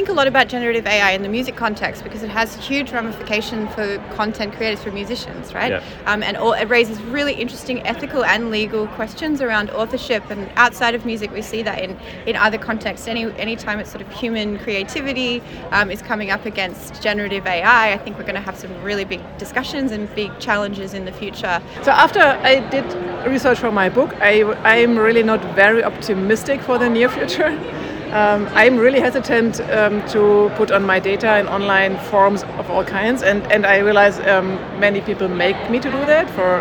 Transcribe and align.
think 0.00 0.08
a 0.08 0.12
lot 0.14 0.26
about 0.26 0.48
generative 0.48 0.86
AI 0.86 1.10
in 1.10 1.22
the 1.22 1.28
music 1.28 1.56
context 1.56 2.02
because 2.02 2.22
it 2.22 2.30
has 2.30 2.56
huge 2.56 2.90
ramification 2.90 3.68
for 3.68 3.98
content 4.14 4.54
creators, 4.54 4.82
for 4.82 4.90
musicians, 4.90 5.52
right? 5.52 5.72
Yeah. 5.72 5.82
Um, 6.06 6.22
and 6.22 6.38
all, 6.38 6.54
it 6.54 6.70
raises 6.70 6.98
really 7.02 7.34
interesting 7.34 7.86
ethical 7.86 8.24
and 8.24 8.50
legal 8.50 8.86
questions 8.86 9.42
around 9.42 9.68
authorship. 9.68 10.22
And 10.30 10.50
outside 10.56 10.94
of 10.94 11.04
music, 11.04 11.30
we 11.32 11.42
see 11.42 11.60
that 11.64 11.82
in, 11.82 11.98
in 12.24 12.34
other 12.34 12.56
contexts. 12.56 13.08
Any 13.08 13.24
anytime 13.32 13.78
it's 13.78 13.90
sort 13.90 14.00
of 14.00 14.10
human 14.10 14.58
creativity 14.60 15.42
um, 15.70 15.90
is 15.90 16.00
coming 16.00 16.30
up 16.30 16.46
against 16.46 17.02
generative 17.02 17.46
AI, 17.46 17.92
I 17.92 17.98
think 17.98 18.16
we're 18.16 18.22
going 18.22 18.36
to 18.36 18.40
have 18.40 18.56
some 18.56 18.72
really 18.82 19.04
big 19.04 19.20
discussions 19.36 19.92
and 19.92 20.08
big 20.14 20.30
challenges 20.38 20.94
in 20.94 21.04
the 21.04 21.12
future. 21.12 21.60
So 21.82 21.90
after 21.90 22.20
I 22.20 22.66
did 22.70 22.86
research 23.26 23.58
for 23.58 23.70
my 23.70 23.90
book, 23.90 24.14
I, 24.22 24.44
I'm 24.64 24.98
really 24.98 25.22
not 25.22 25.44
very 25.54 25.84
optimistic 25.84 26.62
for 26.62 26.78
the 26.78 26.88
near 26.88 27.10
future. 27.10 27.50
Um, 28.12 28.48
I'm 28.54 28.76
really 28.76 28.98
hesitant 28.98 29.60
um, 29.70 30.04
to 30.08 30.50
put 30.56 30.72
on 30.72 30.82
my 30.82 30.98
data 30.98 31.38
in 31.38 31.46
online 31.46 31.96
forms 32.10 32.42
of 32.58 32.68
all 32.68 32.84
kinds, 32.84 33.22
and, 33.22 33.40
and 33.52 33.64
I 33.64 33.78
realize 33.78 34.18
um, 34.26 34.56
many 34.80 35.00
people 35.00 35.28
make 35.28 35.70
me 35.70 35.78
to 35.78 35.88
do 35.88 36.04
that. 36.06 36.28
For 36.30 36.60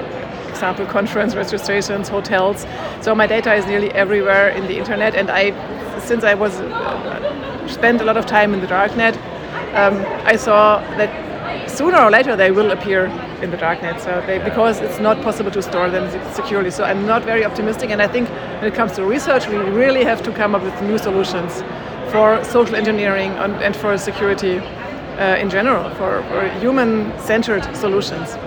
example, 0.49 0.85
conference 0.85 1.35
registrations, 1.35 2.07
hotels. 2.07 2.67
So 3.01 3.15
my 3.15 3.25
data 3.25 3.55
is 3.55 3.65
nearly 3.65 3.89
everywhere 3.93 4.49
in 4.49 4.67
the 4.67 4.77
internet, 4.77 5.15
and 5.15 5.31
I, 5.31 5.49
since 5.99 6.23
I 6.23 6.35
was 6.35 6.59
uh, 6.59 7.67
spent 7.67 7.99
a 8.01 8.03
lot 8.03 8.17
of 8.17 8.27
time 8.27 8.53
in 8.53 8.59
the 8.59 8.67
darknet, 8.67 9.15
um, 9.73 10.05
I 10.25 10.35
saw 10.35 10.81
that 10.97 11.28
sooner 11.67 11.99
or 11.99 12.09
later 12.09 12.35
they 12.35 12.51
will 12.51 12.71
appear 12.71 13.05
in 13.41 13.51
the 13.51 13.57
darknet. 13.57 13.99
So 13.99 14.23
they, 14.25 14.39
because 14.39 14.79
it's 14.79 14.99
not 14.99 15.21
possible 15.21 15.51
to 15.51 15.61
store 15.61 15.89
them 15.89 16.09
securely. 16.33 16.71
So 16.71 16.83
I'm 16.83 17.05
not 17.05 17.23
very 17.23 17.45
optimistic, 17.45 17.89
and 17.89 18.01
I 18.01 18.07
think 18.07 18.29
when 18.29 18.65
it 18.65 18.75
comes 18.75 18.93
to 18.93 19.05
research, 19.05 19.47
we 19.47 19.57
really 19.57 20.03
have 20.03 20.21
to 20.23 20.31
come 20.31 20.55
up 20.55 20.63
with 20.63 20.81
new 20.81 20.97
solutions 20.97 21.63
for 22.11 22.43
social 22.43 22.75
engineering 22.75 23.31
and, 23.33 23.75
for 23.75 23.97
security 23.97 24.57
uh, 24.57 25.35
in 25.37 25.49
general, 25.49 25.89
for, 25.95 26.23
for 26.29 26.49
human-centered 26.59 27.63
solutions. 27.75 28.37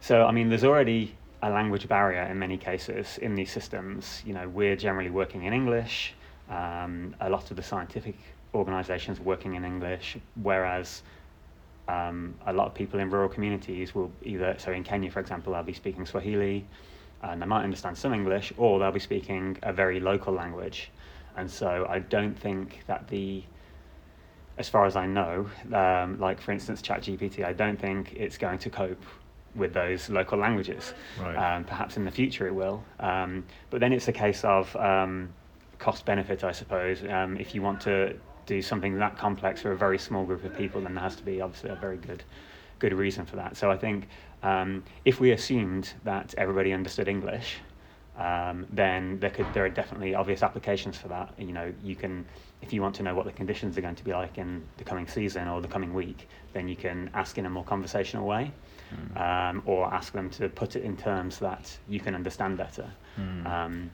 So, 0.00 0.24
I 0.24 0.32
mean, 0.32 0.48
there's 0.48 0.64
already 0.64 1.14
a 1.42 1.50
language 1.50 1.88
barrier 1.88 2.22
in 2.22 2.38
many 2.38 2.56
cases 2.56 3.18
in 3.18 3.34
these 3.34 3.52
systems. 3.52 4.22
You 4.24 4.32
know, 4.32 4.48
we're 4.48 4.76
generally 4.76 5.10
working 5.10 5.44
in 5.44 5.52
English. 5.52 6.14
Um, 6.48 7.14
a 7.20 7.28
lot 7.28 7.50
of 7.50 7.56
the 7.56 7.62
scientific 7.62 8.16
organizations 8.54 9.20
working 9.20 9.54
in 9.54 9.64
English, 9.64 10.16
whereas 10.42 11.02
um, 11.88 12.34
a 12.46 12.52
lot 12.52 12.66
of 12.66 12.74
people 12.74 13.00
in 13.00 13.10
rural 13.10 13.28
communities 13.28 13.94
will 13.94 14.10
either, 14.22 14.56
so 14.58 14.72
in 14.72 14.82
Kenya, 14.82 15.10
for 15.10 15.20
example, 15.20 15.52
they'll 15.52 15.62
be 15.62 15.72
speaking 15.72 16.04
Swahili 16.06 16.66
and 17.22 17.40
they 17.40 17.46
might 17.46 17.62
understand 17.62 17.96
some 17.96 18.12
English, 18.12 18.52
or 18.56 18.78
they'll 18.78 18.92
be 18.92 19.00
speaking 19.00 19.56
a 19.62 19.72
very 19.72 20.00
local 20.00 20.34
language. 20.34 20.90
And 21.36 21.50
so 21.50 21.86
I 21.88 22.00
don't 22.00 22.38
think 22.38 22.80
that 22.86 23.08
the, 23.08 23.42
as 24.58 24.68
far 24.68 24.84
as 24.86 24.96
I 24.96 25.06
know, 25.06 25.48
um, 25.72 26.18
like 26.20 26.40
for 26.40 26.52
instance, 26.52 26.82
ChatGPT, 26.82 27.44
I 27.44 27.52
don't 27.52 27.78
think 27.80 28.14
it's 28.14 28.38
going 28.38 28.58
to 28.58 28.70
cope 28.70 29.02
with 29.54 29.72
those 29.72 30.10
local 30.10 30.38
languages. 30.38 30.92
Right. 31.20 31.36
Um, 31.36 31.64
perhaps 31.64 31.96
in 31.96 32.04
the 32.04 32.10
future 32.10 32.46
it 32.46 32.54
will. 32.54 32.84
Um, 33.00 33.44
but 33.70 33.80
then 33.80 33.92
it's 33.92 34.08
a 34.08 34.12
case 34.12 34.44
of 34.44 34.74
um, 34.76 35.30
cost 35.78 36.04
benefit, 36.04 36.44
I 36.44 36.52
suppose. 36.52 37.02
Um, 37.04 37.36
if 37.38 37.54
you 37.54 37.62
want 37.62 37.80
to 37.82 38.16
do 38.46 38.62
something 38.62 38.98
that 38.98 39.18
complex 39.18 39.62
for 39.62 39.72
a 39.72 39.76
very 39.76 39.98
small 39.98 40.24
group 40.24 40.44
of 40.44 40.56
people, 40.56 40.80
then 40.80 40.94
there 40.94 41.02
has 41.02 41.16
to 41.16 41.22
be 41.22 41.40
obviously 41.40 41.70
a 41.70 41.74
very 41.74 41.96
good, 41.96 42.22
good 42.78 42.92
reason 42.92 43.26
for 43.26 43.36
that. 43.36 43.56
So 43.56 43.70
I 43.70 43.76
think 43.76 44.08
um, 44.42 44.84
if 45.04 45.20
we 45.20 45.32
assumed 45.32 45.92
that 46.04 46.34
everybody 46.38 46.72
understood 46.72 47.08
English, 47.08 47.56
um, 48.18 48.66
then 48.72 49.18
there 49.20 49.28
could 49.28 49.46
there 49.52 49.64
are 49.64 49.68
definitely 49.68 50.14
obvious 50.14 50.42
applications 50.42 50.96
for 50.96 51.08
that. 51.08 51.34
You 51.38 51.52
know, 51.52 51.72
you 51.84 51.94
can 51.94 52.24
if 52.62 52.72
you 52.72 52.80
want 52.80 52.94
to 52.96 53.02
know 53.02 53.14
what 53.14 53.26
the 53.26 53.32
conditions 53.32 53.76
are 53.76 53.82
going 53.82 53.94
to 53.96 54.04
be 54.04 54.12
like 54.12 54.38
in 54.38 54.64
the 54.78 54.84
coming 54.84 55.06
season 55.06 55.48
or 55.48 55.60
the 55.60 55.68
coming 55.68 55.92
week, 55.92 56.26
then 56.54 56.66
you 56.66 56.76
can 56.76 57.10
ask 57.12 57.36
in 57.36 57.44
a 57.44 57.50
more 57.50 57.64
conversational 57.64 58.26
way, 58.26 58.50
um, 59.16 59.62
or 59.66 59.92
ask 59.92 60.14
them 60.14 60.30
to 60.30 60.48
put 60.48 60.76
it 60.76 60.82
in 60.82 60.96
terms 60.96 61.38
that 61.40 61.76
you 61.88 62.00
can 62.00 62.14
understand 62.14 62.56
better. 62.56 62.90
Um, 63.46 63.90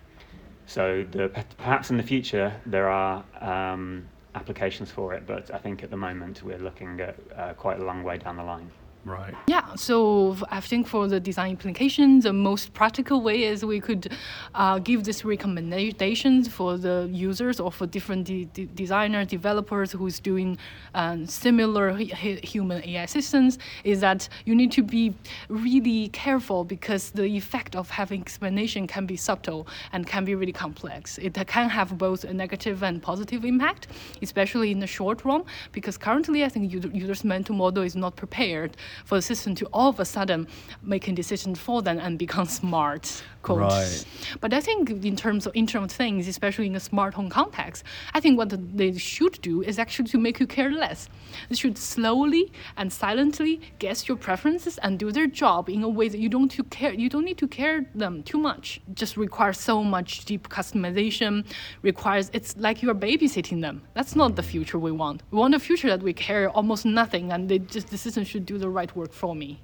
so 0.66 1.04
the, 1.10 1.28
perhaps 1.58 1.90
in 1.90 1.96
the 1.96 2.02
future 2.04 2.54
there 2.64 2.88
are 2.88 3.24
um, 3.40 4.06
applications 4.34 4.90
for 4.90 5.14
it, 5.14 5.26
but 5.26 5.52
I 5.52 5.58
think 5.58 5.82
at 5.82 5.90
the 5.90 5.96
moment 5.96 6.42
we're 6.42 6.58
looking 6.58 7.00
at 7.00 7.16
uh, 7.36 7.54
quite 7.54 7.80
a 7.80 7.84
long 7.84 8.02
way 8.02 8.18
down 8.18 8.36
the 8.36 8.44
line. 8.44 8.70
Right. 9.04 9.34
Yeah, 9.48 9.74
so 9.74 10.36
I 10.48 10.60
think 10.60 10.86
for 10.86 11.08
the 11.08 11.18
design 11.18 11.50
implications, 11.50 12.22
the 12.22 12.32
most 12.32 12.72
practical 12.72 13.20
way 13.20 13.42
is 13.42 13.64
we 13.64 13.80
could 13.80 14.12
uh, 14.54 14.78
give 14.78 15.02
these 15.02 15.24
recommendations 15.24 16.46
for 16.46 16.76
the 16.76 17.08
users 17.10 17.58
or 17.58 17.72
for 17.72 17.86
different 17.86 18.26
de- 18.28 18.44
de- 18.44 18.66
designer 18.66 19.24
developers 19.24 19.90
who's 19.90 20.20
doing 20.20 20.56
um, 20.94 21.26
similar 21.26 21.90
hu- 21.92 22.38
human 22.44 22.80
AI 22.84 23.06
systems. 23.06 23.58
Is 23.82 24.00
that 24.02 24.28
you 24.44 24.54
need 24.54 24.70
to 24.72 24.84
be 24.84 25.14
really 25.48 26.08
careful 26.10 26.62
because 26.62 27.10
the 27.10 27.24
effect 27.24 27.74
of 27.74 27.90
having 27.90 28.20
explanation 28.20 28.86
can 28.86 29.04
be 29.04 29.16
subtle 29.16 29.66
and 29.90 30.06
can 30.06 30.24
be 30.24 30.36
really 30.36 30.52
complex. 30.52 31.18
It 31.18 31.34
can 31.48 31.68
have 31.68 31.98
both 31.98 32.22
a 32.22 32.32
negative 32.32 32.84
and 32.84 33.02
positive 33.02 33.44
impact, 33.44 33.88
especially 34.22 34.70
in 34.70 34.78
the 34.78 34.86
short 34.86 35.24
run. 35.24 35.42
Because 35.72 35.98
currently, 35.98 36.44
I 36.44 36.48
think 36.48 36.72
user, 36.72 36.88
users' 36.88 37.24
mental 37.24 37.56
model 37.56 37.82
is 37.82 37.96
not 37.96 38.14
prepared 38.14 38.76
for 39.04 39.16
the 39.16 39.22
system 39.22 39.54
to 39.56 39.66
all 39.66 39.88
of 39.88 40.00
a 40.00 40.04
sudden 40.04 40.46
making 40.82 41.14
decision 41.14 41.54
for 41.54 41.82
them 41.82 41.98
and 41.98 42.18
become 42.18 42.46
smart. 42.46 43.22
Quote. 43.42 43.58
Right. 43.58 44.04
But 44.40 44.54
I 44.54 44.60
think 44.60 45.04
in 45.04 45.16
terms 45.16 45.46
of 45.46 45.52
Internet 45.56 45.90
of 45.90 45.90
Things, 45.90 46.28
especially 46.28 46.66
in 46.66 46.76
a 46.76 46.80
smart 46.80 47.14
home 47.14 47.28
context, 47.28 47.84
I 48.14 48.20
think 48.20 48.38
what 48.38 48.50
they 48.76 48.96
should 48.96 49.40
do 49.42 49.62
is 49.62 49.78
actually 49.78 50.08
to 50.10 50.18
make 50.18 50.38
you 50.38 50.46
care 50.46 50.70
less. 50.70 51.08
They 51.48 51.56
should 51.56 51.76
slowly 51.76 52.52
and 52.76 52.92
silently 52.92 53.60
guess 53.80 54.06
your 54.08 54.16
preferences 54.16 54.78
and 54.78 54.98
do 54.98 55.10
their 55.10 55.26
job 55.26 55.68
in 55.68 55.82
a 55.82 55.88
way 55.88 56.08
that 56.08 56.20
you 56.20 56.28
don't 56.28 56.50
to 56.52 56.62
care. 56.64 56.92
You 56.92 57.08
don't 57.08 57.24
need 57.24 57.38
to 57.38 57.48
care 57.48 57.86
them 57.94 58.22
too 58.22 58.38
much. 58.38 58.80
It 58.88 58.94
just 58.94 59.16
requires 59.16 59.58
so 59.58 59.82
much 59.82 60.24
deep 60.24 60.48
customization. 60.48 61.44
Requires 61.82 62.30
it's 62.32 62.56
like 62.56 62.82
you 62.82 62.90
are 62.90 62.94
babysitting 62.94 63.60
them. 63.60 63.82
That's 63.94 64.14
not 64.14 64.36
the 64.36 64.42
future 64.42 64.78
we 64.78 64.92
want. 64.92 65.22
We 65.30 65.38
want 65.38 65.54
a 65.54 65.58
future 65.58 65.88
that 65.88 66.02
we 66.02 66.12
care 66.12 66.48
almost 66.50 66.84
nothing, 66.84 67.32
and 67.32 67.48
they 67.48 67.58
just 67.58 67.88
the 67.88 67.98
system 67.98 68.24
should 68.24 68.46
do 68.46 68.58
the 68.58 68.68
right 68.68 68.81
work 68.94 69.12
for 69.12 69.34
me. 69.34 69.60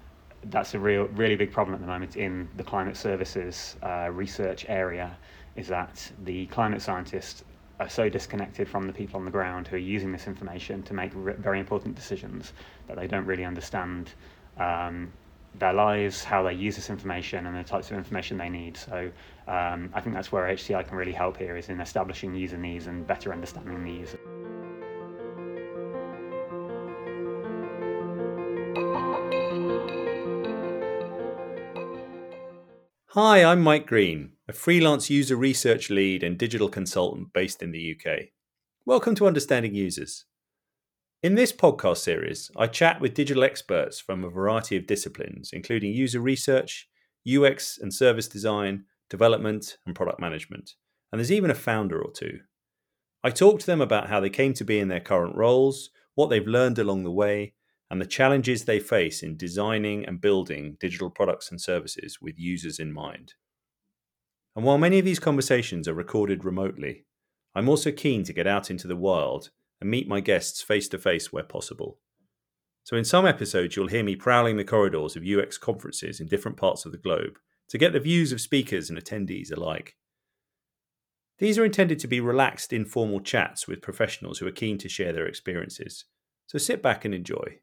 that's 0.50 0.74
a 0.74 0.78
real, 0.78 1.06
really 1.08 1.36
big 1.36 1.50
problem 1.50 1.74
at 1.74 1.80
the 1.80 1.86
moment 1.86 2.16
in 2.16 2.48
the 2.56 2.62
climate 2.62 2.96
services 2.96 3.76
uh, 3.82 4.08
research 4.12 4.64
area. 4.68 5.16
Is 5.56 5.66
that 5.68 6.12
the 6.24 6.46
climate 6.46 6.80
scientists 6.80 7.42
are 7.80 7.88
so 7.88 8.08
disconnected 8.08 8.68
from 8.68 8.86
the 8.86 8.92
people 8.92 9.18
on 9.18 9.24
the 9.24 9.30
ground 9.30 9.66
who 9.68 9.76
are 9.76 9.80
using 9.80 10.12
this 10.12 10.26
information 10.26 10.82
to 10.84 10.94
make 10.94 11.10
re- 11.14 11.34
very 11.34 11.60
important 11.60 11.94
decisions 11.94 12.52
that 12.86 12.96
they 12.96 13.06
don't 13.06 13.24
really 13.26 13.44
understand 13.44 14.12
um, 14.58 15.12
their 15.58 15.72
lives, 15.72 16.22
how 16.24 16.42
they 16.42 16.52
use 16.52 16.76
this 16.76 16.90
information, 16.90 17.46
and 17.46 17.56
the 17.56 17.64
types 17.64 17.90
of 17.90 17.96
information 17.96 18.36
they 18.38 18.48
need. 18.48 18.76
So 18.76 19.10
um, 19.46 19.90
I 19.94 20.00
think 20.00 20.14
that's 20.14 20.30
where 20.30 20.44
HCI 20.44 20.86
can 20.86 20.96
really 20.96 21.12
help 21.12 21.36
here, 21.36 21.56
is 21.56 21.68
in 21.68 21.80
establishing 21.80 22.34
user 22.34 22.58
needs 22.58 22.86
and 22.86 23.06
better 23.06 23.32
understanding 23.32 23.82
the 23.84 23.92
user. 23.92 24.47
Hi, 33.12 33.42
I'm 33.42 33.62
Mike 33.62 33.86
Green, 33.86 34.32
a 34.48 34.52
freelance 34.52 35.08
user 35.08 35.34
research 35.34 35.88
lead 35.88 36.22
and 36.22 36.36
digital 36.36 36.68
consultant 36.68 37.32
based 37.32 37.62
in 37.62 37.72
the 37.72 37.96
UK. 37.96 38.26
Welcome 38.84 39.14
to 39.14 39.26
Understanding 39.26 39.74
Users. 39.74 40.26
In 41.22 41.34
this 41.34 41.50
podcast 41.50 41.96
series, 41.96 42.50
I 42.54 42.66
chat 42.66 43.00
with 43.00 43.14
digital 43.14 43.44
experts 43.44 43.98
from 43.98 44.24
a 44.24 44.28
variety 44.28 44.76
of 44.76 44.86
disciplines, 44.86 45.54
including 45.54 45.94
user 45.94 46.20
research, 46.20 46.86
UX 47.26 47.78
and 47.78 47.94
service 47.94 48.28
design, 48.28 48.84
development, 49.08 49.78
and 49.86 49.96
product 49.96 50.20
management. 50.20 50.72
And 51.10 51.18
there's 51.18 51.32
even 51.32 51.50
a 51.50 51.54
founder 51.54 51.98
or 51.98 52.12
two. 52.12 52.40
I 53.24 53.30
talk 53.30 53.58
to 53.60 53.66
them 53.66 53.80
about 53.80 54.10
how 54.10 54.20
they 54.20 54.28
came 54.28 54.52
to 54.52 54.66
be 54.66 54.78
in 54.78 54.88
their 54.88 55.00
current 55.00 55.34
roles, 55.34 55.88
what 56.14 56.28
they've 56.28 56.46
learned 56.46 56.78
along 56.78 57.04
the 57.04 57.10
way, 57.10 57.54
and 57.90 58.00
the 58.00 58.06
challenges 58.06 58.64
they 58.64 58.80
face 58.80 59.22
in 59.22 59.36
designing 59.36 60.04
and 60.04 60.20
building 60.20 60.76
digital 60.78 61.10
products 61.10 61.50
and 61.50 61.60
services 61.60 62.18
with 62.20 62.38
users 62.38 62.78
in 62.78 62.92
mind. 62.92 63.34
And 64.54 64.64
while 64.64 64.78
many 64.78 64.98
of 64.98 65.04
these 65.04 65.20
conversations 65.20 65.88
are 65.88 65.94
recorded 65.94 66.44
remotely, 66.44 67.04
I'm 67.54 67.68
also 67.68 67.90
keen 67.90 68.24
to 68.24 68.32
get 68.32 68.46
out 68.46 68.70
into 68.70 68.86
the 68.86 68.96
wild 68.96 69.50
and 69.80 69.90
meet 69.90 70.08
my 70.08 70.20
guests 70.20 70.62
face 70.62 70.88
to 70.88 70.98
face 70.98 71.32
where 71.32 71.44
possible. 71.44 71.98
So, 72.84 72.96
in 72.96 73.04
some 73.04 73.26
episodes, 73.26 73.76
you'll 73.76 73.88
hear 73.88 74.02
me 74.02 74.16
prowling 74.16 74.56
the 74.56 74.64
corridors 74.64 75.14
of 75.14 75.24
UX 75.24 75.58
conferences 75.58 76.20
in 76.20 76.26
different 76.26 76.56
parts 76.56 76.86
of 76.86 76.92
the 76.92 76.98
globe 76.98 77.38
to 77.68 77.78
get 77.78 77.92
the 77.92 78.00
views 78.00 78.32
of 78.32 78.40
speakers 78.40 78.88
and 78.90 78.98
attendees 78.98 79.54
alike. 79.54 79.96
These 81.38 81.58
are 81.58 81.64
intended 81.64 81.98
to 82.00 82.08
be 82.08 82.20
relaxed, 82.20 82.72
informal 82.72 83.20
chats 83.20 83.68
with 83.68 83.82
professionals 83.82 84.38
who 84.38 84.46
are 84.46 84.52
keen 84.52 84.78
to 84.78 84.88
share 84.88 85.12
their 85.12 85.26
experiences. 85.26 86.04
So 86.46 86.58
sit 86.58 86.82
back 86.82 87.04
and 87.04 87.14
enjoy. 87.14 87.60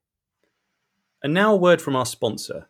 And 1.26 1.34
now 1.34 1.54
a 1.54 1.58
word 1.58 1.82
from 1.82 1.96
our 1.96 2.06
sponsor. 2.06 2.70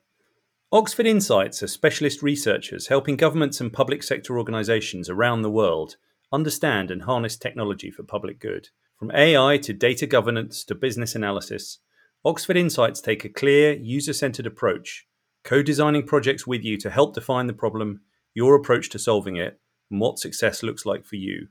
Oxford 0.72 1.06
Insights 1.06 1.62
are 1.62 1.68
specialist 1.68 2.24
researchers 2.24 2.88
helping 2.88 3.18
governments 3.18 3.60
and 3.60 3.74
public 3.74 4.02
sector 4.02 4.40
organisations 4.40 5.10
around 5.10 5.42
the 5.42 5.52
world 5.52 5.98
understand 6.32 6.90
and 6.90 7.02
harness 7.02 7.36
technology 7.36 7.92
for 7.92 8.04
public 8.04 8.40
good. 8.40 8.70
From 8.98 9.12
AI 9.12 9.58
to 9.58 9.74
data 9.74 10.08
governance 10.08 10.64
to 10.64 10.74
business 10.74 11.16
analysis, 11.16 11.80
Oxford 12.24 12.56
Insights 12.56 13.02
take 13.02 13.26
a 13.26 13.30
clear, 13.30 13.74
user 13.74 14.14
centered 14.14 14.48
approach, 14.48 15.06
co 15.44 15.62
designing 15.62 16.08
projects 16.08 16.48
with 16.48 16.64
you 16.64 16.78
to 16.78 16.90
help 16.90 17.14
define 17.14 17.48
the 17.48 17.54
problem, 17.54 18.00
your 18.34 18.56
approach 18.56 18.90
to 18.92 19.00
solving 19.00 19.36
it, 19.36 19.60
and 19.92 20.00
what 20.00 20.18
success 20.18 20.64
looks 20.64 20.86
like 20.86 21.06
for 21.06 21.18
you. 21.18 21.50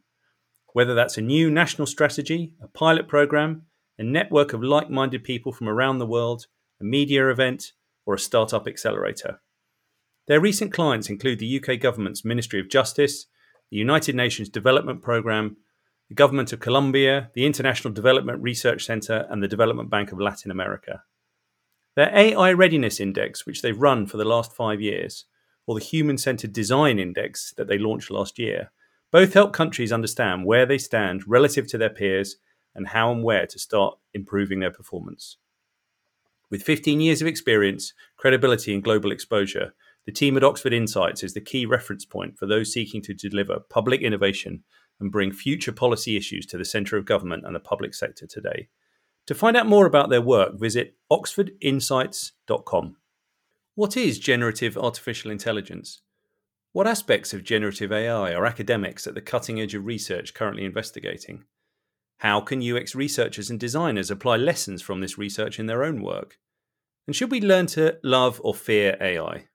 Whether 0.73 0.95
that's 0.95 1.19
a 1.19 1.21
new 1.21 1.51
national 1.51 1.87
strategy, 1.87 2.55
a 2.63 2.69
pilot 2.69 3.09
program, 3.09 3.67
a 3.99 4.03
network 4.03 4.55
of 4.55 4.63
like 4.63 4.89
minded 4.89 5.23
people 5.23 5.53
from 5.53 5.69
around 5.69 5.99
the 5.99 6.07
world, 6.07 6.47
a 6.81 6.85
media 6.85 7.29
event, 7.31 7.73
or 8.07 8.15
a 8.15 8.19
startup 8.19 8.67
accelerator. 8.67 9.41
Their 10.27 10.41
recent 10.41 10.73
clients 10.73 11.11
include 11.11 11.39
the 11.39 11.61
UK 11.61 11.81
government's 11.81 12.25
Ministry 12.25 12.61
of 12.61 12.69
Justice, 12.69 13.27
the 13.71 13.77
United 13.77 14.15
Nations 14.15 14.49
Development 14.49 15.03
Programme, 15.03 15.57
the 16.09 16.15
Government 16.15 16.53
of 16.53 16.61
Colombia, 16.61 17.31
the 17.35 17.47
International 17.47 17.93
Development 17.93 18.43
Research 18.43 18.85
Centre, 18.85 19.27
and 19.31 19.43
the 19.43 19.49
Development 19.49 19.91
Bank 19.91 20.13
of 20.13 20.21
Latin 20.21 20.51
America. 20.51 21.03
Their 21.97 22.15
AI 22.15 22.53
Readiness 22.53 23.01
Index, 23.01 23.47
which 23.47 23.63
they've 23.63 23.81
run 23.81 24.07
for 24.07 24.17
the 24.17 24.25
last 24.25 24.53
five 24.53 24.81
years, 24.81 25.27
or 25.67 25.79
the 25.79 25.85
Human 25.85 26.19
Centered 26.19 26.53
Design 26.53 26.99
Index 26.99 27.55
that 27.57 27.69
they 27.69 27.79
launched 27.79 28.11
last 28.11 28.39
year, 28.39 28.71
both 29.13 29.35
help 29.35 29.53
countries 29.53 29.93
understand 29.93 30.45
where 30.45 30.67
they 30.67 30.79
stand 30.79 31.23
relative 31.27 31.67
to 31.69 31.79
their 31.79 31.91
peers 31.91 32.37
and 32.75 32.89
how 32.89 33.13
and 33.13 33.23
where 33.23 33.47
to 33.47 33.59
start 33.59 33.97
improving 34.13 34.61
their 34.61 34.73
performance. 34.73 35.37
With 36.51 36.63
15 36.63 37.01
years 37.01 37.21
of 37.21 37.27
experience, 37.27 37.93
credibility, 38.17 38.75
and 38.75 38.83
global 38.83 39.11
exposure, 39.11 39.75
the 40.07 40.13
team 40.13 40.37
at 40.37 40.45
Oxford 40.45 40.73
Insights 40.73 41.23
is 41.23 41.35
the 41.35 41.41
key 41.41 41.65
reference 41.65 42.05
point 42.05 42.39
for 42.39 42.47
those 42.47 42.73
seeking 42.73 43.01
to 43.03 43.15
deliver 43.15 43.61
public 43.71 44.03
innovation 44.03 44.63
and 45.01 45.11
bring 45.11 45.33
future 45.33 45.73
policy 45.73 46.17
issues 46.17 46.47
to 46.47 46.59
the 46.59 46.65
centre 46.65 46.97
of 46.97 47.07
government 47.07 47.45
and 47.47 47.55
the 47.55 47.61
public 47.61 47.95
sector 47.95 48.27
today. 48.27 48.69
To 49.27 49.35
find 49.35 49.57
out 49.57 49.67
more 49.67 49.87
about 49.87 50.11
their 50.11 50.21
work, 50.21 50.59
visit 50.61 50.97
oxfordinsights.com. 51.11 52.97
What 53.75 53.97
is 53.97 54.19
generative 54.19 54.77
artificial 54.77 55.31
intelligence? 55.31 56.03
What 56.73 56.87
aspects 56.87 57.33
of 57.33 57.43
generative 57.43 57.91
AI 57.91 58.35
are 58.35 58.45
academics 58.45 59.07
at 59.07 59.15
the 59.15 59.23
cutting 59.23 59.61
edge 59.61 59.75
of 59.75 59.87
research 59.87 60.35
currently 60.35 60.65
investigating? 60.65 61.45
How 62.19 62.41
can 62.41 62.63
UX 62.63 62.95
researchers 62.95 63.51
and 63.51 63.61
designers 63.61 64.11
apply 64.11 64.37
lessons 64.37 64.83
from 64.83 65.01
this 65.01 65.19
research 65.19 65.59
in 65.59 65.67
their 65.67 65.85
own 65.85 66.03
work? 66.03 66.39
And 67.07 67.15
should 67.15 67.31
we 67.31 67.41
learn 67.41 67.67
to 67.69 67.99
love 68.03 68.41
or 68.43 68.55
fear 68.55 68.97
AI? 69.01 69.47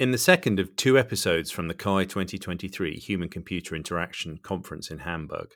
In 0.00 0.10
the 0.10 0.18
second 0.18 0.58
of 0.58 0.74
two 0.74 0.98
episodes 0.98 1.52
from 1.52 1.68
the 1.68 1.74
CHI 1.74 2.04
2023 2.04 2.96
Human 2.96 3.28
Computer 3.28 3.76
Interaction 3.76 4.38
Conference 4.38 4.90
in 4.90 5.00
Hamburg, 5.00 5.54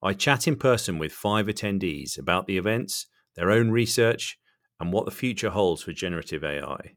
I 0.00 0.12
chat 0.12 0.46
in 0.46 0.54
person 0.54 0.98
with 0.98 1.12
five 1.12 1.46
attendees 1.46 2.16
about 2.16 2.46
the 2.46 2.58
events, 2.58 3.06
their 3.34 3.50
own 3.50 3.72
research, 3.72 4.38
and 4.78 4.92
what 4.92 5.04
the 5.04 5.10
future 5.10 5.50
holds 5.50 5.82
for 5.82 5.92
generative 5.92 6.44
AI. 6.44 6.94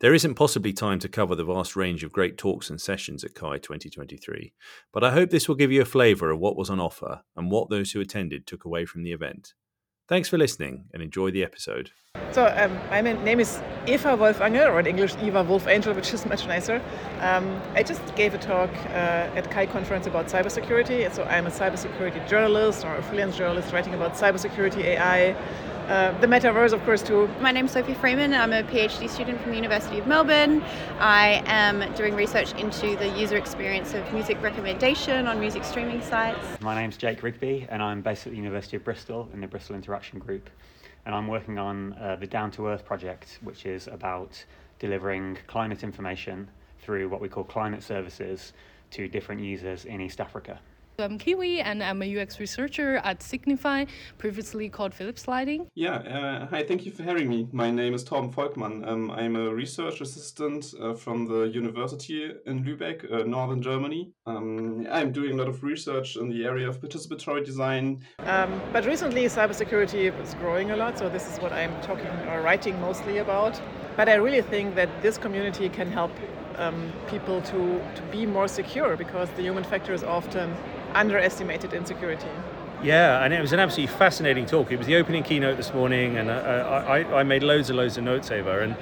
There 0.00 0.14
isn't 0.14 0.36
possibly 0.36 0.72
time 0.72 0.98
to 1.00 1.10
cover 1.10 1.34
the 1.34 1.44
vast 1.44 1.76
range 1.76 2.04
of 2.04 2.10
great 2.10 2.38
talks 2.38 2.70
and 2.70 2.80
sessions 2.80 3.22
at 3.22 3.34
CHI 3.34 3.58
2023, 3.58 4.54
but 4.94 5.04
I 5.04 5.10
hope 5.10 5.28
this 5.28 5.46
will 5.46 5.56
give 5.56 5.70
you 5.70 5.82
a 5.82 5.84
flavour 5.84 6.30
of 6.30 6.38
what 6.40 6.56
was 6.56 6.70
on 6.70 6.80
offer 6.80 7.20
and 7.36 7.50
what 7.50 7.68
those 7.68 7.92
who 7.92 8.00
attended 8.00 8.46
took 8.46 8.64
away 8.64 8.86
from 8.86 9.02
the 9.02 9.12
event. 9.12 9.52
Thanks 10.08 10.26
for 10.26 10.38
listening 10.38 10.86
and 10.94 11.02
enjoy 11.02 11.30
the 11.30 11.44
episode. 11.44 11.90
So, 12.32 12.46
um, 12.56 12.74
my 12.88 13.02
name 13.02 13.40
is 13.40 13.60
Eva 13.86 14.16
Wolfangel, 14.16 14.72
or 14.72 14.80
in 14.80 14.86
English, 14.86 15.16
Eva 15.22 15.44
Wolf 15.44 15.68
Angel, 15.68 15.92
which 15.92 16.14
is 16.14 16.24
much 16.24 16.46
nicer. 16.46 16.80
Um, 17.20 17.60
I 17.74 17.82
just 17.82 18.02
gave 18.16 18.32
a 18.32 18.38
talk 18.38 18.70
uh, 18.86 19.36
at 19.36 19.50
CHI 19.50 19.66
conference 19.66 20.06
about 20.06 20.28
cybersecurity. 20.28 21.12
So, 21.12 21.24
I'm 21.24 21.46
a 21.46 21.50
cybersecurity 21.50 22.26
journalist 22.26 22.86
or 22.86 22.96
a 22.96 23.02
freelance 23.02 23.36
journalist 23.36 23.70
writing 23.72 23.92
about 23.92 24.14
cybersecurity, 24.14 24.84
AI, 24.84 25.36
uh, 25.90 26.16
the 26.20 26.26
metaverse, 26.28 26.72
of 26.72 26.80
course, 26.84 27.02
too. 27.02 27.28
My 27.40 27.50
name's 27.50 27.72
Sophie 27.72 27.94
Freeman. 27.94 28.32
I'm 28.32 28.52
a 28.52 28.62
PhD 28.62 29.10
student 29.10 29.40
from 29.40 29.50
the 29.50 29.56
University 29.56 29.98
of 29.98 30.06
Melbourne. 30.06 30.62
I 31.00 31.42
am 31.46 31.92
doing 31.94 32.14
research 32.14 32.54
into 32.54 32.94
the 32.96 33.08
user 33.18 33.36
experience 33.36 33.92
of 33.94 34.12
music 34.12 34.40
recommendation 34.40 35.26
on 35.26 35.40
music 35.40 35.64
streaming 35.64 36.00
sites. 36.00 36.60
My 36.60 36.76
name's 36.76 36.96
Jake 36.96 37.24
Rigby, 37.24 37.66
and 37.70 37.82
I'm 37.82 38.02
based 38.02 38.24
at 38.28 38.30
the 38.30 38.36
University 38.36 38.76
of 38.76 38.84
Bristol 38.84 39.28
in 39.34 39.40
the 39.40 39.48
Bristol 39.48 39.74
Interaction 39.74 40.20
Group. 40.20 40.48
And 41.06 41.14
I'm 41.14 41.26
working 41.26 41.58
on 41.58 41.94
uh, 41.94 42.16
the 42.20 42.26
Down 42.26 42.52
to 42.52 42.68
Earth 42.68 42.84
project, 42.84 43.40
which 43.42 43.66
is 43.66 43.88
about 43.88 44.44
delivering 44.78 45.38
climate 45.48 45.82
information 45.82 46.48
through 46.80 47.08
what 47.08 47.20
we 47.20 47.28
call 47.28 47.42
climate 47.42 47.82
services 47.82 48.52
to 48.92 49.08
different 49.08 49.40
users 49.40 49.86
in 49.86 50.00
East 50.00 50.20
Africa. 50.20 50.60
I'm 51.00 51.18
Kiwi 51.18 51.60
and 51.60 51.82
I'm 51.82 52.02
a 52.02 52.20
UX 52.20 52.38
researcher 52.38 52.96
at 52.98 53.22
Signify, 53.22 53.86
previously 54.18 54.68
called 54.68 54.92
Philips 54.92 55.26
Lighting. 55.26 55.66
Yeah, 55.74 55.96
uh, 55.96 56.46
hi, 56.46 56.62
thank 56.62 56.84
you 56.84 56.92
for 56.92 57.02
having 57.02 57.28
me. 57.28 57.48
My 57.52 57.70
name 57.70 57.94
is 57.94 58.04
Torben 58.04 58.32
Volkmann. 58.32 58.86
Um, 58.86 59.10
I'm 59.10 59.36
a 59.36 59.54
research 59.54 60.00
assistant 60.00 60.74
uh, 60.80 60.94
from 60.94 61.26
the 61.26 61.44
university 61.44 62.30
in 62.46 62.64
Lübeck, 62.64 63.10
uh, 63.10 63.24
northern 63.24 63.62
Germany. 63.62 64.12
Um, 64.26 64.86
I'm 64.90 65.12
doing 65.12 65.32
a 65.32 65.36
lot 65.36 65.48
of 65.48 65.62
research 65.62 66.16
in 66.16 66.28
the 66.28 66.44
area 66.44 66.68
of 66.68 66.80
participatory 66.80 67.44
design. 67.44 68.02
Um, 68.20 68.60
but 68.72 68.84
recently, 68.84 69.24
cybersecurity 69.24 70.12
is 70.22 70.34
growing 70.34 70.70
a 70.70 70.76
lot, 70.76 70.98
so 70.98 71.08
this 71.08 71.32
is 71.32 71.38
what 71.40 71.52
I'm 71.52 71.80
talking 71.80 72.10
or 72.28 72.42
writing 72.42 72.78
mostly 72.80 73.18
about. 73.18 73.60
But 73.96 74.08
I 74.08 74.14
really 74.14 74.42
think 74.42 74.74
that 74.74 74.88
this 75.02 75.18
community 75.18 75.68
can 75.68 75.90
help 75.90 76.12
um, 76.60 76.92
people 77.08 77.40
to, 77.42 77.80
to 77.94 78.02
be 78.12 78.26
more 78.26 78.46
secure 78.46 78.96
because 78.96 79.28
the 79.30 79.42
human 79.42 79.64
factor 79.64 79.92
is 79.92 80.04
often 80.04 80.54
underestimated 80.94 81.72
insecurity. 81.72 82.28
Yeah, 82.82 83.22
and 83.22 83.34
it 83.34 83.40
was 83.40 83.52
an 83.52 83.60
absolutely 83.60 83.94
fascinating 83.94 84.46
talk. 84.46 84.72
It 84.72 84.78
was 84.78 84.86
the 84.86 84.96
opening 84.96 85.22
keynote 85.22 85.58
this 85.58 85.74
morning, 85.74 86.16
and 86.16 86.30
uh, 86.30 86.84
I, 86.88 87.20
I, 87.20 87.22
made 87.24 87.42
loads 87.42 87.68
and 87.68 87.76
loads 87.76 87.98
of 87.98 88.04
notes 88.04 88.30
over. 88.30 88.60
And 88.60 88.74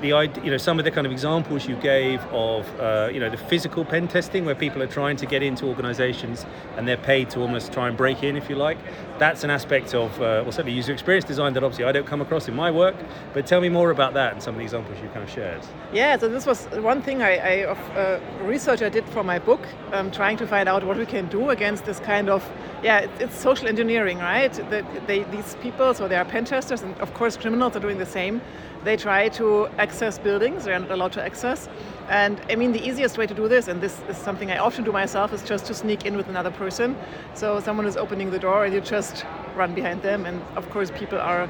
the 0.00 0.08
you 0.42 0.50
know 0.50 0.56
some 0.56 0.78
of 0.78 0.84
the 0.84 0.90
kind 0.90 1.06
of 1.06 1.12
examples 1.12 1.66
you 1.66 1.76
gave 1.76 2.20
of 2.26 2.68
uh, 2.80 3.08
you 3.12 3.20
know 3.20 3.30
the 3.30 3.36
physical 3.36 3.84
pen 3.84 4.08
testing 4.08 4.44
where 4.44 4.54
people 4.54 4.82
are 4.82 4.86
trying 4.86 5.16
to 5.16 5.26
get 5.26 5.42
into 5.42 5.66
organizations 5.66 6.44
and 6.76 6.86
they're 6.86 6.96
paid 6.96 7.30
to 7.30 7.40
almost 7.40 7.72
try 7.72 7.88
and 7.88 7.96
break 7.96 8.22
in 8.22 8.36
if 8.36 8.48
you 8.48 8.56
like 8.56 8.78
that's 9.18 9.44
an 9.44 9.50
aspect 9.50 9.94
of 9.94 10.12
uh, 10.16 10.42
well 10.42 10.52
certainly 10.52 10.72
user 10.72 10.92
experience 10.92 11.24
design 11.24 11.52
that 11.52 11.62
obviously 11.62 11.84
I 11.84 11.92
don't 11.92 12.06
come 12.06 12.20
across 12.20 12.48
in 12.48 12.54
my 12.54 12.70
work 12.70 12.96
but 13.32 13.46
tell 13.46 13.60
me 13.60 13.68
more 13.68 13.90
about 13.90 14.14
that 14.14 14.32
and 14.32 14.42
some 14.42 14.54
of 14.54 14.58
the 14.58 14.64
examples 14.64 15.00
you 15.00 15.08
kind 15.08 15.22
of 15.22 15.30
shared. 15.30 15.62
Yeah 15.92 16.18
so 16.18 16.28
this 16.28 16.46
was 16.46 16.66
one 16.66 17.00
thing 17.00 17.22
I, 17.22 17.36
I 17.36 17.52
of 17.64 17.78
uh, 17.96 18.20
research 18.42 18.82
I 18.82 18.88
did 18.88 19.08
for 19.10 19.22
my 19.22 19.38
book 19.38 19.66
um, 19.92 20.10
trying 20.10 20.36
to 20.38 20.46
find 20.46 20.68
out 20.68 20.84
what 20.84 20.96
we 20.96 21.06
can 21.06 21.28
do 21.28 21.50
against 21.50 21.84
this 21.84 22.00
kind 22.00 22.28
of 22.28 22.48
yeah 22.82 23.06
it's 23.20 23.36
social 23.38 23.68
engineering 23.68 24.18
right? 24.18 24.52
The, 24.52 24.84
they, 25.06 25.22
these 25.24 25.56
people 25.62 25.94
so 25.94 26.08
they 26.08 26.16
are 26.16 26.24
pen 26.24 26.44
testers 26.44 26.82
and 26.82 26.98
of 27.00 27.14
course 27.14 27.36
criminals 27.36 27.76
are 27.76 27.80
doing 27.80 27.98
the 27.98 28.06
same 28.06 28.40
they 28.84 28.96
try 28.96 29.28
to 29.30 29.66
access 29.78 30.18
buildings 30.18 30.64
they're 30.64 30.78
not 30.78 30.90
allowed 30.90 31.12
to 31.12 31.22
access. 31.24 31.68
And 32.08 32.40
I 32.50 32.56
mean, 32.56 32.72
the 32.72 32.86
easiest 32.86 33.16
way 33.16 33.26
to 33.26 33.34
do 33.34 33.48
this, 33.48 33.68
and 33.68 33.80
this 33.80 34.00
is 34.08 34.16
something 34.16 34.50
I 34.50 34.58
often 34.58 34.84
do 34.84 34.92
myself, 34.92 35.32
is 35.32 35.42
just 35.42 35.66
to 35.66 35.74
sneak 35.74 36.04
in 36.04 36.16
with 36.16 36.28
another 36.28 36.50
person. 36.50 36.96
So 37.34 37.60
someone 37.60 37.86
is 37.86 37.96
opening 37.96 38.30
the 38.30 38.38
door 38.38 38.64
and 38.64 38.74
you 38.74 38.80
just 38.80 39.24
run 39.56 39.74
behind 39.74 40.02
them. 40.02 40.26
And 40.26 40.42
of 40.56 40.68
course, 40.70 40.90
people 40.90 41.18
are 41.18 41.48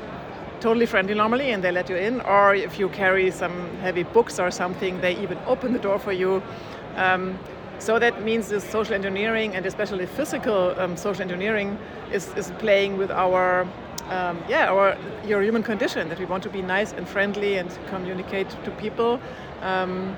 totally 0.61 0.87
friendly 0.87 1.15
normally 1.15 1.51
and 1.51 1.63
they 1.63 1.73
let 1.73 1.89
you 1.89 1.97
in. 1.97 2.21
Or 2.21 2.55
if 2.55 2.79
you 2.79 2.89
carry 2.89 3.31
some 3.31 3.77
heavy 3.79 4.05
books 4.05 4.39
or 4.39 4.51
something, 4.51 5.01
they 5.01 5.17
even 5.21 5.39
open 5.47 5.73
the 5.73 5.81
door 5.81 5.99
for 5.99 6.13
you. 6.13 6.43
Um, 6.97 7.39
so 7.81 7.99
that 7.99 8.23
means 8.23 8.49
this 8.49 8.65
social 8.65 8.95
engineering 8.95 9.57
and 9.57 9.67
especially 9.67 10.07
physical 10.07 10.75
um, 10.79 10.97
social 10.97 11.23
engineering 11.23 11.77
is, 12.13 12.29
is 12.37 12.53
playing 12.59 12.97
with 12.97 13.11
our 13.11 13.67
um, 14.11 14.43
yeah, 14.49 14.71
or 14.71 14.97
your 15.27 15.43
human 15.43 15.63
condition 15.63 16.09
that 16.09 16.19
we 16.19 16.25
want 16.25 16.43
to 16.43 16.51
be 16.51 16.63
nice 16.63 16.93
and 16.93 17.09
friendly 17.09 17.57
and 17.59 17.79
communicate 17.89 18.49
to 18.65 18.71
people. 18.73 19.21
Um, 19.63 20.17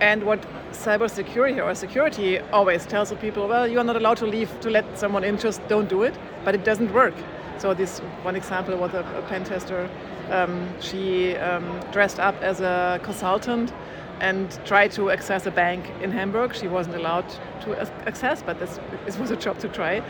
and 0.00 0.24
what 0.24 0.40
cybersecurity 0.72 1.62
or 1.62 1.74
security 1.74 2.38
always 2.52 2.86
tells 2.86 3.10
the 3.10 3.16
people, 3.16 3.46
well, 3.46 3.68
you 3.68 3.78
are 3.78 3.84
not 3.84 3.96
allowed 3.96 4.16
to 4.18 4.26
leave 4.26 4.58
to 4.60 4.70
let 4.70 4.98
someone 4.98 5.24
in, 5.24 5.38
just 5.38 5.66
don't 5.68 5.88
do 5.88 6.02
it. 6.02 6.18
But 6.44 6.54
it 6.54 6.64
doesn't 6.64 6.92
work. 6.92 7.14
So 7.58 7.74
this 7.74 7.98
one 8.22 8.36
example 8.36 8.76
was 8.76 8.94
a, 8.94 9.00
a 9.00 9.22
pen 9.28 9.44
tester. 9.44 9.88
Um, 10.30 10.68
she 10.80 11.36
um, 11.36 11.80
dressed 11.92 12.18
up 12.18 12.40
as 12.40 12.60
a 12.60 12.98
consultant 13.02 13.72
and 14.20 14.50
tried 14.64 14.92
to 14.92 15.10
access 15.10 15.46
a 15.46 15.50
bank 15.50 15.84
in 16.02 16.10
Hamburg. 16.10 16.54
She 16.54 16.68
wasn't 16.68 16.96
allowed 16.96 17.28
to 17.62 17.78
access, 18.06 18.42
but 18.42 18.58
this, 18.58 18.78
this 19.06 19.18
was 19.18 19.30
a 19.30 19.36
job 19.36 19.58
to 19.58 19.68
try. 19.68 20.02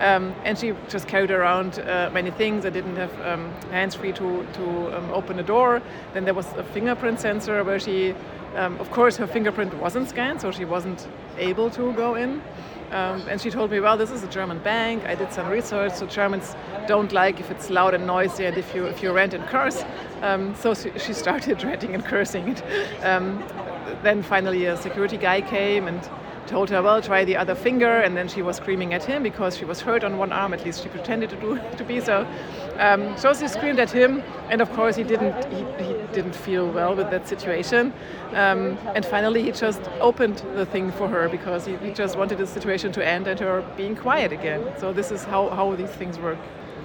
Um, 0.00 0.34
and 0.44 0.58
she 0.58 0.74
just 0.88 1.06
carried 1.06 1.30
around 1.30 1.78
uh, 1.80 2.10
many 2.12 2.30
things. 2.30 2.64
I 2.64 2.70
didn't 2.70 2.96
have 2.96 3.12
um, 3.20 3.52
hands 3.70 3.94
free 3.94 4.12
to, 4.12 4.46
to 4.54 4.96
um, 4.96 5.10
open 5.10 5.38
a 5.38 5.42
door. 5.42 5.82
Then 6.14 6.24
there 6.24 6.34
was 6.34 6.46
a 6.54 6.64
fingerprint 6.64 7.20
sensor 7.20 7.62
where 7.64 7.78
she, 7.78 8.14
um, 8.56 8.78
of 8.80 8.90
course, 8.90 9.16
her 9.16 9.26
fingerprint 9.26 9.74
wasn't 9.74 10.08
scanned, 10.08 10.40
so 10.40 10.50
she 10.50 10.64
wasn't 10.64 11.06
able 11.36 11.70
to 11.70 11.92
go 11.92 12.14
in. 12.14 12.42
Um, 12.90 13.22
and 13.28 13.40
she 13.40 13.50
told 13.50 13.70
me, 13.70 13.80
well, 13.80 13.96
this 13.96 14.10
is 14.10 14.22
a 14.22 14.28
German 14.28 14.58
bank. 14.60 15.04
I 15.04 15.14
did 15.14 15.32
some 15.32 15.48
research. 15.48 15.94
So 15.94 16.06
Germans 16.06 16.56
don't 16.86 17.12
like 17.12 17.38
if 17.38 17.50
it's 17.50 17.68
loud 17.68 17.94
and 17.94 18.06
noisy 18.06 18.46
and 18.46 18.56
if 18.56 18.74
you 18.74 18.86
if 18.86 19.02
you 19.02 19.12
rant 19.12 19.34
and 19.34 19.44
curse. 19.46 19.84
Um, 20.22 20.54
so 20.54 20.74
she 20.74 21.12
started 21.12 21.62
ranting 21.68 21.94
and 21.94 22.04
cursing. 22.04 22.56
Um, 23.02 23.44
then 24.02 24.22
finally 24.22 24.66
a 24.66 24.76
security 24.76 25.16
guy 25.16 25.40
came 25.40 25.88
and 25.88 26.02
told 26.48 26.70
her, 26.70 26.82
well, 26.82 27.00
try 27.00 27.24
the 27.24 27.36
other 27.36 27.54
finger, 27.54 27.98
and 27.98 28.16
then 28.16 28.26
she 28.26 28.42
was 28.42 28.56
screaming 28.56 28.94
at 28.94 29.04
him 29.04 29.22
because 29.22 29.56
she 29.56 29.64
was 29.64 29.80
hurt 29.80 30.02
on 30.02 30.18
one 30.18 30.32
arm. 30.32 30.52
At 30.54 30.64
least 30.64 30.82
she 30.82 30.88
pretended 30.88 31.30
to 31.30 31.36
do 31.36 31.60
to 31.76 31.84
be 31.84 32.00
so. 32.00 32.26
Um, 32.78 33.16
so 33.16 33.34
she 33.34 33.46
screamed 33.48 33.78
at 33.78 33.90
him, 33.90 34.22
and 34.50 34.60
of 34.60 34.72
course 34.72 34.96
he 34.96 35.04
didn't 35.04 35.44
he, 35.52 35.58
he 35.84 35.92
didn't 36.12 36.34
feel 36.34 36.66
well 36.70 36.94
with 36.96 37.10
that 37.10 37.28
situation. 37.28 37.92
Um, 38.32 38.78
and 38.94 39.04
finally, 39.04 39.42
he 39.42 39.52
just 39.52 39.82
opened 40.00 40.42
the 40.54 40.66
thing 40.66 40.90
for 40.92 41.08
her 41.08 41.28
because 41.28 41.66
he, 41.66 41.76
he 41.76 41.92
just 41.92 42.16
wanted 42.16 42.38
the 42.38 42.46
situation 42.46 42.92
to 42.92 43.06
end 43.06 43.26
and 43.26 43.38
her 43.40 43.62
being 43.76 43.94
quiet 43.94 44.32
again. 44.32 44.62
So 44.78 44.92
this 44.92 45.12
is 45.12 45.24
how 45.24 45.50
how 45.50 45.76
these 45.76 45.90
things 45.90 46.18
work. 46.18 46.38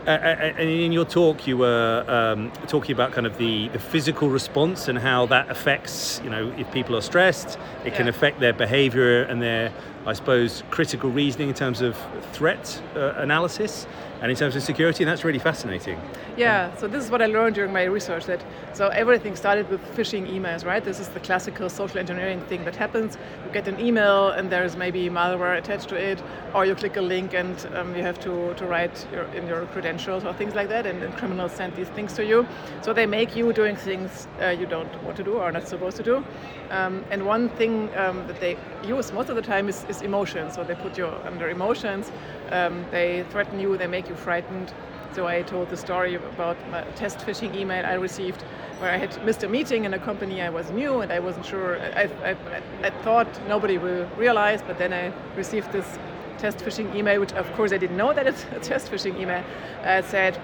And 0.05 0.69
in 0.69 0.91
your 0.91 1.05
talk, 1.05 1.47
you 1.47 1.57
were 1.57 2.03
um, 2.07 2.51
talking 2.67 2.91
about 2.91 3.13
kind 3.13 3.25
of 3.25 3.37
the, 3.37 3.69
the 3.69 3.79
physical 3.79 4.29
response 4.29 4.87
and 4.87 4.99
how 4.99 5.25
that 5.27 5.49
affects, 5.49 6.19
you 6.23 6.29
know, 6.29 6.53
if 6.57 6.69
people 6.71 6.95
are 6.95 7.01
stressed, 7.01 7.57
it 7.85 7.87
yeah. 7.87 7.97
can 7.97 8.07
affect 8.07 8.39
their 8.39 8.53
behavior 8.53 9.23
and 9.23 9.41
their, 9.41 9.71
I 10.05 10.13
suppose, 10.13 10.63
critical 10.69 11.09
reasoning 11.09 11.47
in 11.49 11.55
terms 11.55 11.81
of 11.81 11.97
threat 12.33 12.81
uh, 12.95 13.13
analysis 13.17 13.87
and 14.23 14.31
in 14.31 14.37
terms 14.37 14.55
of 14.55 14.63
security, 14.63 15.03
and 15.03 15.11
that's 15.11 15.25
really 15.25 15.39
fascinating. 15.39 15.99
Yeah, 16.37 16.73
so 16.77 16.87
this 16.87 17.03
is 17.03 17.11
what 17.11 17.21
I 17.21 17.25
learned 17.25 17.55
during 17.55 17.73
my 17.73 17.83
research. 17.83 18.25
That 18.25 18.41
so 18.71 18.87
everything 18.87 19.35
started 19.35 19.69
with 19.69 19.81
phishing 19.97 20.25
emails, 20.31 20.65
right? 20.65 20.81
This 20.81 21.01
is 21.01 21.09
the 21.09 21.19
classical 21.19 21.69
social 21.69 21.99
engineering 21.99 22.39
thing 22.41 22.63
that 22.63 22.75
happens. 22.75 23.17
You 23.45 23.51
get 23.51 23.67
an 23.67 23.79
email 23.81 24.29
and 24.29 24.49
there's 24.49 24.77
maybe 24.77 25.09
malware 25.09 25.57
attached 25.57 25.89
to 25.89 25.95
it, 25.95 26.23
or 26.55 26.65
you 26.65 26.73
click 26.73 26.95
a 26.95 27.01
link 27.01 27.33
and 27.33 27.67
um, 27.75 27.93
you 27.97 28.01
have 28.01 28.17
to, 28.21 28.53
to 28.53 28.65
write 28.65 29.05
your, 29.11 29.25
in 29.35 29.45
your 29.45 29.65
credentials 29.67 30.23
or 30.23 30.33
things 30.33 30.55
like 30.55 30.69
that, 30.69 30.85
and, 30.85 31.03
and, 31.03 31.13
criminals 31.17 31.51
send 31.51 31.75
these 31.75 31.89
things 31.89 32.13
to 32.13 32.25
you. 32.25 32.47
So 32.81 32.93
they 32.93 33.05
make 33.05 33.35
you 33.35 33.51
doing 33.51 33.75
things 33.75 34.27
uh, 34.41 34.47
you 34.47 34.65
don't 34.65 35.03
want 35.03 35.17
to 35.17 35.23
do 35.23 35.33
or 35.33 35.51
not 35.51 35.67
supposed 35.67 35.97
to 35.97 36.03
do. 36.03 36.23
Um, 36.69 37.03
and 37.11 37.25
one 37.25 37.49
thing 37.49 37.89
um, 37.97 38.25
that 38.27 38.39
they 38.39 38.57
use 38.85 39.11
most 39.11 39.29
of 39.29 39.35
the 39.35 39.41
time 39.41 39.67
is, 39.69 39.85
is 39.89 39.92
emotions. 40.01 40.55
So 40.55 40.63
they 40.63 40.75
put 40.75 40.97
you 40.97 41.07
under 41.25 41.49
emotions. 41.49 42.11
Um, 42.51 42.85
they 42.91 43.25
threaten 43.29 43.59
you. 43.59 43.77
They 43.77 43.87
make 43.87 44.09
you 44.09 44.15
frightened. 44.15 44.73
So 45.13 45.27
I 45.27 45.43
told 45.43 45.69
the 45.69 45.77
story 45.77 46.15
about 46.15 46.57
a 46.73 46.85
test 46.95 47.19
phishing 47.19 47.55
email 47.55 47.85
I 47.85 47.93
received 47.93 48.41
where 48.79 48.91
I 48.91 48.97
had 48.97 49.23
missed 49.23 49.43
a 49.43 49.47
meeting 49.47 49.85
in 49.85 49.93
a 49.93 49.99
company 49.99 50.41
I 50.41 50.49
was 50.49 50.71
new 50.71 51.01
and 51.01 51.11
I 51.11 51.19
wasn't 51.19 51.45
sure. 51.45 51.79
I, 51.79 52.09
I, 52.25 52.35
I 52.83 52.89
thought 53.03 53.27
nobody 53.47 53.77
will 53.77 54.07
realize, 54.17 54.61
but 54.63 54.77
then 54.79 54.91
I 54.91 55.13
received 55.35 55.71
this 55.71 55.99
test 56.39 56.57
phishing 56.57 56.93
email, 56.95 57.19
which 57.19 57.33
of 57.33 57.51
course 57.53 57.71
I 57.71 57.77
didn't 57.77 57.95
know 57.95 58.11
that 58.13 58.27
it's 58.27 58.45
a 58.51 58.59
test 58.59 58.91
phishing 58.91 59.19
email. 59.19 59.43
Uh, 59.85 60.01
it 60.01 60.05
said, 60.05 60.41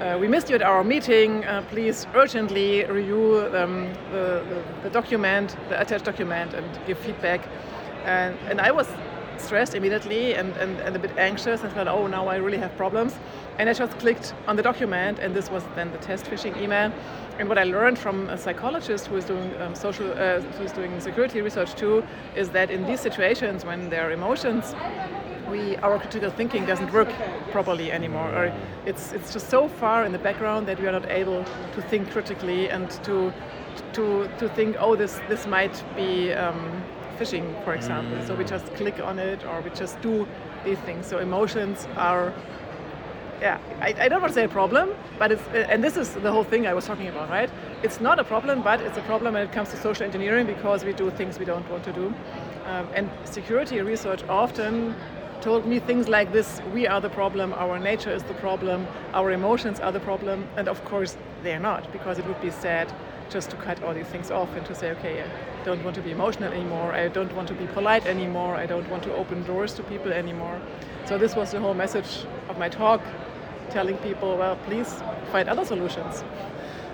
uh, 0.00 0.16
we 0.18 0.28
missed 0.28 0.48
you 0.48 0.54
at 0.54 0.62
our 0.62 0.84
meeting. 0.84 1.44
Uh, 1.44 1.62
please 1.68 2.06
urgently 2.14 2.84
review 2.86 3.46
um, 3.54 3.92
the, 4.12 4.42
the, 4.48 4.62
the, 4.84 4.90
document, 4.90 5.56
the 5.68 5.80
attached 5.80 6.04
document, 6.04 6.54
and 6.54 6.66
give 6.86 6.98
feedback. 6.98 7.40
And, 8.04 8.36
and 8.48 8.60
I 8.60 8.70
was 8.70 8.88
stressed 9.40 9.74
immediately 9.74 10.34
and, 10.34 10.54
and, 10.56 10.78
and 10.80 10.94
a 10.94 10.98
bit 10.98 11.16
anxious 11.16 11.62
and 11.62 11.72
thought, 11.72 11.88
oh, 11.88 12.06
now 12.06 12.28
I 12.28 12.36
really 12.36 12.58
have 12.58 12.76
problems. 12.76 13.14
And 13.58 13.68
I 13.68 13.72
just 13.72 13.98
clicked 13.98 14.34
on 14.46 14.56
the 14.56 14.62
document, 14.62 15.18
and 15.18 15.34
this 15.34 15.50
was 15.50 15.62
then 15.74 15.90
the 15.92 15.98
test 15.98 16.26
phishing 16.26 16.56
email. 16.60 16.92
And 17.38 17.48
what 17.48 17.58
I 17.58 17.64
learned 17.64 17.98
from 17.98 18.28
a 18.28 18.36
psychologist 18.36 19.06
who 19.06 19.16
is 19.16 19.24
doing 19.24 19.54
um, 19.60 19.74
social, 19.74 20.10
uh, 20.12 20.40
who 20.40 20.64
is 20.64 20.72
doing 20.72 21.00
security 21.00 21.40
research 21.40 21.74
too, 21.74 22.04
is 22.36 22.50
that 22.50 22.70
in 22.70 22.86
these 22.86 23.00
situations 23.00 23.64
when 23.64 23.88
there 23.90 24.06
are 24.08 24.12
emotions, 24.12 24.74
we 25.50 25.76
our 25.78 25.98
critical 25.98 26.30
thinking 26.30 26.64
doesn't 26.64 26.92
work 26.92 27.08
properly 27.50 27.90
anymore, 27.90 28.28
or 28.28 28.52
it's 28.86 29.12
it's 29.12 29.32
just 29.32 29.50
so 29.50 29.68
far 29.68 30.04
in 30.04 30.12
the 30.12 30.18
background 30.18 30.68
that 30.68 30.78
we 30.78 30.86
are 30.86 30.92
not 30.92 31.10
able 31.10 31.44
to 31.74 31.82
think 31.82 32.10
critically 32.10 32.70
and 32.70 32.90
to 33.04 33.32
to 33.94 34.28
to 34.38 34.48
think, 34.50 34.76
oh, 34.78 34.94
this 34.94 35.20
this 35.28 35.46
might 35.46 35.82
be. 35.96 36.32
Um, 36.32 36.82
phishing, 37.20 37.62
for 37.64 37.74
example. 37.74 38.16
Mm. 38.16 38.26
So 38.26 38.34
we 38.34 38.44
just 38.44 38.66
click 38.74 38.98
on 39.00 39.18
it 39.18 39.44
or 39.44 39.60
we 39.60 39.70
just 39.70 40.00
do 40.00 40.26
these 40.64 40.78
things. 40.78 41.06
So 41.06 41.18
emotions 41.18 41.86
are, 41.96 42.32
yeah, 43.40 43.58
I, 43.80 43.94
I 43.98 44.08
don't 44.08 44.20
want 44.20 44.32
to 44.32 44.34
say 44.34 44.44
a 44.44 44.48
problem, 44.48 44.94
but 45.18 45.32
it's, 45.32 45.42
and 45.52 45.84
this 45.84 45.96
is 45.96 46.14
the 46.14 46.32
whole 46.32 46.44
thing 46.44 46.66
I 46.66 46.74
was 46.74 46.86
talking 46.86 47.08
about, 47.08 47.28
right? 47.28 47.50
It's 47.82 48.00
not 48.00 48.18
a 48.18 48.24
problem, 48.24 48.62
but 48.62 48.80
it's 48.80 48.98
a 48.98 49.02
problem 49.02 49.34
when 49.34 49.42
it 49.42 49.52
comes 49.52 49.70
to 49.70 49.76
social 49.76 50.04
engineering 50.04 50.46
because 50.46 50.84
we 50.84 50.92
do 50.92 51.10
things 51.10 51.38
we 51.38 51.44
don't 51.44 51.68
want 51.70 51.84
to 51.84 51.92
do. 51.92 52.06
Um, 52.66 52.88
and 52.94 53.10
security 53.24 53.80
research 53.80 54.22
often 54.28 54.94
told 55.40 55.66
me 55.66 55.78
things 55.78 56.06
like 56.08 56.32
this 56.32 56.60
we 56.74 56.86
are 56.86 57.00
the 57.00 57.08
problem, 57.08 57.54
our 57.54 57.78
nature 57.78 58.12
is 58.12 58.22
the 58.24 58.34
problem, 58.34 58.86
our 59.14 59.30
emotions 59.30 59.80
are 59.80 59.90
the 59.90 60.00
problem, 60.00 60.46
and 60.56 60.68
of 60.68 60.84
course 60.84 61.16
they're 61.42 61.58
not, 61.58 61.90
because 61.92 62.18
it 62.18 62.26
would 62.26 62.40
be 62.42 62.50
sad 62.50 62.92
just 63.30 63.50
to 63.50 63.56
cut 63.56 63.82
all 63.82 63.94
these 63.94 64.06
things 64.06 64.30
off 64.30 64.54
and 64.56 64.66
to 64.66 64.74
say, 64.74 64.90
okay, 64.90 65.22
I 65.22 65.64
don't 65.64 65.82
want 65.84 65.94
to 65.96 66.02
be 66.02 66.10
emotional 66.10 66.52
anymore, 66.52 66.92
I 66.92 67.08
don't 67.08 67.32
want 67.34 67.48
to 67.48 67.54
be 67.54 67.66
polite 67.68 68.06
anymore, 68.06 68.56
I 68.56 68.66
don't 68.66 68.88
want 68.90 69.02
to 69.04 69.14
open 69.14 69.44
doors 69.44 69.72
to 69.74 69.82
people 69.84 70.12
anymore. 70.12 70.60
So 71.06 71.16
this 71.18 71.34
was 71.36 71.52
the 71.52 71.60
whole 71.60 71.74
message 71.74 72.24
of 72.48 72.58
my 72.58 72.68
talk, 72.68 73.00
telling 73.70 73.96
people, 73.98 74.36
well, 74.36 74.56
please 74.66 75.02
find 75.32 75.48
other 75.48 75.64
solutions. 75.64 76.24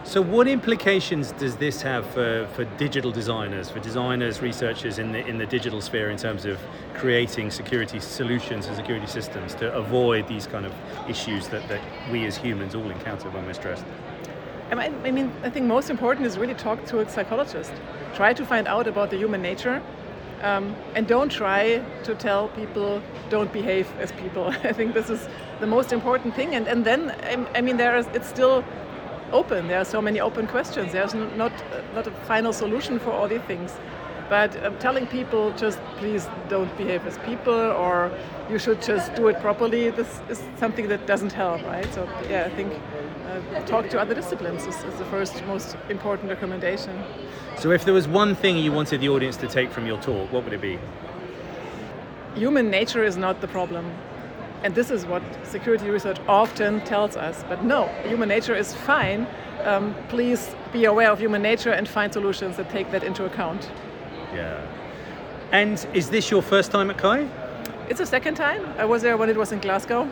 So, 0.04 0.22
what 0.22 0.46
implications 0.46 1.32
does 1.32 1.56
this 1.56 1.82
have 1.82 2.06
for, 2.10 2.46
for 2.54 2.64
digital 2.76 3.10
designers, 3.10 3.70
for 3.70 3.80
designers, 3.80 4.40
researchers 4.40 5.00
in 5.00 5.10
the 5.10 5.26
in 5.26 5.36
the 5.36 5.46
digital 5.46 5.80
sphere 5.80 6.10
in 6.10 6.16
terms 6.16 6.44
of 6.44 6.60
creating 6.94 7.50
security 7.50 7.98
solutions 7.98 8.68
and 8.68 8.76
security 8.76 9.08
systems 9.08 9.56
to 9.56 9.74
avoid 9.74 10.28
these 10.28 10.46
kind 10.46 10.64
of 10.64 10.72
issues 11.08 11.48
that, 11.48 11.68
that 11.68 11.80
we 12.12 12.24
as 12.24 12.36
humans 12.36 12.76
all 12.76 12.88
encounter 12.88 13.28
when 13.30 13.44
we're 13.46 13.52
stressed? 13.52 13.84
I 14.70 15.10
mean, 15.10 15.32
I 15.42 15.50
think 15.50 15.66
most 15.66 15.90
important 15.90 16.26
is 16.26 16.38
really 16.38 16.54
talk 16.54 16.84
to 16.86 17.00
a 17.00 17.08
psychologist. 17.08 17.72
Try 18.14 18.32
to 18.32 18.44
find 18.44 18.66
out 18.66 18.86
about 18.86 19.10
the 19.10 19.16
human 19.16 19.42
nature, 19.42 19.82
um, 20.42 20.74
and 20.94 21.06
don't 21.06 21.30
try 21.30 21.82
to 22.04 22.14
tell 22.14 22.48
people 22.48 23.02
don't 23.30 23.52
behave 23.52 23.88
as 24.00 24.12
people. 24.12 24.46
I 24.64 24.72
think 24.72 24.94
this 24.94 25.10
is 25.10 25.28
the 25.60 25.66
most 25.66 25.92
important 25.92 26.34
thing. 26.34 26.54
And 26.54 26.66
and 26.68 26.84
then 26.84 27.14
I 27.54 27.60
mean, 27.60 27.76
there 27.76 27.96
is 27.96 28.06
it's 28.14 28.28
still 28.28 28.64
open. 29.32 29.68
There 29.68 29.80
are 29.80 29.84
so 29.84 30.00
many 30.00 30.20
open 30.20 30.46
questions. 30.46 30.92
There's 30.92 31.14
not 31.14 31.52
not 31.94 32.06
a 32.06 32.10
final 32.26 32.52
solution 32.52 32.98
for 32.98 33.12
all 33.12 33.28
these 33.28 33.46
things. 33.46 33.72
But 34.28 34.56
um, 34.64 34.76
telling 34.78 35.06
people 35.06 35.52
just 35.52 35.78
please 35.98 36.28
don't 36.48 36.76
behave 36.76 37.06
as 37.06 37.16
people 37.18 37.54
or 37.54 38.10
you 38.50 38.58
should 38.58 38.82
just 38.82 39.14
do 39.14 39.28
it 39.28 39.40
properly, 39.40 39.90
this 39.90 40.20
is 40.28 40.42
something 40.56 40.88
that 40.88 41.06
doesn't 41.06 41.32
help, 41.32 41.62
right? 41.62 41.86
So 41.94 42.08
yeah, 42.28 42.44
I 42.44 42.50
think 42.50 42.72
uh, 43.26 43.60
talk 43.66 43.88
to 43.90 44.00
other 44.00 44.14
disciplines 44.14 44.66
is, 44.66 44.76
is 44.84 44.98
the 44.98 45.04
first 45.06 45.44
most 45.46 45.76
important 45.88 46.30
recommendation. 46.30 47.02
So 47.58 47.70
if 47.70 47.84
there 47.84 47.94
was 47.94 48.06
one 48.06 48.34
thing 48.34 48.58
you 48.58 48.72
wanted 48.72 49.00
the 49.00 49.08
audience 49.08 49.36
to 49.38 49.48
take 49.48 49.70
from 49.70 49.86
your 49.86 50.00
talk, 50.00 50.32
what 50.32 50.44
would 50.44 50.52
it 50.52 50.60
be? 50.60 50.78
Human 52.34 52.70
nature 52.70 53.02
is 53.02 53.16
not 53.16 53.40
the 53.40 53.48
problem. 53.48 53.90
And 54.62 54.74
this 54.74 54.90
is 54.90 55.06
what 55.06 55.22
security 55.44 55.90
research 55.90 56.18
often 56.28 56.80
tells 56.82 57.16
us. 57.16 57.44
But 57.48 57.64
no, 57.64 57.86
human 58.04 58.28
nature 58.28 58.54
is 58.54 58.74
fine. 58.74 59.26
Um, 59.64 59.94
please 60.08 60.54
be 60.72 60.84
aware 60.84 61.10
of 61.10 61.18
human 61.18 61.42
nature 61.42 61.72
and 61.72 61.88
find 61.88 62.12
solutions 62.12 62.56
that 62.56 62.70
take 62.70 62.90
that 62.90 63.02
into 63.02 63.24
account. 63.24 63.70
Yeah. 64.34 64.60
And 65.52 65.86
is 65.94 66.10
this 66.10 66.30
your 66.30 66.42
first 66.42 66.70
time 66.70 66.90
at 66.90 66.98
CHI? 66.98 67.28
It's 67.88 68.00
the 68.00 68.06
second 68.06 68.34
time. 68.34 68.66
I 68.78 68.84
was 68.84 69.02
there 69.02 69.16
when 69.16 69.30
it 69.30 69.36
was 69.36 69.52
in 69.52 69.60
Glasgow, 69.60 70.10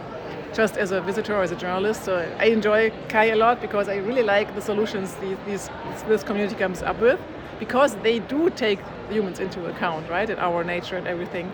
just 0.55 0.77
as 0.77 0.93
a 0.93 1.01
visitor 1.01 1.35
or 1.35 1.43
as 1.43 1.51
a 1.51 1.57
journalist. 1.57 2.05
So 2.05 2.17
I 2.39 2.47
enjoy 2.47 2.91
CHI 3.09 3.27
a 3.33 3.37
lot 3.37 3.61
because 3.61 3.89
I 3.89 3.97
really 3.97 4.23
like 4.23 4.55
the 4.55 4.61
solutions 4.61 5.15
these, 5.15 5.37
these, 5.47 5.71
this 6.07 6.23
community 6.23 6.55
comes 6.55 6.83
up 6.83 7.01
with 7.01 7.21
because 7.59 7.97
they 7.97 8.21
do 8.21 8.51
take 8.51 8.79
humans 9.11 9.41
into 9.41 9.67
account, 9.67 10.09
right, 10.09 10.29
and 10.29 10.41
our 10.41 10.65
nature 10.65 10.97
and 10.97 11.07
everything. 11.07 11.51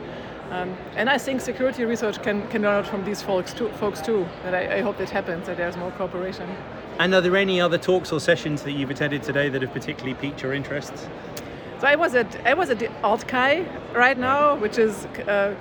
Um, 0.50 0.76
and 0.96 1.08
I 1.08 1.16
think 1.16 1.40
security 1.40 1.84
research 1.84 2.22
can, 2.22 2.46
can 2.48 2.62
learn 2.62 2.74
out 2.74 2.86
from 2.86 3.04
these 3.04 3.22
folks 3.22 3.54
too, 3.54 3.68
folks 3.74 4.00
too. 4.00 4.26
And 4.44 4.56
I, 4.56 4.78
I 4.78 4.80
hope 4.80 4.98
that 4.98 5.10
happens, 5.10 5.46
that 5.46 5.56
there's 5.56 5.76
more 5.76 5.92
cooperation. 5.92 6.48
And 6.98 7.14
are 7.14 7.20
there 7.20 7.36
any 7.36 7.60
other 7.60 7.78
talks 7.78 8.12
or 8.12 8.20
sessions 8.20 8.62
that 8.64 8.72
you've 8.72 8.90
attended 8.90 9.22
today 9.22 9.48
that 9.48 9.62
have 9.62 9.72
particularly 9.72 10.14
piqued 10.14 10.42
your 10.42 10.52
interest? 10.52 10.92
So 11.78 11.86
I 11.86 11.94
was 11.96 12.14
at 12.14 12.36
I 12.44 12.52
was 12.52 12.68
at 12.68 12.78
AltCHI 12.78 13.94
right 13.94 14.18
now, 14.18 14.56
which 14.56 14.76
is 14.76 15.06
uh, 15.06 15.54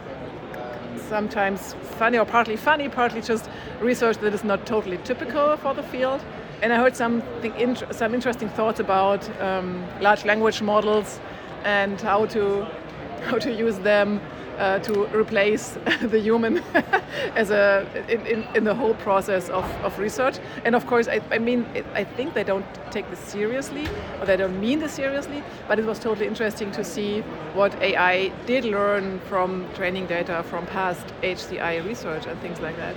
sometimes 0.98 1.76
funny 1.98 2.18
or 2.18 2.26
partly 2.26 2.56
funny, 2.56 2.90
partly 2.90 3.22
just 3.22 3.50
research 3.80 4.18
that 4.18 4.34
is 4.34 4.44
not 4.44 4.66
totally 4.66 4.98
typical 5.04 5.58
for 5.58 5.74
the 5.74 5.84
field. 5.84 6.24
And 6.62 6.74
I 6.74 6.78
heard 6.78 6.96
something 6.96 7.76
some 7.92 8.14
interesting 8.14 8.50
thoughts 8.50 8.80
about 8.80 9.30
um, 9.42 9.86
large 10.02 10.26
language 10.26 10.62
models 10.62 11.20
and 11.64 12.00
how 12.02 12.26
to 12.28 12.68
how 13.26 13.38
to 13.38 13.54
use 13.54 13.78
them 13.80 14.22
uh, 14.60 14.78
to 14.80 15.06
replace 15.18 15.78
the 16.02 16.20
human 16.20 16.58
as 17.36 17.50
a 17.50 17.88
in, 18.10 18.26
in, 18.28 18.48
in, 18.56 18.64
the 18.66 18.76
whole 18.76 18.94
process 18.96 19.50
of, 19.50 19.64
of 19.84 19.98
research. 19.98 20.38
And 20.66 20.76
of 20.76 20.86
course, 20.86 21.08
I, 21.08 21.22
I 21.32 21.40
mean, 21.40 21.66
I 21.94 22.04
think 22.04 22.34
they 22.34 22.44
don't 22.44 22.66
take 22.92 23.10
this 23.10 23.20
seriously, 23.20 23.88
or 24.20 24.26
they 24.26 24.36
don't 24.36 24.60
mean 24.60 24.80
this 24.80 24.94
seriously. 24.94 25.44
But 25.68 25.80
it 25.80 25.86
was 25.86 25.98
totally 25.98 26.28
interesting 26.28 26.72
to 26.74 26.84
see 26.84 27.22
what 27.54 27.74
AI 27.82 28.32
did 28.46 28.66
learn 28.66 29.20
from 29.22 29.66
training 29.74 30.08
data 30.08 30.44
from 30.44 30.66
past 30.68 31.08
HCI 31.24 31.86
research 31.86 32.26
and 32.26 32.40
things 32.42 32.60
like 32.60 32.76
that. 32.78 32.96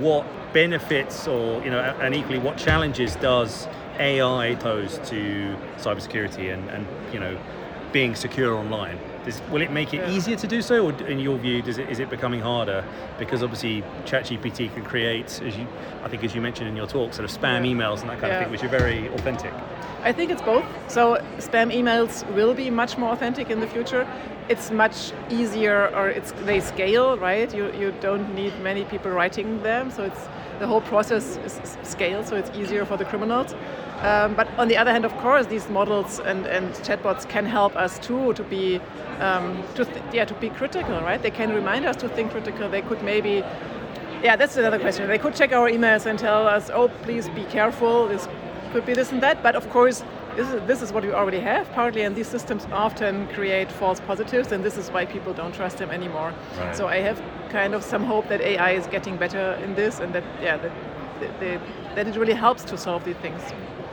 What 0.00 0.26
benefits, 0.52 1.28
or 1.28 1.62
you 1.62 1.70
know, 1.70 1.78
and 1.78 2.14
equally, 2.14 2.38
what 2.38 2.56
challenges 2.56 3.14
does 3.16 3.68
AI 4.00 4.56
pose 4.56 4.98
to 5.10 5.56
cybersecurity 5.76 6.52
and, 6.52 6.68
and 6.70 6.86
you 7.12 7.20
know, 7.20 7.38
being 7.92 8.16
secure 8.16 8.56
online? 8.56 8.98
Does, 9.28 9.42
will 9.50 9.60
it 9.60 9.70
make 9.70 9.92
it 9.92 9.98
Yeah. 9.98 10.10
easier 10.16 10.36
to 10.36 10.46
do 10.46 10.62
so, 10.62 10.86
or 10.86 10.92
in 11.06 11.18
your 11.18 11.36
view, 11.36 11.60
does 11.60 11.76
it 11.76 11.90
is 11.90 11.98
it 12.00 12.08
becoming 12.08 12.40
harder? 12.40 12.82
Because 13.18 13.42
obviously, 13.42 13.84
ChatGPT 14.06 14.72
can 14.72 14.82
create, 14.82 15.42
as 15.46 15.54
you, 15.54 15.66
I 16.02 16.08
think, 16.08 16.24
as 16.24 16.34
you 16.34 16.40
mentioned 16.40 16.66
in 16.70 16.76
your 16.76 16.86
talk, 16.86 17.12
sort 17.12 17.26
of 17.28 17.30
spam 17.38 17.60
Yeah. 17.62 17.72
emails 17.74 18.00
and 18.00 18.08
that 18.08 18.20
kind 18.20 18.32
Yeah. 18.32 18.38
of 18.38 18.42
thing, 18.44 18.50
which 18.50 18.64
are 18.64 18.68
very 18.82 19.08
authentic. 19.08 19.52
I 20.02 20.12
think 20.12 20.30
it's 20.30 20.40
both. 20.40 20.64
So 20.86 21.18
spam 21.38 21.68
emails 21.80 22.24
will 22.36 22.54
be 22.54 22.70
much 22.70 22.96
more 22.96 23.10
authentic 23.12 23.50
in 23.50 23.60
the 23.60 23.66
future. 23.66 24.06
It's 24.48 24.70
much 24.70 25.12
easier, 25.28 25.90
or 25.94 26.08
it's 26.08 26.32
they 26.46 26.60
scale, 26.60 27.18
right? 27.18 27.54
You 27.54 27.64
you 27.80 27.92
don't 28.00 28.34
need 28.34 28.54
many 28.62 28.84
people 28.84 29.10
writing 29.10 29.62
them, 29.62 29.90
so 29.90 30.04
it's 30.04 30.22
the 30.58 30.66
whole 30.66 30.80
process 30.80 31.36
is 31.38 31.60
scaled, 31.82 32.26
so 32.26 32.36
it's 32.36 32.50
easier 32.56 32.84
for 32.84 32.96
the 32.96 33.04
criminals. 33.04 33.54
Um, 34.00 34.34
but 34.34 34.48
on 34.58 34.68
the 34.68 34.76
other 34.76 34.92
hand, 34.92 35.04
of 35.04 35.16
course, 35.18 35.46
these 35.46 35.68
models 35.68 36.20
and, 36.20 36.46
and 36.46 36.72
chatbots 36.86 37.28
can 37.28 37.44
help 37.44 37.74
us 37.74 37.98
too 37.98 38.32
to 38.34 38.44
be 38.44 38.80
um, 39.18 39.62
to 39.74 39.86
yeah 40.12 40.24
to 40.24 40.34
be 40.34 40.50
critical, 40.50 41.00
right? 41.00 41.20
They 41.20 41.32
can 41.32 41.52
remind 41.52 41.84
us 41.84 41.96
to 41.96 42.08
think 42.08 42.30
critical. 42.30 42.68
They 42.68 42.82
could 42.82 43.02
maybe 43.02 43.42
yeah, 44.22 44.36
that's 44.36 44.56
another 44.56 44.78
question. 44.78 45.06
They 45.08 45.18
could 45.18 45.34
check 45.34 45.52
our 45.52 45.70
emails 45.70 46.06
and 46.06 46.18
tell 46.18 46.46
us, 46.46 46.70
oh, 46.70 46.88
please 47.02 47.28
be 47.28 47.44
careful. 47.44 48.08
This 48.08 48.28
could 48.72 48.84
be 48.84 48.94
this 48.94 49.12
and 49.12 49.22
that. 49.22 49.42
But 49.42 49.54
of 49.54 49.68
course, 49.70 50.02
this 50.38 50.48
is, 50.54 50.62
this 50.68 50.82
is 50.82 50.92
what 50.92 51.02
we 51.04 51.12
already 51.12 51.40
have 51.40 51.70
partly, 51.72 52.02
and 52.02 52.14
these 52.14 52.28
systems 52.28 52.66
often 52.72 53.26
create 53.28 53.72
false 53.72 53.98
positives, 53.98 54.52
and 54.52 54.64
this 54.64 54.76
is 54.78 54.88
why 54.90 55.04
people 55.04 55.32
don't 55.34 55.52
trust 55.52 55.78
them 55.78 55.90
anymore. 55.90 56.32
Right. 56.58 56.76
So 56.76 56.86
I 56.86 56.98
have 56.98 57.20
kind 57.50 57.74
of 57.74 57.82
some 57.82 58.04
hope 58.04 58.28
that 58.28 58.40
AI 58.40 58.70
is 58.70 58.86
getting 58.86 59.16
better 59.16 59.58
in 59.64 59.74
this, 59.74 59.98
and 59.98 60.14
that 60.14 60.22
yeah, 60.40 60.56
that, 60.56 60.72
that, 61.20 61.40
that- 61.94 62.06
it 62.06 62.16
really 62.16 62.34
helps 62.34 62.62
to 62.64 62.78
solve 62.78 63.04
these 63.04 63.16
things. 63.16 63.42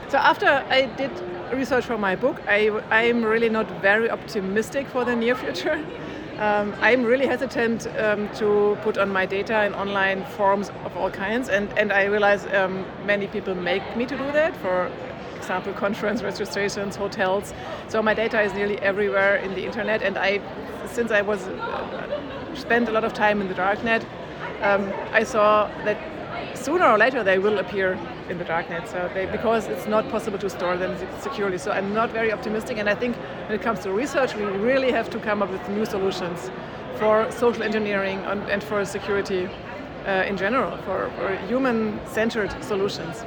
So 0.08 0.18
after 0.18 0.46
I 0.46 0.86
did 0.96 1.10
research 1.52 1.84
for 1.84 1.98
my 1.98 2.14
book, 2.14 2.40
I 2.46 2.70
I'm 2.90 3.24
really 3.24 3.48
not 3.48 3.68
very 3.82 4.08
optimistic 4.08 4.86
for 4.86 5.04
the 5.04 5.16
near 5.16 5.34
future. 5.34 5.84
Um, 6.38 6.74
I'm 6.82 7.02
really 7.02 7.26
hesitant 7.26 7.86
um, 7.98 8.28
to 8.34 8.76
put 8.82 8.98
on 8.98 9.08
my 9.08 9.24
data 9.24 9.64
in 9.64 9.72
online 9.74 10.22
forms 10.36 10.68
of 10.84 10.94
all 10.94 11.10
kinds, 11.10 11.48
and, 11.48 11.66
and 11.78 11.90
I 11.90 12.04
realize 12.04 12.44
um, 12.52 12.84
many 13.06 13.26
people 13.26 13.54
make 13.54 13.96
me 13.96 14.04
to 14.04 14.18
do 14.18 14.32
that. 14.32 14.54
For 14.58 14.90
example, 15.36 15.72
conference 15.72 16.22
registrations, 16.22 16.96
hotels. 16.96 17.54
So 17.88 18.02
my 18.02 18.14
data 18.14 18.40
is 18.40 18.52
nearly 18.52 18.78
everywhere 18.80 19.36
in 19.36 19.54
the 19.54 19.64
internet, 19.64 20.02
and 20.02 20.18
I, 20.18 20.40
since 20.86 21.10
I 21.10 21.22
was 21.22 21.46
uh, 21.46 22.54
spent 22.54 22.88
a 22.88 22.92
lot 22.92 23.04
of 23.04 23.12
time 23.12 23.40
in 23.40 23.48
the 23.48 23.54
darknet, 23.54 24.02
um, 24.62 24.92
I 25.12 25.24
saw 25.24 25.68
that 25.84 25.98
sooner 26.54 26.86
or 26.86 26.98
later 26.98 27.22
they 27.22 27.38
will 27.38 27.58
appear 27.58 27.98
in 28.28 28.38
the 28.38 28.44
darknet. 28.44 28.88
So 28.88 29.10
they, 29.14 29.26
because 29.26 29.66
it's 29.66 29.86
not 29.86 30.08
possible 30.10 30.38
to 30.38 30.50
store 30.50 30.76
them 30.76 30.96
securely. 31.20 31.58
So 31.58 31.70
I'm 31.70 31.94
not 31.94 32.10
very 32.10 32.32
optimistic, 32.32 32.78
and 32.78 32.88
I 32.88 32.94
think 32.94 33.16
when 33.46 33.58
it 33.58 33.62
comes 33.62 33.80
to 33.80 33.92
research, 33.92 34.34
we 34.34 34.44
really 34.44 34.90
have 34.92 35.08
to 35.10 35.18
come 35.18 35.42
up 35.42 35.50
with 35.50 35.68
new 35.68 35.86
solutions 35.86 36.50
for 36.98 37.30
social 37.30 37.62
engineering 37.62 38.18
and, 38.26 38.62
for 38.62 38.84
security 38.84 39.48
uh, 40.06 40.24
in 40.26 40.36
general, 40.36 40.76
for, 40.78 41.10
for 41.16 41.36
human-centered 41.46 42.64
solutions. 42.64 43.24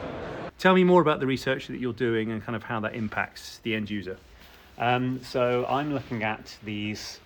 Tell 0.59 0.75
me 0.75 0.83
more 0.83 1.01
about 1.01 1.21
the 1.21 1.25
research 1.25 1.67
that 1.67 1.79
you're 1.79 1.93
doing 1.93 2.33
and 2.33 2.43
kind 2.43 2.53
of 2.53 2.63
how 2.63 2.81
that 2.81 2.93
impacts 2.93 3.59
the 3.63 3.73
end 3.73 3.89
user. 3.89 4.17
Um, 4.77 5.21
so 5.23 5.65
I'm 5.69 5.93
looking 5.93 6.23
at 6.23 6.53
these 6.65 7.21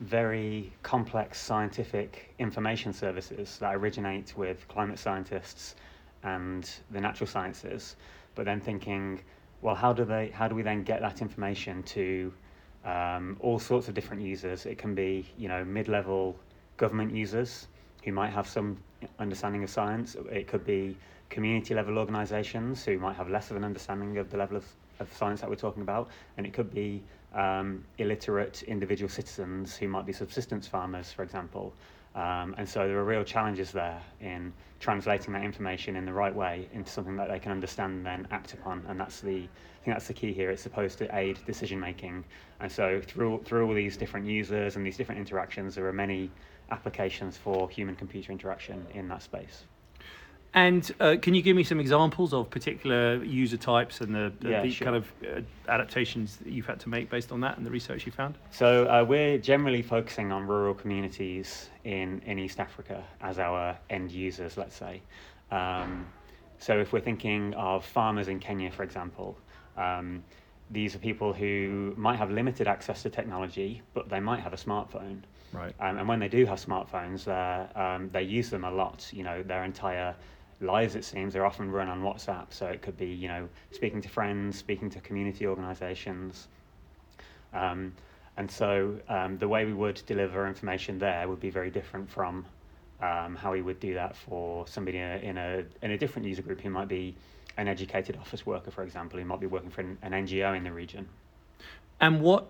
very 0.00 0.72
complex 0.82 1.38
scientific 1.38 2.34
information 2.38 2.94
services 2.94 3.58
that 3.58 3.74
originate 3.74 4.34
with 4.38 4.66
climate 4.68 4.98
scientists 4.98 5.74
and 6.22 6.70
the 6.90 6.98
natural 6.98 7.26
sciences, 7.26 7.96
but 8.34 8.46
then 8.46 8.58
thinking, 8.58 9.20
well, 9.60 9.74
how 9.74 9.92
do 9.92 10.06
they? 10.06 10.28
How 10.28 10.48
do 10.48 10.54
we 10.54 10.62
then 10.62 10.82
get 10.82 11.02
that 11.02 11.20
information 11.20 11.82
to 11.82 12.32
um, 12.86 13.36
all 13.40 13.58
sorts 13.58 13.88
of 13.88 13.94
different 13.94 14.22
users? 14.22 14.64
It 14.64 14.78
can 14.78 14.94
be, 14.94 15.26
you 15.36 15.48
know, 15.48 15.62
mid-level 15.62 16.36
government 16.78 17.14
users 17.14 17.66
who 18.02 18.12
might 18.12 18.30
have 18.30 18.48
some 18.48 18.78
understanding 19.18 19.62
of 19.62 19.68
science. 19.68 20.16
It 20.30 20.48
could 20.48 20.64
be 20.64 20.96
community 21.30 21.74
level 21.74 21.98
organisations 21.98 22.84
who 22.84 22.98
might 22.98 23.16
have 23.16 23.28
less 23.28 23.50
of 23.50 23.56
an 23.56 23.64
understanding 23.64 24.18
of 24.18 24.30
the 24.30 24.36
level 24.36 24.56
of, 24.56 24.64
of 25.00 25.12
science 25.12 25.40
that 25.40 25.50
we're 25.50 25.56
talking 25.56 25.82
about, 25.82 26.08
and 26.36 26.46
it 26.46 26.52
could 26.52 26.72
be 26.72 27.02
um, 27.34 27.84
illiterate 27.98 28.62
individual 28.62 29.08
citizens 29.08 29.76
who 29.76 29.88
might 29.88 30.06
be 30.06 30.12
subsistence 30.12 30.66
farmers, 30.66 31.12
for 31.12 31.22
example. 31.22 31.72
Um, 32.14 32.54
and 32.58 32.68
so 32.68 32.88
there 32.88 32.98
are 32.98 33.04
real 33.04 33.22
challenges 33.22 33.70
there 33.70 34.00
in 34.20 34.52
translating 34.80 35.32
that 35.34 35.44
information 35.44 35.94
in 35.94 36.04
the 36.04 36.12
right 36.12 36.34
way 36.34 36.68
into 36.72 36.90
something 36.90 37.16
that 37.16 37.28
they 37.28 37.38
can 37.38 37.52
understand 37.52 37.98
and 37.98 38.06
then 38.06 38.28
act 38.30 38.54
upon. 38.54 38.84
And 38.88 38.98
that's 38.98 39.20
the, 39.20 39.36
I 39.36 39.84
think 39.84 39.96
that's 39.96 40.08
the 40.08 40.14
key 40.14 40.32
here. 40.32 40.50
It's 40.50 40.62
supposed 40.62 40.98
to 40.98 41.16
aid 41.16 41.38
decision 41.46 41.78
making. 41.78 42.24
And 42.60 42.72
so 42.72 43.00
through 43.06 43.42
through 43.44 43.68
all 43.68 43.74
these 43.74 43.96
different 43.96 44.26
users 44.26 44.76
and 44.76 44.84
these 44.84 44.96
different 44.96 45.20
interactions, 45.20 45.74
there 45.74 45.86
are 45.86 45.92
many 45.92 46.30
applications 46.70 47.36
for 47.36 47.68
human-computer 47.68 48.32
interaction 48.32 48.84
in 48.94 49.08
that 49.08 49.22
space. 49.22 49.64
And 50.54 50.90
uh, 50.98 51.16
can 51.20 51.34
you 51.34 51.42
give 51.42 51.56
me 51.56 51.62
some 51.62 51.78
examples 51.78 52.32
of 52.32 52.48
particular 52.48 53.22
user 53.22 53.58
types 53.58 54.00
and 54.00 54.14
the, 54.14 54.32
the, 54.40 54.50
Yeah, 54.50 54.62
the 54.62 54.70
sure. 54.70 54.84
kind 54.86 54.96
of 54.96 55.12
uh, 55.22 55.40
adaptations 55.70 56.36
that 56.38 56.50
you've 56.50 56.66
had 56.66 56.80
to 56.80 56.88
make 56.88 57.10
based 57.10 57.32
on 57.32 57.40
that 57.40 57.58
and 57.58 57.66
the 57.66 57.70
research 57.70 58.06
you 58.06 58.12
found? 58.12 58.36
So 58.50 58.86
uh, 58.86 59.04
we're 59.04 59.38
generally 59.38 59.82
focusing 59.82 60.32
on 60.32 60.46
rural 60.46 60.74
communities 60.74 61.68
in, 61.84 62.22
in 62.24 62.38
East 62.38 62.60
Africa 62.60 63.04
as 63.20 63.38
our 63.38 63.78
end 63.90 64.10
users, 64.10 64.56
let's 64.56 64.74
say. 64.74 65.02
Um, 65.50 66.06
so 66.58 66.78
if 66.78 66.92
we're 66.92 67.00
thinking 67.00 67.54
of 67.54 67.84
farmers 67.84 68.28
in 68.28 68.40
Kenya, 68.40 68.70
for 68.70 68.82
example, 68.82 69.36
um, 69.76 70.24
these 70.70 70.94
are 70.94 70.98
people 70.98 71.32
who 71.32 71.94
might 71.96 72.16
have 72.16 72.30
limited 72.30 72.66
access 72.66 73.02
to 73.02 73.10
technology, 73.10 73.82
but 73.94 74.08
they 74.08 74.20
might 74.20 74.40
have 74.40 74.52
a 74.52 74.56
smartphone. 74.56 75.20
Right. 75.52 75.74
Um, 75.80 75.98
and 75.98 76.08
when 76.08 76.18
they 76.18 76.28
do 76.28 76.44
have 76.46 76.58
smartphones, 76.58 77.24
they're, 77.24 77.68
um, 77.78 78.10
they 78.12 78.22
use 78.22 78.50
them 78.50 78.64
a 78.64 78.70
lot. 78.70 79.08
You 79.12 79.22
know, 79.24 79.42
their 79.42 79.64
entire 79.64 80.14
lives, 80.60 80.94
it 80.94 81.04
seems, 81.04 81.36
are 81.36 81.44
often 81.44 81.70
run 81.70 81.88
on 81.88 82.02
WhatsApp. 82.02 82.46
So 82.50 82.66
it 82.66 82.82
could 82.82 82.96
be, 82.96 83.06
you 83.06 83.28
know, 83.28 83.48
speaking 83.70 84.00
to 84.02 84.08
friends, 84.08 84.58
speaking 84.58 84.90
to 84.90 85.00
community 85.00 85.46
organisations. 85.46 86.48
Um, 87.52 87.92
and 88.36 88.50
so 88.50 88.98
um, 89.08 89.38
the 89.38 89.48
way 89.48 89.64
we 89.64 89.72
would 89.72 90.00
deliver 90.06 90.46
information 90.46 90.98
there 90.98 91.28
would 91.28 91.40
be 91.40 91.50
very 91.50 91.70
different 91.70 92.08
from 92.08 92.46
um, 93.00 93.36
how 93.36 93.52
we 93.52 93.62
would 93.62 93.80
do 93.80 93.94
that 93.94 94.16
for 94.16 94.66
somebody 94.66 94.98
in 94.98 95.04
a, 95.04 95.16
in 95.16 95.38
a 95.38 95.64
in 95.82 95.92
a 95.92 95.98
different 95.98 96.26
user 96.26 96.42
group 96.42 96.60
who 96.60 96.70
might 96.70 96.88
be 96.88 97.14
an 97.56 97.68
educated 97.68 98.16
office 98.16 98.46
worker, 98.46 98.70
for 98.70 98.82
example, 98.82 99.18
who 99.18 99.24
might 99.24 99.40
be 99.40 99.46
working 99.46 99.70
for 99.70 99.80
an, 99.80 99.98
an 100.02 100.12
NGO 100.12 100.56
in 100.56 100.64
the 100.64 100.72
region. 100.72 101.08
And 102.00 102.20
what 102.20 102.48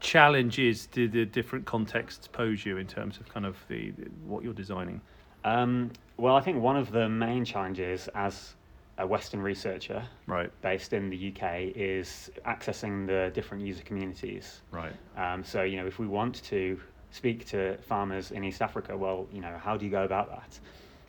challenges 0.00 0.86
do 0.86 1.08
the 1.08 1.24
different 1.24 1.64
contexts 1.64 2.28
pose 2.28 2.66
you 2.66 2.76
in 2.76 2.86
terms 2.86 3.18
of 3.18 3.28
kind 3.32 3.46
of 3.46 3.56
the 3.68 3.92
what 4.26 4.44
you're 4.44 4.52
designing? 4.52 5.00
Um, 5.44 5.90
well, 6.16 6.36
I 6.36 6.40
think 6.40 6.62
one 6.62 6.76
of 6.76 6.92
the 6.92 7.08
main 7.08 7.44
challenges 7.44 8.08
as 8.14 8.54
a 8.98 9.06
Western 9.06 9.40
researcher 9.40 10.04
Right. 10.26 10.50
based 10.60 10.92
in 10.92 11.10
the 11.10 11.32
UK 11.32 11.74
is 11.74 12.30
accessing 12.46 13.06
the 13.06 13.30
different 13.34 13.64
user 13.64 13.82
communities. 13.82 14.60
Right. 14.70 14.92
Um, 15.16 15.42
so, 15.42 15.62
you 15.62 15.76
know, 15.76 15.86
if 15.86 15.98
we 15.98 16.06
want 16.06 16.42
to 16.44 16.78
speak 17.10 17.46
to 17.46 17.76
farmers 17.78 18.30
in 18.30 18.44
East 18.44 18.62
Africa, 18.62 18.96
well, 18.96 19.26
you 19.32 19.40
know, 19.40 19.58
how 19.62 19.76
do 19.76 19.84
you 19.84 19.90
go 19.90 20.04
about 20.04 20.30
that? 20.30 20.60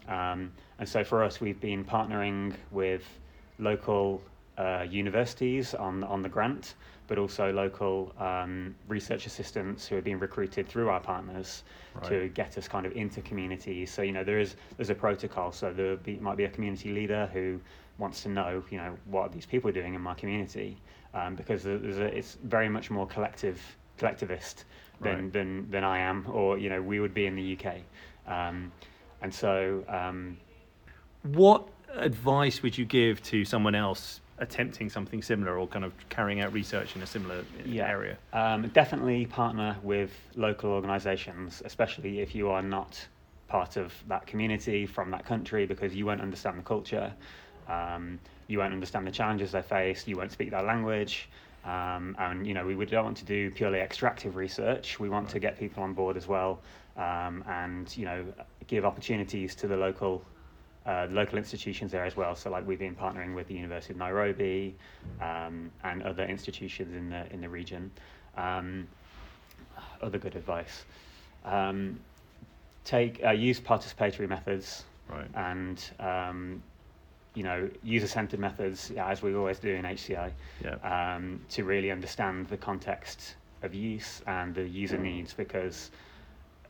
Um, 0.08 0.52
and 0.80 0.88
so 0.88 1.04
for 1.04 1.24
us, 1.24 1.39
we've 1.39 1.60
been 1.60 1.84
partnering 1.84 2.54
with 2.72 3.04
local 3.60 4.22
uh, 4.58 4.86
universities 4.89 5.74
on, 5.74 6.04
on 6.04 6.22
the 6.22 6.30
grant, 6.30 6.76
but 7.13 7.21
also 7.21 7.54
local 7.54 8.12
um, 8.17 8.73
research 8.88 9.28
assistants 9.28 9.86
who 9.86 9.95
are 9.95 10.02
being 10.02 10.17
recruited 10.17 10.67
through 10.67 10.89
our 10.89 10.99
partners 10.99 11.62
to 12.02 12.28
get 12.30 12.58
us 12.58 12.67
kind 12.67 12.88
of 12.88 12.91
into 12.93 13.21
communities. 13.21 13.93
So, 13.93 14.02
you 14.02 14.12
know, 14.12 14.23
there 14.23 14.39
is 14.39 14.56
there's 14.78 14.89
a 14.89 14.95
protocol. 14.95 15.52
So 15.52 15.71
there 15.71 15.95
be, 15.95 16.15
might 16.15 16.38
be 16.38 16.45
a 16.45 16.49
community 16.49 16.91
leader 16.91 17.30
who 17.32 17.62
wants 17.99 18.23
to 18.23 18.30
know, 18.30 18.63
you 18.71 18.80
know, 18.80 18.97
what 19.06 19.21
are 19.21 19.30
these 19.30 19.45
people 19.45 19.71
doing 19.71 19.93
in 19.93 20.02
my 20.02 20.15
community, 20.15 20.76
um, 21.13 21.36
because 21.36 21.62
there's 21.62 21.99
a, 21.99 22.06
it's 22.06 22.39
very 22.45 22.67
much 22.67 22.89
more 22.89 23.06
collective 23.06 23.62
collectivist 23.99 24.65
than, 24.99 25.26
Right. 25.26 25.34
than 25.34 25.69
than 25.69 25.84
I 25.84 25.99
am, 25.99 26.26
or 26.32 26.58
you 26.58 26.69
know, 26.71 26.82
we 26.82 26.99
would 26.99 27.13
be 27.13 27.28
in 27.28 27.36
the 27.36 27.56
UK. 27.56 27.76
Um, 28.26 28.71
and 29.21 29.32
so, 29.32 29.84
um, 29.88 30.36
What 31.21 31.67
advice 31.93 32.63
would 32.63 32.76
you 32.76 32.86
give 32.86 33.21
to 33.21 33.45
someone 33.45 33.76
else 33.76 34.19
attempting 34.39 34.89
something 34.89 35.22
similar 35.22 35.58
or 35.58 35.67
kind 35.67 35.86
of 35.86 35.93
carrying 36.10 36.41
out 36.41 36.52
research 36.54 36.96
in 36.96 37.02
a 37.04 37.06
similar 37.06 37.46
Yeah. 37.65 37.88
area? 37.88 38.17
Um, 38.34 38.69
definitely 38.69 39.26
partner 39.26 39.78
with 39.84 40.12
local 40.36 40.72
organisations, 40.72 41.62
especially 41.65 42.19
if 42.19 42.34
you 42.36 42.50
are 42.50 42.62
not 42.62 43.08
part 43.48 43.78
of 43.78 43.93
that 44.08 44.26
community 44.26 44.86
from 44.86 45.12
that 45.12 45.26
country, 45.26 45.65
because 45.65 45.96
you 45.96 46.06
won't 46.06 46.22
understand 46.22 46.58
the 46.58 46.63
culture, 46.63 47.13
um, 47.67 48.19
you 48.48 48.58
won't 48.58 48.74
understand 48.74 49.06
the 49.06 49.12
challenges 49.12 49.52
they 49.52 49.62
face, 49.62 50.08
you 50.08 50.17
won't 50.17 50.32
speak 50.32 50.50
their 50.52 50.63
language. 50.63 51.30
Um, 51.63 52.15
and 52.19 52.46
you 52.46 52.54
know 52.54 52.65
we 52.65 52.76
would 52.76 52.89
don't 52.89 53.06
want 53.06 53.17
to 53.17 53.26
do 53.26 53.50
purely 53.50 53.80
extractive 53.80 54.36
research. 54.36 55.00
We 55.00 55.08
want 55.08 55.30
to 55.30 55.39
get 55.39 55.58
people 55.58 55.82
on 55.84 55.93
board 55.93 56.17
as 56.17 56.28
well, 56.28 56.62
um, 56.98 57.41
and 57.48 57.96
you 57.96 58.04
know 58.04 58.26
give 58.67 58.84
opportunities 58.84 59.56
to 59.56 59.67
the 59.67 59.78
local 59.78 60.26
uh, 60.86 61.08
local 61.12 61.38
institutions 61.38 61.91
there 61.91 62.04
as 62.06 62.15
well. 62.17 62.36
So 62.36 62.50
like 62.50 62.67
we've 62.67 62.80
been 62.80 62.96
partnering 62.96 63.36
with 63.36 63.48
the 63.48 63.54
University 63.54 63.93
of 63.93 64.00
Nairobi 64.00 64.76
um, 65.22 65.72
and 65.84 66.04
other 66.04 66.26
institutions 66.26 66.93
in 66.96 67.10
the 67.10 67.32
in 67.34 67.41
the 67.41 67.50
region. 67.50 67.91
Um, 68.38 68.88
other 70.02 70.17
good 70.17 70.36
advice. 70.36 70.86
Um, 71.46 72.00
take 72.84 73.24
uh, 73.24 73.32
use 73.32 73.60
participatory 73.60 74.28
methods 74.28 74.84
Right. 75.10 75.28
and 75.36 75.84
um, 76.00 76.63
you 77.34 77.43
know 77.43 77.69
user-centered 77.84 78.39
methods 78.39 78.91
as 78.98 79.22
we 79.22 79.36
always 79.36 79.60
do 79.60 79.69
in 79.69 79.84
HCI 79.84 80.32
Yeah. 80.63 81.15
um, 81.15 81.41
to 81.50 81.63
really 81.65 81.91
understand 81.91 82.48
the 82.48 82.58
context 82.58 83.36
of 83.63 83.74
use 83.74 84.22
and 84.28 84.56
the 84.56 84.63
user 84.67 84.98
needs 84.98 85.34
because 85.34 85.91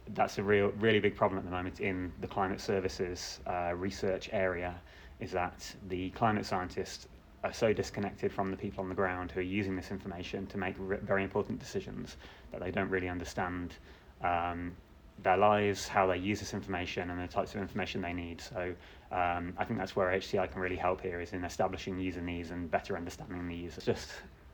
that's 0.09 0.37
a 0.37 0.43
real 0.43 0.69
really 0.79 0.99
big 0.99 1.15
problem 1.15 1.37
at 1.37 1.45
the 1.45 1.51
moment 1.51 1.79
in 1.79 2.11
the 2.21 2.27
climate 2.27 2.59
services 2.59 3.39
uh, 3.47 3.73
research 3.75 4.29
area 4.31 4.75
is 5.19 5.31
that 5.31 5.73
the 5.87 6.09
climate 6.11 6.45
scientists 6.45 7.07
are 7.43 7.53
so 7.53 7.73
disconnected 7.73 8.31
from 8.31 8.51
the 8.51 8.57
people 8.57 8.81
on 8.81 8.89
the 8.89 8.95
ground 8.95 9.31
who 9.31 9.39
are 9.39 9.43
using 9.43 9.75
this 9.75 9.91
information 9.91 10.47
to 10.47 10.57
make 10.57 10.75
re- 10.77 10.97
very 11.01 11.23
important 11.23 11.59
decisions 11.59 12.17
that 12.51 12.61
they 12.61 12.71
don't 12.71 12.89
really 12.89 13.09
understand 13.09 13.75
um, 14.21 14.73
their 15.21 15.37
lives, 15.37 15.87
how 15.87 16.07
they 16.07 16.17
use 16.17 16.39
this 16.39 16.53
information, 16.53 17.09
and 17.09 17.21
the 17.21 17.27
types 17.27 17.53
of 17.53 17.61
information 17.61 18.01
they 18.01 18.13
need. 18.13 18.41
So 18.41 18.73
um, 19.11 19.53
I 19.57 19.65
think 19.65 19.77
that's 19.77 19.95
where 19.95 20.07
HCI 20.09 20.51
can 20.51 20.61
really 20.61 20.75
help 20.75 21.01
here, 21.01 21.21
is 21.21 21.33
in 21.33 21.43
establishing 21.43 21.99
user 21.99 22.21
needs 22.21 22.51
and 22.51 22.71
better 22.71 22.95
understanding 22.97 23.47
the 23.47 23.55
user. 23.55 23.75
It's 23.77 23.85
just 23.85 24.09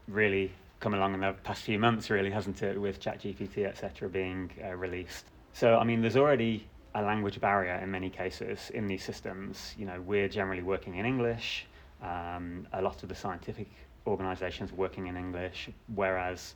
really 0.07 0.51
come 0.79 0.93
along 0.93 1.13
in 1.13 1.21
the 1.21 1.33
past 1.43 1.63
few 1.63 1.79
months, 1.79 2.09
really, 2.09 2.31
hasn't 2.31 2.62
it, 2.63 2.79
with 2.79 2.99
ChatGPT, 2.99 3.65
etc., 3.65 4.09
being 4.09 4.51
uh, 4.63 4.75
released. 4.75 5.25
So 5.60 5.76
I 5.76 5.84
mean, 5.84 6.00
there's 6.00 6.15
already 6.15 6.65
a 6.95 7.02
language 7.02 7.41
barrier 7.41 7.76
in 7.84 7.91
many 7.91 8.10
cases 8.10 8.72
in 8.74 8.88
these 8.88 9.04
systems. 9.04 9.76
You 9.78 9.88
know, 9.88 10.00
we're 10.00 10.30
generally 10.30 10.63
working 10.63 10.95
in 10.95 11.06
English. 11.06 11.65
Um, 12.02 12.65
a 12.72 12.82
lot 12.82 13.04
of 13.04 13.10
the 13.10 13.15
scientific 13.15 13.67
organisations 14.08 14.72
working 14.72 15.08
in 15.08 15.17
English, 15.17 15.69
whereas 15.95 16.56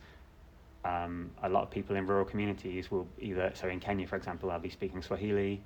um, 0.86 1.30
a 1.44 1.50
lot 1.50 1.64
of 1.64 1.70
people 1.70 1.98
in 1.98 2.08
rural 2.08 2.24
communities 2.24 2.92
will 2.92 3.06
either, 3.20 3.52
so 3.56 3.68
in 3.68 3.82
Kenya, 3.82 4.08
for 4.08 4.16
example, 4.16 4.48
they'll 4.48 4.60
be 4.60 4.70
speaking 4.70 5.02
Swahili 5.02 5.62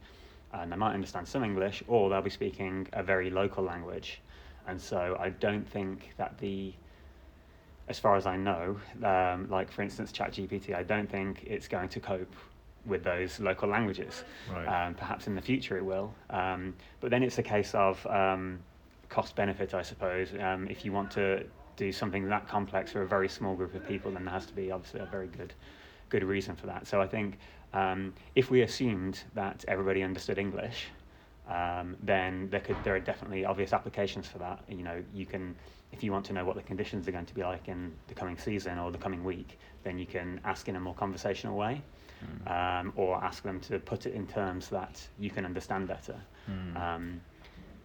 and 0.53 0.71
they 0.71 0.75
might 0.75 0.95
understand 0.95 1.27
some 1.27 1.43
English, 1.43 1.83
or 1.87 2.09
they'll 2.09 2.23
be 2.23 2.31
speaking 2.31 2.87
a 2.93 3.03
very 3.03 3.29
local 3.29 3.63
language. 3.63 4.19
And 4.65 4.81
so 4.81 5.15
I 5.19 5.29
don't 5.29 5.69
think 5.69 6.15
that 6.17 6.39
the, 6.39 6.73
as 7.87 7.99
far 7.99 8.15
as 8.15 8.25
I 8.25 8.35
know, 8.35 8.79
um, 9.03 9.47
like 9.47 9.69
for 9.71 9.83
instance, 9.83 10.11
ChatGPT, 10.11 10.73
I 10.73 10.81
don't 10.81 11.07
think 11.07 11.43
it's 11.45 11.67
going 11.67 11.89
to 11.89 11.99
cope 11.99 12.33
with 12.87 13.03
those 13.03 13.39
local 13.39 13.69
languages. 13.69 14.23
Right. 14.51 14.65
Um, 14.65 14.93
perhaps 14.95 15.27
in 15.27 15.35
the 15.35 15.41
future 15.41 15.77
it 15.77 15.85
will. 15.85 16.13
Um, 16.29 16.73
but 16.99 17.11
then 17.11 17.23
it's 17.23 17.37
a 17.37 17.43
case 17.43 17.75
of 17.75 18.05
um, 18.07 18.59
cost 19.09 19.35
benefit, 19.35 19.73
I 19.73 19.81
suppose. 19.81 20.29
Um, 20.39 20.67
if 20.69 20.85
you 20.85 20.91
want 20.91 21.11
to 21.11 21.43
do 21.75 21.91
something 21.91 22.27
that 22.29 22.47
complex 22.47 22.91
for 22.91 23.03
a 23.03 23.07
very 23.07 23.29
small 23.29 23.55
group 23.55 23.75
of 23.75 23.87
people, 23.87 24.11
then 24.11 24.25
there 24.25 24.33
has 24.33 24.45
to 24.47 24.53
be 24.53 24.71
obviously 24.71 25.01
a 25.01 25.05
very 25.05 25.27
good, 25.27 25.53
good 26.09 26.23
reason 26.23 26.55
for 26.55 26.65
that. 26.67 26.87
So 26.87 27.01
I 27.01 27.07
think 27.07 27.37
um, 27.73 28.13
if 28.35 28.49
we 28.49 28.61
assumed 28.61 29.23
that 29.35 29.63
everybody 29.67 30.01
understood 30.01 30.37
English, 30.37 30.87
um, 31.49 31.95
then 32.03 32.49
there 32.49 32.59
could 32.59 32.75
there 32.83 32.95
are 32.95 32.99
definitely 32.99 33.45
obvious 33.45 33.71
applications 33.71 34.27
for 34.27 34.37
that. 34.39 34.63
You 34.67 34.83
know, 34.83 35.03
you 35.13 35.25
can 35.25 35.55
if 35.91 36.03
you 36.03 36.11
want 36.11 36.25
to 36.25 36.33
know 36.33 36.43
what 36.43 36.55
the 36.55 36.61
conditions 36.61 37.07
are 37.07 37.11
going 37.11 37.25
to 37.25 37.33
be 37.33 37.43
like 37.43 37.67
in 37.69 37.93
the 38.07 38.13
coming 38.13 38.37
season 38.37 38.77
or 38.77 38.91
the 38.91 38.97
coming 38.97 39.23
week, 39.23 39.57
then 39.83 39.97
you 39.97 40.05
can 40.05 40.41
ask 40.43 40.67
in 40.67 40.75
a 40.75 40.79
more 40.79 40.93
conversational 40.93 41.55
way, 41.55 41.81
um, 42.47 42.93
or 42.95 43.23
ask 43.23 43.43
them 43.43 43.59
to 43.61 43.79
put 43.79 44.05
it 44.05 44.13
in 44.13 44.27
terms 44.27 44.69
that 44.69 45.05
you 45.19 45.29
can 45.29 45.45
understand 45.45 45.87
better. 45.87 46.15
Um, 46.75 47.21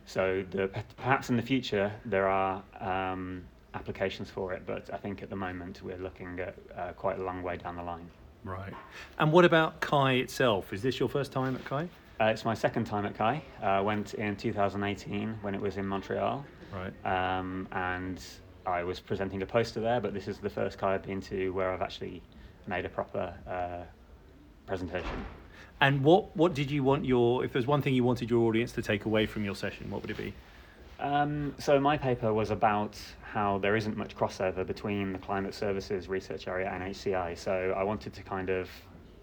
so 0.04 0.44
the, 0.50 0.68
perhaps 0.96 1.30
in 1.30 1.36
the 1.36 1.42
future 1.42 1.92
there 2.04 2.28
are 2.28 2.62
um, 2.80 3.44
applications 3.74 4.30
for 4.30 4.52
it, 4.52 4.62
but 4.66 4.88
I 4.92 4.96
think 4.96 5.22
at 5.22 5.30
the 5.30 5.36
moment 5.36 5.80
we're 5.82 5.98
looking 5.98 6.38
at 6.40 6.54
uh, 6.76 6.92
quite 6.92 7.18
a 7.18 7.22
long 7.22 7.42
way 7.42 7.56
down 7.56 7.76
the 7.76 7.82
line. 7.82 8.08
Right. 8.44 8.72
And 9.18 9.32
what 9.32 9.44
about 9.44 9.80
CHI 9.80 10.14
itself? 10.14 10.72
Is 10.72 10.82
this 10.82 10.98
your 10.98 11.08
first 11.08 11.32
time 11.32 11.54
at 11.54 11.64
CHI? 11.64 11.88
Uh, 12.20 12.24
it's 12.26 12.44
my 12.44 12.54
second 12.54 12.84
time 12.84 13.06
at 13.06 13.16
CHI. 13.16 13.42
I 13.62 13.78
uh, 13.78 13.82
went 13.82 14.14
in 14.14 14.36
2018 14.36 15.38
when 15.42 15.54
it 15.54 15.60
was 15.60 15.76
in 15.76 15.86
Montreal, 15.86 16.44
Right. 16.72 16.92
um, 17.38 17.68
and 17.72 18.22
I 18.66 18.82
was 18.84 19.00
presenting 19.00 19.42
a 19.42 19.46
poster 19.46 19.80
there. 19.80 20.00
But 20.00 20.14
this 20.14 20.28
is 20.28 20.38
the 20.38 20.50
first 20.50 20.78
CHI 20.78 20.94
I've 20.94 21.02
been 21.02 21.20
to 21.22 21.50
where 21.52 21.72
I've 21.72 21.82
actually 21.82 22.22
made 22.66 22.84
a 22.84 22.88
proper 22.88 23.34
uh, 23.46 23.84
presentation. 24.66 25.24
And 25.80 26.02
what 26.04 26.36
what 26.36 26.54
did 26.54 26.70
you 26.70 26.84
want 26.84 27.04
your 27.04 27.44
if 27.44 27.52
there's 27.52 27.66
one 27.66 27.82
thing 27.82 27.94
you 27.94 28.04
wanted 28.04 28.30
your 28.30 28.46
audience 28.48 28.72
to 28.72 28.82
take 28.82 29.04
away 29.04 29.26
from 29.26 29.44
your 29.44 29.56
session, 29.56 29.90
what 29.90 30.02
would 30.02 30.10
it 30.10 30.16
be? 30.16 30.32
Um, 31.00 31.54
so 31.58 31.80
my 31.80 31.96
paper 31.96 32.32
was 32.32 32.50
about 32.50 32.96
how 33.22 33.58
there 33.58 33.74
isn't 33.74 33.96
much 33.96 34.16
crossover 34.16 34.64
between 34.64 35.12
the 35.12 35.18
climate 35.18 35.52
services 35.52 36.08
research 36.08 36.46
area 36.46 36.70
and 36.70 36.94
HCI. 36.94 37.36
So 37.36 37.74
I 37.76 37.82
wanted 37.82 38.12
to 38.12 38.22
kind 38.22 38.50
of, 38.50 38.70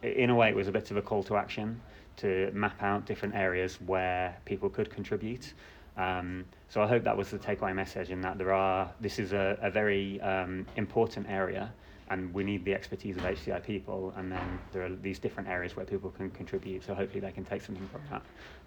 in 0.02 0.30
a 0.30 0.36
way, 0.36 0.50
it 0.50 0.56
was 0.56 0.68
a 0.68 0.74
bit 0.74 0.92
of 0.92 0.98
a 0.98 1.02
call 1.02 1.24
to 1.24 1.38
action 1.38 1.80
to 2.18 2.52
map 2.54 2.84
out 2.84 3.06
different 3.06 3.34
areas 3.34 3.80
where 3.86 4.36
people 4.44 4.70
could 4.70 4.90
contribute. 4.90 5.54
Um, 5.96 6.44
so 6.68 6.82
I 6.82 6.88
hope 6.88 7.06
that 7.06 7.16
was 7.16 7.30
the 7.30 7.40
takeaway 7.40 7.74
message 7.74 8.10
in 8.10 8.20
that 8.22 8.38
there 8.38 8.52
are, 8.52 8.92
this 9.00 9.18
is 9.18 9.32
a, 9.32 9.58
a 9.62 9.72
very 9.72 10.20
um, 10.20 10.66
important 10.76 11.30
area 11.30 11.72
and 12.10 12.34
we 12.34 12.44
need 12.44 12.66
the 12.66 12.74
expertise 12.74 13.18
of 13.18 13.24
HCI 13.24 13.64
people 13.64 14.14
and 14.18 14.32
then 14.32 14.60
there 14.72 14.84
are 14.86 14.90
these 14.90 15.20
different 15.20 15.48
areas 15.50 15.76
where 15.76 15.86
people 15.86 16.10
can 16.10 16.30
contribute 16.32 16.84
so 16.84 16.94
hopefully 16.94 17.20
they 17.20 17.32
can 17.32 17.46
take 17.46 17.62
something 17.62 17.88
from 17.90 18.02
that. 18.10 18.22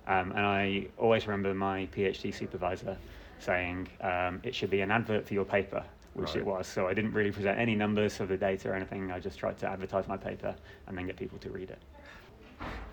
Um, 0.06 0.30
and 0.32 0.40
I 0.40 0.86
always 0.98 1.26
remember 1.26 1.54
my 1.54 1.88
PhD 1.94 2.34
supervisor 2.34 2.96
saying 3.38 3.88
um, 4.00 4.40
it 4.42 4.54
should 4.54 4.70
be 4.70 4.80
an 4.80 4.90
advert 4.90 5.26
for 5.26 5.34
your 5.34 5.44
paper, 5.44 5.84
which 6.14 6.28
Right. 6.30 6.36
it 6.36 6.46
was. 6.46 6.66
So 6.66 6.86
I 6.86 6.94
didn't 6.94 7.12
really 7.12 7.32
present 7.32 7.58
any 7.58 7.74
numbers 7.74 8.20
of 8.20 8.28
the 8.28 8.36
data 8.36 8.70
or 8.70 8.74
anything. 8.74 9.10
I 9.10 9.18
just 9.18 9.38
tried 9.38 9.58
to 9.58 9.68
advertise 9.68 10.06
my 10.08 10.16
paper 10.16 10.54
and 10.86 10.96
then 10.96 11.06
get 11.06 11.16
people 11.16 11.38
to 11.38 11.50
read 11.50 11.70
it. 11.70 11.78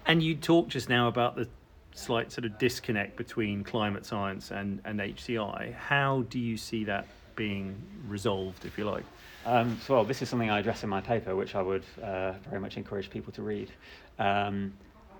And 0.05 0.23
you 0.23 0.35
talked 0.35 0.69
just 0.69 0.89
now 0.89 1.07
about 1.07 1.35
the 1.35 1.47
slight 1.93 2.31
sort 2.31 2.45
of 2.45 2.57
disconnect 2.57 3.15
between 3.15 3.63
climate 3.63 4.05
science 4.05 4.51
and, 4.51 4.81
and 4.85 4.99
HCI. 4.99 5.73
How 5.73 6.21
do 6.29 6.39
you 6.39 6.57
see 6.57 6.83
that 6.85 7.07
being 7.39 7.81
resolved, 8.09 8.65
if 8.65 8.77
you 8.77 8.83
like? 8.83 9.05
Um, 9.45 9.77
so, 9.85 9.95
well, 9.95 10.03
this 10.03 10.21
is 10.21 10.27
something 10.27 10.49
I 10.49 10.59
address 10.59 10.83
in 10.83 10.89
my 10.89 10.99
paper, 10.99 11.37
which 11.37 11.55
I 11.55 11.61
would 11.61 11.85
uh, 12.03 12.33
very 12.49 12.59
much 12.59 12.75
encourage 12.75 13.09
people 13.09 13.31
to 13.31 13.41
read. 13.41 13.71
Um, 14.19 14.73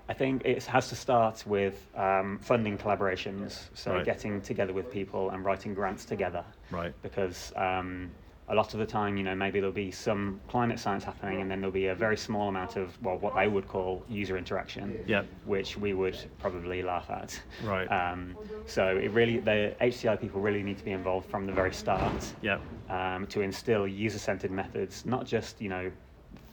I 0.06 0.12
think 0.12 0.42
it 0.44 0.62
has 0.64 0.90
to 0.90 0.96
start 0.96 1.44
with 1.46 1.88
um, 1.96 2.38
funding 2.42 2.76
collaborations, 2.76 3.68
so 3.74 3.94
Right. 3.94 4.04
getting 4.04 4.42
together 4.42 4.74
with 4.74 4.90
people 4.90 5.30
and 5.30 5.44
writing 5.46 5.72
grants 5.72 6.04
together. 6.04 6.44
Right. 6.70 6.92
Because 7.00 7.54
um, 7.56 8.10
a 8.50 8.54
lot 8.54 8.74
of 8.74 8.80
the 8.80 8.86
time, 8.86 9.16
you 9.16 9.22
know, 9.22 9.34
maybe 9.34 9.60
there'll 9.60 9.72
be 9.72 9.92
some 9.92 10.40
climate 10.48 10.78
science 10.80 11.04
happening, 11.04 11.40
and 11.40 11.48
then 11.48 11.60
there'll 11.60 11.72
be 11.72 11.86
a 11.86 11.94
very 11.94 12.16
small 12.16 12.48
amount 12.48 12.74
of, 12.76 13.00
well, 13.00 13.16
what 13.16 13.34
they 13.36 13.46
would 13.46 13.68
call 13.68 14.04
user 14.08 14.36
interaction, 14.36 14.98
Yep. 15.06 15.26
which 15.44 15.76
we 15.78 15.94
would 15.94 16.16
probably 16.40 16.82
laugh 16.82 17.08
at. 17.10 17.40
Right. 17.64 17.86
Um, 17.86 18.36
so 18.66 18.96
it 18.96 19.12
really, 19.12 19.38
the 19.38 19.76
HCI 19.80 20.20
people 20.20 20.40
really 20.40 20.64
need 20.64 20.78
to 20.78 20.84
be 20.84 20.90
involved 20.90 21.30
from 21.30 21.46
the 21.46 21.52
very 21.52 21.72
start 21.72 22.34
Yeah. 22.42 22.58
um, 22.88 23.26
to 23.28 23.40
instill 23.40 23.86
user-centered 23.86 24.50
methods, 24.50 25.06
not 25.06 25.26
just 25.26 25.60
you 25.60 25.68
know 25.68 25.90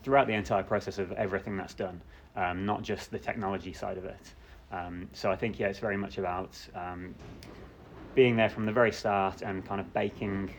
throughout 0.03 0.27
the 0.27 0.33
entire 0.33 0.63
process 0.63 0.99
of 0.99 1.11
everything 1.13 1.57
that's 1.57 1.73
done, 1.73 1.99
um, 2.35 2.65
not 2.65 2.83
just 2.83 3.09
the 3.09 3.19
technology 3.19 3.73
side 3.73 3.97
of 3.97 4.05
it. 4.05 4.33
Um, 4.71 5.09
so 5.13 5.31
I 5.31 5.35
think 5.35 5.59
yeah, 5.59 5.67
it's 5.67 5.79
very 5.79 5.97
much 5.97 6.19
about 6.19 6.55
um, 6.75 7.15
being 8.13 8.35
there 8.35 8.49
from 8.49 8.65
the 8.67 8.71
very 8.71 8.91
start 8.91 9.41
and 9.41 9.65
kind 9.65 9.81
of 9.81 9.91
baking 9.93 10.51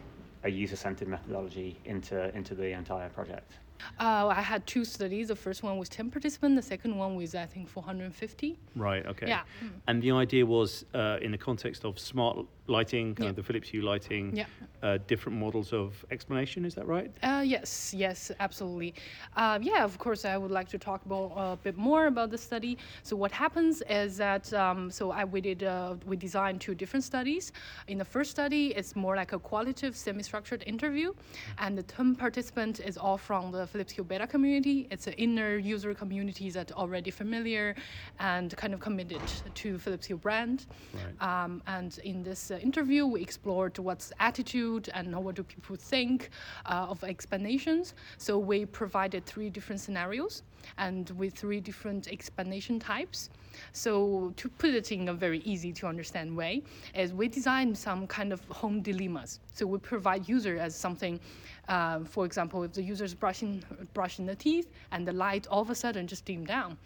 a 0.44 0.48
user-centered 0.50 1.08
methodology 1.08 1.78
into 1.84 2.34
into 2.36 2.54
the 2.54 2.70
entire 2.72 3.08
project. 3.08 3.52
Uh, 4.00 4.26
I 4.28 4.40
had 4.40 4.66
two 4.66 4.84
studies. 4.84 5.28
The 5.28 5.36
first 5.36 5.62
one 5.62 5.78
was 5.78 5.88
10 5.88 6.10
participants. 6.10 6.56
The 6.56 6.68
second 6.68 6.96
one 6.96 7.14
was, 7.14 7.34
I 7.34 7.46
think, 7.46 7.68
450. 7.68 8.58
Right. 8.74 9.06
Okay. 9.06 9.28
Yeah. 9.28 9.42
And 9.86 10.02
the 10.02 10.10
idea 10.10 10.44
was 10.44 10.84
uh, 10.94 11.18
in 11.22 11.30
the 11.30 11.38
context 11.38 11.84
of 11.84 11.98
smart 11.98 12.38
lighting, 12.68 13.14
kind 13.14 13.24
Yeah. 13.24 13.30
of 13.30 13.36
the 13.36 13.42
Philips 13.42 13.68
Hue 13.68 13.82
lighting, 13.82 14.36
Yeah. 14.36 14.44
uh, 14.82 14.98
different 15.06 15.38
models 15.38 15.72
of 15.72 16.04
explanation. 16.10 16.64
Is 16.64 16.74
that 16.74 16.86
right? 16.86 17.10
Uh, 17.22 17.42
yes, 17.44 17.92
yes, 17.94 18.30
absolutely. 18.40 18.94
Uh, 19.36 19.58
yeah, 19.60 19.84
of 19.84 19.98
course, 19.98 20.24
I 20.24 20.36
would 20.36 20.50
like 20.50 20.68
to 20.68 20.78
talk 20.78 21.04
about 21.06 21.32
a 21.36 21.56
bit 21.56 21.76
more 21.76 22.06
about 22.06 22.30
the 22.30 22.38
study. 22.38 22.76
So 23.02 23.16
what 23.16 23.32
happens 23.32 23.82
is 23.88 24.16
that 24.18 24.52
um, 24.52 24.90
so 24.90 25.10
I 25.10 25.24
we 25.24 25.40
did 25.40 25.62
uh, 25.64 25.96
we 26.06 26.16
designed 26.16 26.60
two 26.60 26.74
different 26.74 27.04
studies. 27.04 27.52
In 27.88 27.98
the 27.98 28.04
first 28.04 28.30
study, 28.30 28.68
it's 28.76 28.94
more 28.94 29.16
like 29.16 29.32
a 29.32 29.38
qualitative, 29.38 29.96
semi-structured 29.96 30.62
interview, 30.66 31.12
and 31.58 31.76
the 31.76 31.82
term 31.82 32.14
participant 32.14 32.80
is 32.80 32.96
all 32.96 33.18
from 33.18 33.50
the 33.52 33.66
Philips 33.66 33.92
Hue 33.92 34.04
beta 34.04 34.26
community. 34.26 34.86
It's 34.90 35.06
an 35.06 35.14
inner 35.14 35.56
user 35.56 35.94
community 35.94 36.50
that 36.50 36.72
already 36.72 37.10
familiar 37.10 37.74
and 38.18 38.54
kind 38.56 38.74
of 38.74 38.80
committed 38.80 39.20
to 39.54 39.78
Philips 39.78 40.06
Hue 40.06 40.18
brand. 40.18 40.66
Right. 40.94 41.44
Um, 41.44 41.62
and 41.66 41.98
in 42.04 42.22
this 42.22 42.50
uh, 42.50 42.57
interview, 42.60 43.06
we 43.06 43.20
explored 43.22 43.78
what's 43.78 44.12
attitude 44.20 44.88
and 44.94 45.14
what 45.24 45.34
do 45.34 45.42
people 45.42 45.76
think 45.76 46.30
uh, 46.66 46.86
of 46.88 47.02
explanations. 47.04 47.94
So 48.18 48.38
we 48.38 48.66
provided 48.66 49.24
three 49.26 49.50
different 49.50 49.80
scenarios 49.80 50.42
and 50.76 51.10
with 51.10 51.34
three 51.34 51.60
different 51.60 52.08
explanation 52.08 52.78
types. 52.78 53.30
So 53.72 54.32
to 54.36 54.48
put 54.48 54.70
it 54.70 54.92
in 54.92 55.08
a 55.08 55.14
very 55.14 55.40
easy 55.40 55.72
to 55.74 55.86
understand 55.86 56.36
way, 56.36 56.62
is 56.94 57.12
we 57.12 57.28
designed 57.28 57.76
some 57.76 58.06
kind 58.06 58.32
of 58.32 58.44
home 58.46 58.82
dilemmas. 58.82 59.40
So 59.52 59.66
we 59.66 59.78
provide 59.78 60.28
user 60.28 60.58
as 60.58 60.74
something, 60.74 61.18
uh, 61.68 62.00
for 62.04 62.24
example, 62.24 62.62
if 62.62 62.72
the 62.72 62.82
user 62.82 63.04
is 63.04 63.14
brushing 63.14 63.62
brushing 63.94 64.26
the 64.26 64.36
teeth 64.36 64.68
and 64.92 65.06
the 65.06 65.12
light 65.12 65.46
all 65.48 65.62
of 65.62 65.70
a 65.70 65.74
sudden 65.74 66.06
just 66.06 66.24
dim 66.24 66.44
down, 66.44 66.76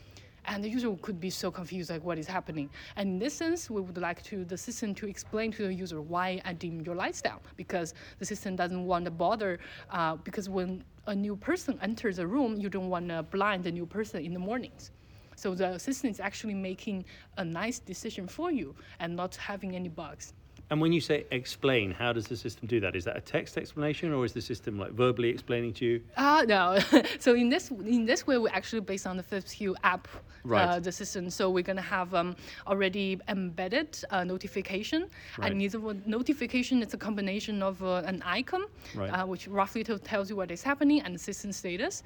and 0.47 0.63
the 0.63 0.69
user 0.69 0.95
could 1.03 1.21
be 1.21 1.31
so 1.31 1.51
confused 1.51 1.91
like 1.91 2.05
what 2.05 2.19
is 2.19 2.27
happening? 2.27 2.69
And 2.97 3.09
in 3.11 3.19
this 3.19 3.35
sense 3.35 3.71
we 3.71 3.81
would 3.81 3.99
like 3.99 4.23
to 4.25 4.45
the 4.45 4.57
system 4.57 4.95
to 4.97 5.07
explain 5.07 5.53
to 5.53 5.67
the 5.67 5.75
user 5.75 6.01
why 6.01 6.41
i 6.45 6.53
dim 6.53 6.81
your 6.83 6.95
lights 6.95 7.23
down. 7.23 7.41
Because 7.57 7.95
the 8.19 8.25
system 8.25 8.57
doesn't 8.57 8.85
want 8.85 9.05
to 9.05 9.11
bother 9.11 9.59
uh, 9.91 10.17
because 10.17 10.49
when 10.49 10.85
a 11.07 11.15
new 11.15 11.37
person 11.37 11.79
enters 11.83 12.19
a 12.19 12.27
room 12.27 12.61
you 12.61 12.69
don't 12.69 12.89
want 12.89 13.09
to 13.09 13.23
blind 13.23 13.65
the 13.65 13.73
new 13.73 13.87
person 13.87 14.25
in 14.25 14.33
the 14.33 14.39
mornings. 14.39 14.91
So 15.37 15.55
the 15.55 15.79
system 15.79 16.11
is 16.11 16.21
actually 16.21 16.55
making 16.55 17.05
a 17.39 17.45
nice 17.45 17.79
decision 17.79 18.29
for 18.29 18.53
you 18.53 18.75
and 19.01 19.17
not 19.17 19.35
having 19.37 19.75
any 19.75 19.89
bugs 19.89 20.35
And 20.71 20.81
when 20.81 20.93
you 20.93 21.01
say 21.03 21.27
explain, 21.31 21.91
how 21.91 22.13
does 22.15 22.27
the 22.27 22.37
system 22.37 22.67
do 22.67 22.81
that? 22.81 22.97
Is 22.97 23.05
that 23.05 23.17
a 23.17 23.21
text 23.21 23.59
explanation 23.59 24.13
or 24.13 24.25
is 24.25 24.33
the 24.33 24.41
system 24.41 24.79
like 24.79 24.93
verbally 24.93 25.29
explaining 25.29 25.75
to 25.75 25.85
you? 25.85 26.01
Ah, 26.17 26.45
no. 26.47 26.79
so 27.19 27.35
in 27.35 27.51
this 27.51 27.71
in 27.71 28.07
this 28.07 28.27
way, 28.27 28.39
we're 28.39 28.49
actually 28.53 28.81
based 28.81 29.07
on 29.07 29.17
the 29.19 29.23
Philips 29.23 29.51
Hue 29.51 29.77
app, 29.85 30.09
Right. 30.45 30.65
uh, 30.65 30.81
the 30.81 30.91
system. 30.91 31.29
So 31.31 31.51
we're 31.51 31.63
gonna 31.63 31.83
have 31.83 32.15
um, 32.15 32.37
already 32.67 33.19
embedded 33.29 33.99
uh, 34.11 34.25
notification, 34.25 35.09
Right. 35.39 35.53
and 35.53 35.83
one- 35.83 36.03
notification 36.07 36.83
is 36.83 36.95
a 36.95 36.99
combination 36.99 37.63
of 37.63 37.83
uh, 37.83 38.03
an 38.07 38.23
icon, 38.25 38.63
Right. 38.95 39.11
uh, 39.11 39.27
which 39.27 39.47
roughly 39.49 39.85
tell 39.85 39.99
tells 39.99 40.31
you 40.31 40.37
what 40.37 40.51
is 40.51 40.63
happening, 40.63 41.03
and 41.03 41.15
the 41.15 41.19
system 41.19 41.53
status. 41.53 42.03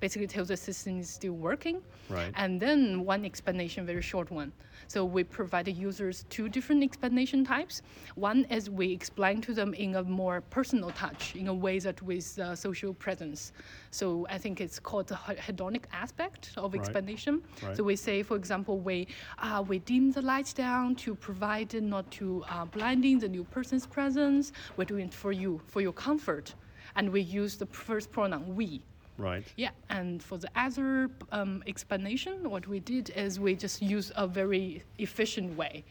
Basically, 0.00 0.26
tells 0.26 0.48
the 0.48 0.56
system 0.56 0.98
is 1.00 1.10
still 1.10 1.34
working. 1.34 1.82
Right. 2.08 2.32
And 2.34 2.58
then 2.58 3.04
one 3.04 3.26
explanation, 3.26 3.84
very 3.84 4.00
short 4.00 4.30
one. 4.30 4.50
So 4.90 5.04
we 5.04 5.22
provide 5.22 5.66
the 5.66 5.72
users 5.88 6.24
two 6.30 6.48
different 6.48 6.82
explanation 6.82 7.44
types. 7.44 7.80
One 8.16 8.44
is 8.50 8.68
we 8.68 8.90
explain 8.90 9.40
to 9.42 9.54
them 9.54 9.72
in 9.74 9.94
a 9.94 10.02
more 10.02 10.40
personal 10.40 10.90
touch, 10.90 11.36
in 11.36 11.46
a 11.46 11.54
way 11.54 11.78
that 11.78 12.02
with 12.02 12.36
uh, 12.40 12.56
social 12.56 12.92
presence. 12.92 13.52
So 13.92 14.26
I 14.28 14.36
think 14.36 14.60
it's 14.60 14.80
called 14.80 15.06
the 15.06 15.14
hedonic 15.14 15.84
aspect 15.92 16.50
of 16.56 16.72
Right. 16.72 16.80
explanation. 16.80 17.42
Right. 17.62 17.76
So 17.76 17.84
we 17.84 17.94
say, 17.94 18.24
for 18.24 18.36
example, 18.36 18.80
we 18.80 19.06
uh, 19.38 19.62
we 19.70 19.78
dim 19.78 20.10
the 20.10 20.22
lights 20.22 20.52
down 20.52 20.96
to 21.04 21.14
provide 21.14 21.72
not 21.80 22.10
to 22.18 22.42
uh, 22.48 22.64
blinding 22.64 23.20
the 23.20 23.28
new 23.28 23.44
person's 23.44 23.86
presence. 23.86 24.50
We're 24.76 24.90
doing 24.94 25.06
it 25.06 25.14
for 25.14 25.30
you, 25.30 25.60
for 25.68 25.80
your 25.80 25.92
comfort, 25.92 26.54
and 26.96 27.10
we 27.12 27.20
use 27.20 27.56
the 27.56 27.66
first 27.66 28.10
pronoun 28.10 28.56
we. 28.56 28.82
Right. 29.20 29.44
Yeah, 29.56 29.70
and 29.90 30.22
for 30.22 30.38
the 30.38 30.48
other 30.56 31.10
um, 31.30 31.62
explanation, 31.66 32.48
what 32.48 32.66
we 32.66 32.80
did 32.80 33.10
is 33.10 33.38
we 33.38 33.54
just 33.54 33.82
use 33.82 34.10
a 34.16 34.26
very 34.26 34.82
efficient 34.98 35.56
way, 35.58 35.84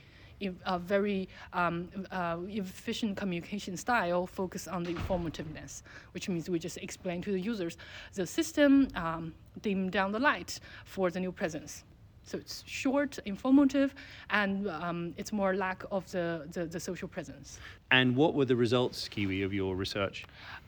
a 0.65 0.79
very 0.79 1.29
um, 1.53 1.89
uh, 2.11 2.37
efficient 2.47 3.17
communication 3.17 3.77
style 3.77 4.25
focused 4.25 4.67
on 4.67 4.81
the 4.83 4.93
informativeness, 4.95 5.83
which 6.13 6.27
means 6.27 6.49
we 6.49 6.57
just 6.57 6.77
explain 6.77 7.21
to 7.21 7.31
the 7.31 7.39
users 7.39 7.77
the 8.15 8.25
system 8.25 8.87
um, 8.95 9.33
dim 9.61 9.91
down 9.91 10.11
the 10.11 10.19
light 10.19 10.59
for 10.85 11.11
the 11.11 11.19
new 11.19 11.31
presence. 11.31 11.83
So 12.23 12.37
it's 12.37 12.63
short, 12.67 13.17
informative, 13.25 13.95
and 14.29 14.69
um, 14.69 15.15
it's 15.17 15.33
more 15.33 15.55
lack 15.55 15.83
of 15.89 16.09
the, 16.11 16.47
the, 16.51 16.65
the 16.65 16.79
social 16.79 17.07
presence. 17.07 17.59
And 17.89 18.15
what 18.15 18.35
were 18.35 18.45
the 18.45 18.55
results, 18.55 19.07
Kiwi, 19.07 19.41
of 19.41 19.51
your 19.51 19.75
research? 19.75 20.25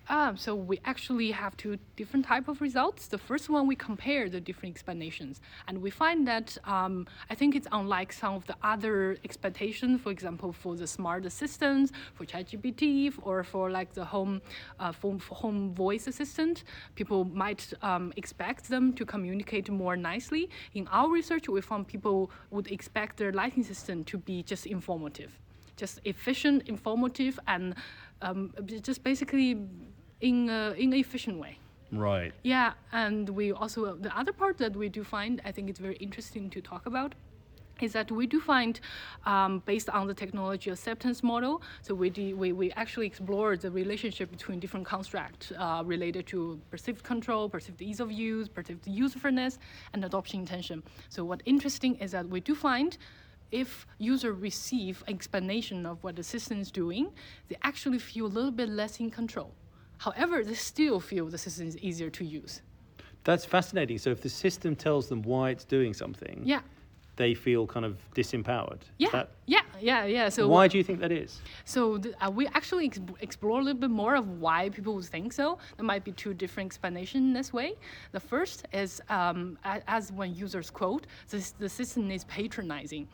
Um, 0.10 0.36
so 0.36 0.56
we 0.56 0.80
actually 0.84 1.32
have 1.32 1.56
two 1.56 1.78
different 1.96 2.26
type 2.26 2.48
of 2.48 2.60
results. 2.60 3.08
The 3.08 3.18
first 3.18 3.50
one 3.50 3.68
we 3.68 3.76
compare 3.76 4.30
the 4.30 4.42
different 4.42 4.74
explanations, 4.74 5.40
and 5.68 5.82
we 5.82 5.90
find 5.90 6.28
that 6.28 6.58
um, 6.66 7.08
I 7.30 7.36
think 7.36 7.56
it's 7.56 7.68
unlike 7.72 8.12
some 8.12 8.34
of 8.34 8.46
the 8.48 8.56
other 8.64 9.18
expectations. 9.24 10.02
For 10.02 10.12
example, 10.12 10.52
for 10.52 10.76
the 10.76 10.88
smart 10.88 11.26
assistants, 11.26 11.92
for 12.16 12.26
ChatGPT, 12.26 13.14
or 13.22 13.44
for 13.44 13.70
like 13.70 13.94
the 13.94 14.04
home 14.04 14.42
uh, 14.80 14.92
phone, 14.92 15.20
home 15.30 15.74
voice 15.74 16.08
assistant, 16.08 16.64
people 16.96 17.26
might 17.26 17.72
um, 17.82 18.12
expect 18.18 18.70
them 18.70 18.94
to 18.94 19.06
communicate 19.06 19.70
more 19.70 19.96
nicely. 19.96 20.50
In 20.74 20.88
our 20.88 21.10
research, 21.10 21.48
we 21.48 21.62
found 21.62 21.88
people 21.88 22.32
would 22.50 22.72
expect 22.72 23.18
their 23.18 23.32
lighting 23.32 23.64
system 23.64 24.04
to 24.06 24.18
be 24.18 24.44
just 24.44 24.66
informative 24.66 25.32
just 25.78 26.00
efficient, 26.04 26.68
informative, 26.68 27.40
and 27.48 27.74
um, 28.22 28.54
just 28.82 29.04
basically 29.04 29.58
in 30.22 30.50
a, 30.50 30.72
in 30.78 30.94
an 30.94 31.00
efficient 31.00 31.38
way. 31.38 31.58
Right. 31.92 32.34
Yeah, 32.44 32.74
and 32.94 33.28
we 33.30 33.52
also 33.52 33.96
the 33.96 34.18
other 34.18 34.32
part 34.32 34.58
that 34.60 34.76
we 34.76 34.88
do 34.88 35.04
find 35.04 35.42
I 35.44 35.52
think 35.52 35.70
it's 35.70 35.80
very 35.80 35.98
interesting 35.98 36.50
to 36.52 36.62
talk 36.62 36.86
about 36.86 37.16
is 37.82 37.94
that 37.94 38.12
we 38.12 38.28
do 38.28 38.40
find 38.40 38.80
um, 39.26 39.64
based 39.66 39.90
on 39.90 40.08
the 40.08 40.14
technology 40.14 40.70
acceptance 40.70 41.24
model 41.24 41.62
so 41.82 41.94
we, 41.96 42.10
do, 42.10 42.36
we, 42.36 42.52
we 42.52 42.72
actually 42.74 43.08
explore 43.08 43.58
the 43.58 43.72
relationship 43.72 44.30
between 44.30 44.60
different 44.60 44.86
constructs 44.86 45.52
uh, 45.58 45.82
related 45.86 46.28
to 46.28 46.60
perceived 46.70 47.04
control 47.04 47.50
perceived 47.50 47.82
ease 47.82 48.00
of 48.00 48.12
use 48.12 48.48
perceived 48.48 48.86
usefulness 48.88 49.58
and 49.94 50.06
adoption 50.06 50.40
intention 50.40 50.84
so 51.10 51.24
what 51.24 51.42
interesting 51.46 51.96
is 51.96 52.12
that 52.12 52.28
we 52.28 52.40
do 52.40 52.56
find 52.56 52.98
if 53.52 53.86
user 53.98 54.34
receive 54.34 55.04
explanation 55.08 55.86
of 55.86 56.02
what 56.04 56.16
the 56.16 56.24
system 56.24 56.60
is 56.60 56.72
doing 56.72 57.10
they 57.50 57.58
actually 57.64 58.00
feel 58.00 58.26
a 58.26 58.34
little 58.38 58.52
bit 58.52 58.70
less 58.70 59.00
in 59.00 59.10
control 59.10 59.52
however 60.06 60.44
they 60.44 60.56
still 60.56 61.00
feel 61.00 61.26
the 61.28 61.38
system 61.38 61.68
is 61.68 61.78
easier 61.90 62.10
to 62.10 62.24
use 62.26 62.62
That's 63.24 63.46
fascinating. 63.46 64.00
So 64.00 64.10
if 64.10 64.20
the 64.22 64.30
system 64.30 64.76
tells 64.76 65.08
them 65.08 65.22
why 65.32 65.52
it's 65.54 65.68
doing 65.78 65.94
something, 65.94 66.42
yeah 66.44 66.62
they 67.22 67.34
feel 67.36 67.68
kind 67.68 67.86
of 67.86 67.94
disempowered. 68.16 68.82
Yeah, 68.98 69.12
That- 69.12 69.30
yeah, 69.46 69.66
yeah, 69.80 70.06
yeah. 70.18 70.30
So 70.30 70.48
why 70.48 70.68
do 70.72 70.78
you 70.80 70.84
think 70.88 71.00
that 71.06 71.12
is? 71.12 71.32
So 71.66 71.82
th- 72.04 72.16
uh, 72.22 72.32
we 72.40 72.44
actually 72.60 72.86
ex- 72.92 73.00
explore 73.28 73.60
a 73.60 73.64
little 73.68 73.82
bit 73.86 73.92
more 74.04 74.16
of 74.22 74.26
why 74.46 74.70
people 74.70 74.96
think 75.16 75.34
so. 75.42 75.48
There 75.78 75.86
might 75.94 76.04
be 76.10 76.14
two 76.24 76.34
different 76.34 76.68
explanations 76.72 77.22
in 77.28 77.34
this 77.40 77.52
way. 77.60 77.70
The 78.18 78.20
first 78.34 78.58
is 78.84 78.92
um, 79.10 79.58
as 79.98 80.12
when 80.20 80.30
users 80.46 80.70
quote, 80.80 81.04
this, 81.30 81.52
the 81.64 81.70
system 81.70 82.10
is 82.18 82.24
patronizing. 82.26 83.08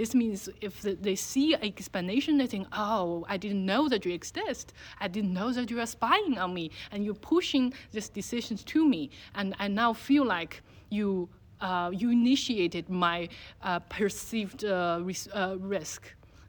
This 0.00 0.14
means 0.14 0.40
if 0.60 0.74
the, 0.84 0.92
they 1.08 1.16
see 1.32 1.54
an 1.54 1.64
explanation, 1.64 2.32
they 2.38 2.46
think, 2.54 2.66
oh, 2.72 3.24
I 3.34 3.36
didn't 3.44 3.64
know 3.72 3.88
that 3.88 4.04
you 4.04 4.12
exist. 4.12 4.66
I 5.00 5.08
didn't 5.08 5.32
know 5.32 5.50
that 5.52 5.70
you 5.70 5.78
are 5.80 5.86
spying 5.98 6.34
on 6.44 6.50
me, 6.58 6.70
and 6.92 6.98
you're 7.04 7.22
pushing 7.34 7.72
these 7.92 8.08
decisions 8.20 8.60
to 8.72 8.80
me, 8.94 9.02
and 9.38 9.46
I 9.58 9.66
now 9.68 9.90
feel 10.08 10.24
like 10.36 10.62
you. 10.90 11.28
Uh, 11.64 11.90
you 12.00 12.10
initiated 12.10 12.84
my 12.90 13.28
uh, 13.62 13.78
perceived 13.96 14.64
uh, 14.64 15.00
ris- 15.02 15.28
uh, 15.32 15.56
risk. 15.58 16.00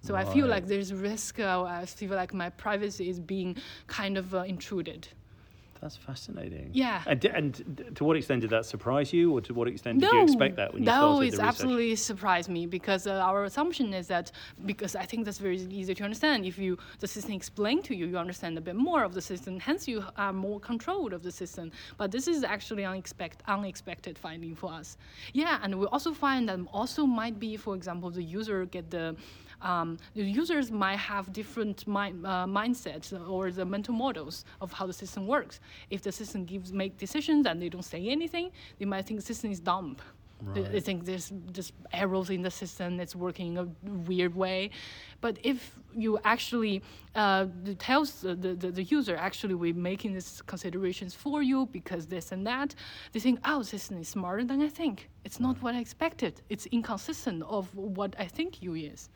So 0.01 0.13
I 0.15 0.25
feel 0.33 0.45
like 0.55 0.65
there's 0.67 0.91
risk. 0.93 1.39
Uh, 1.39 1.63
I 1.63 1.85
feel 1.85 2.15
like 2.23 2.33
my 2.33 2.49
privacy 2.49 3.09
is 3.09 3.19
being 3.19 3.55
kind 3.87 4.17
of 4.17 4.35
uh, 4.35 4.39
intruded. 4.53 5.07
That's 5.85 5.97
fascinating. 5.97 6.71
Yeah. 6.73 7.03
And, 7.05 7.23
and 7.25 7.91
to 7.93 8.03
what 8.03 8.17
extent 8.17 8.41
did 8.41 8.49
that 8.49 8.65
surprise 8.65 9.13
you, 9.13 9.31
or 9.31 9.39
to 9.41 9.53
what 9.53 9.67
extent 9.67 9.99
did 9.99 10.11
you 10.11 10.23
expect 10.23 10.55
that 10.55 10.73
when 10.73 10.81
you 10.81 10.87
no, 10.87 10.91
started 10.91 11.15
the 11.15 11.25
research? 11.25 11.45
absolutely 11.45 11.95
surprised 11.95 12.49
me 12.49 12.65
because 12.65 13.05
uh, 13.05 13.29
our 13.29 13.43
assumption 13.43 13.93
is 13.93 14.07
that 14.07 14.31
because 14.65 14.95
I 14.95 15.05
think 15.05 15.25
that's 15.25 15.37
very 15.37 15.57
easy 15.57 15.93
to 15.93 16.03
understand. 16.03 16.43
If 16.43 16.57
you 16.57 16.79
the 17.01 17.07
system 17.07 17.33
explained 17.33 17.83
to 17.83 17.95
you, 17.95 18.07
you 18.07 18.17
understand 18.17 18.57
a 18.57 18.61
bit 18.61 18.75
more 18.75 19.03
of 19.03 19.13
the 19.13 19.21
system. 19.21 19.59
Hence, 19.59 19.87
you 19.87 20.03
are 20.17 20.33
more 20.33 20.59
controlled 20.59 21.13
of 21.13 21.21
the 21.21 21.31
system. 21.31 21.71
But 21.99 22.09
this 22.09 22.27
is 22.27 22.43
actually 22.43 22.83
unexpected, 22.83 23.43
unexpected 23.47 24.17
finding 24.17 24.55
for 24.55 24.73
us. 24.73 24.97
Yeah, 25.33 25.59
and 25.61 25.79
we 25.79 25.85
also 25.85 26.13
find 26.13 26.49
that 26.49 26.57
also 26.73 27.05
might 27.05 27.39
be, 27.39 27.57
for 27.57 27.75
example, 27.75 28.09
the 28.09 28.23
user 28.23 28.65
get 28.65 28.89
the 28.89 29.15
um, 29.61 29.97
the 30.13 30.23
users 30.23 30.71
might 30.71 30.97
have 30.97 31.31
different 31.33 31.87
mind, 31.87 32.25
uh, 32.25 32.45
mindsets 32.45 33.13
or 33.29 33.51
the 33.51 33.65
mental 33.65 33.93
models 33.93 34.45
of 34.61 34.71
how 34.73 34.85
the 34.85 34.93
system 34.93 35.27
works. 35.27 35.59
If 35.89 36.01
the 36.01 36.11
system 36.11 36.45
gives 36.45 36.71
make 36.71 36.97
decisions 36.97 37.45
and 37.47 37.61
they 37.61 37.69
don't 37.69 37.83
say 37.83 38.07
anything, 38.07 38.51
they 38.79 38.85
might 38.85 39.05
think 39.05 39.19
the 39.19 39.25
system 39.25 39.51
is 39.51 39.59
dumb. 39.59 39.97
They, 40.53 40.61
they 40.63 40.79
think 40.79 41.05
there's 41.05 41.31
just 41.53 41.71
errors 41.93 42.29
in 42.29 42.41
the 42.41 42.51
system, 42.51 42.99
it's 42.99 43.15
working 43.15 43.55
in 43.55 43.57
a 43.57 43.67
weird 44.01 44.35
way. 44.35 44.69
But 45.21 45.39
if 45.43 45.77
you 45.95 46.19
actually 46.23 46.83
uh, 47.15 47.47
the- 47.63 47.75
tells 47.75 48.21
the, 48.21 48.35
the, 48.35 48.53
the 48.53 48.83
user, 48.83 49.15
actually, 49.15 49.55
we're 49.55 49.73
making 49.73 50.13
these 50.13 50.41
considerations 50.45 51.15
for 51.15 51.41
you 51.41 51.67
because 51.67 52.05
this 52.05 52.31
and 52.31 52.45
that, 52.45 52.75
they 53.13 53.21
think, 53.21 53.39
oh, 53.45 53.59
the 53.59 53.65
system 53.65 53.97
is 53.97 54.09
smarter 54.09 54.43
than 54.43 54.61
I 54.61 54.67
think. 54.67 55.09
It's 55.23 55.39
not 55.39 55.61
what 55.63 55.73
I 55.73 55.79
expected. 55.79 56.41
It's 56.49 56.65
inconsistent 56.67 57.41
of 57.43 57.73
what 57.73 58.13
I 58.19 58.25
think 58.25 58.61
you 58.61 58.75
is. 58.75 59.09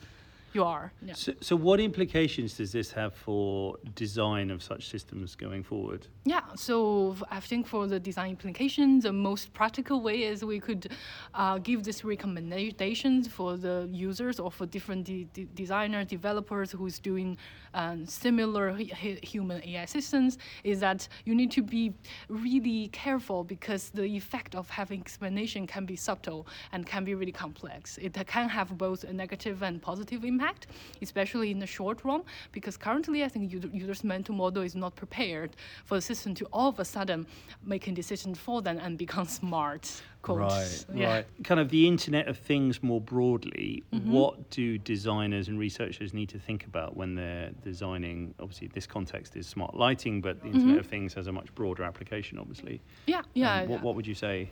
You 0.56 0.64
are. 0.64 0.92
Yeah. 1.02 1.14
So, 1.14 1.34
so, 1.42 1.56
what 1.56 1.80
implications 1.80 2.58
does 2.58 2.72
this 2.72 2.92
have 2.92 3.14
for 3.14 3.78
design 3.96 4.50
of 4.50 4.64
such 4.64 4.90
systems 4.90 5.36
going 5.36 5.64
forward? 5.64 6.08
Yeah, 6.26 6.42
so 6.56 7.16
I 7.30 7.40
think 7.40 7.68
for 7.68 7.88
the 7.88 8.00
design 8.00 8.32
implications, 8.32 9.04
the 9.04 9.14
most 9.14 9.54
practical 9.54 10.02
way 10.02 10.24
is 10.24 10.44
we 10.44 10.60
could 10.60 10.92
uh, 11.34 11.60
give 11.60 11.84
these 11.84 12.04
recommendations 12.04 13.28
for 13.28 13.58
the 13.58 13.88
users 13.92 14.40
or 14.40 14.52
for 14.52 14.66
different 14.66 15.06
de- 15.06 15.28
de- 15.34 15.46
designers, 15.54 16.08
developers 16.08 16.72
who's 16.72 16.98
doing 17.00 17.38
um, 17.74 18.06
similar 18.06 18.76
h- 18.78 19.20
human 19.24 19.62
AI 19.64 19.86
systems. 19.86 20.38
Is 20.64 20.80
that 20.80 21.08
you 21.26 21.36
need 21.36 21.52
to 21.52 21.62
be 21.62 21.94
really 22.28 22.88
careful 22.90 23.44
because 23.44 23.92
the 23.92 24.06
effect 24.06 24.56
of 24.56 24.70
having 24.70 25.00
explanation 25.00 25.68
can 25.68 25.86
be 25.86 25.96
subtle 25.96 26.48
and 26.72 26.86
can 26.86 27.04
be 27.04 27.14
really 27.14 27.32
complex. 27.32 27.98
It 28.02 28.14
can 28.26 28.50
have 28.50 28.78
both 28.78 29.04
a 29.04 29.14
negative 29.14 29.62
and 29.62 29.82
positive 29.82 30.26
impact 30.26 30.39
impact, 30.40 30.68
especially 31.02 31.52
in 31.52 31.60
the 31.60 31.68
short 31.68 32.04
run, 32.04 32.24
because 32.52 32.78
currently 32.78 33.24
I 33.24 33.28
think 33.28 33.52
users' 33.52 34.04
mental 34.04 34.36
model 34.36 34.64
is 34.64 34.76
not 34.76 34.96
prepared 34.96 35.56
for 35.86 35.96
the 35.96 36.02
system 36.02 36.34
to 36.36 36.46
all 36.54 36.70
of 36.70 36.80
a 36.80 36.86
sudden 36.86 37.26
making 37.64 37.94
decisions 37.94 38.38
for 38.38 38.62
them 38.62 38.80
and 38.80 38.98
become 38.98 39.28
smart. 39.42 40.02
Quote. 40.22 40.40
Right, 40.40 40.86
yeah. 40.94 41.14
right. 41.14 41.26
Kind 41.46 41.62
of 41.62 41.70
the 41.70 41.88
Internet 41.88 42.28
of 42.28 42.38
Things 42.38 42.84
more 42.84 43.00
broadly. 43.00 43.84
Mm-hmm. 43.94 44.12
What 44.12 44.50
do 44.50 44.78
designers 44.78 45.48
and 45.48 45.58
researchers 45.58 46.14
need 46.14 46.28
to 46.30 46.40
think 46.40 46.66
about 46.66 46.98
when 46.98 47.16
they're 47.16 47.52
designing? 47.64 48.34
Obviously, 48.38 48.68
this 48.68 48.86
context 48.86 49.38
is 49.38 49.48
smart 49.48 49.76
lighting, 49.76 50.20
but 50.20 50.42
the 50.42 50.48
Internet 50.48 50.68
mm-hmm. 50.68 50.80
of 50.80 50.88
Things 50.88 51.14
has 51.14 51.28
a 51.28 51.32
much 51.32 51.56
broader 51.56 51.84
application, 51.84 52.38
obviously. 52.38 52.82
Yeah, 53.08 53.22
yeah. 53.34 53.62
Um, 53.62 53.70
what, 53.70 53.82
what 53.82 53.96
would 53.96 54.06
you 54.06 54.16
say? 54.16 54.52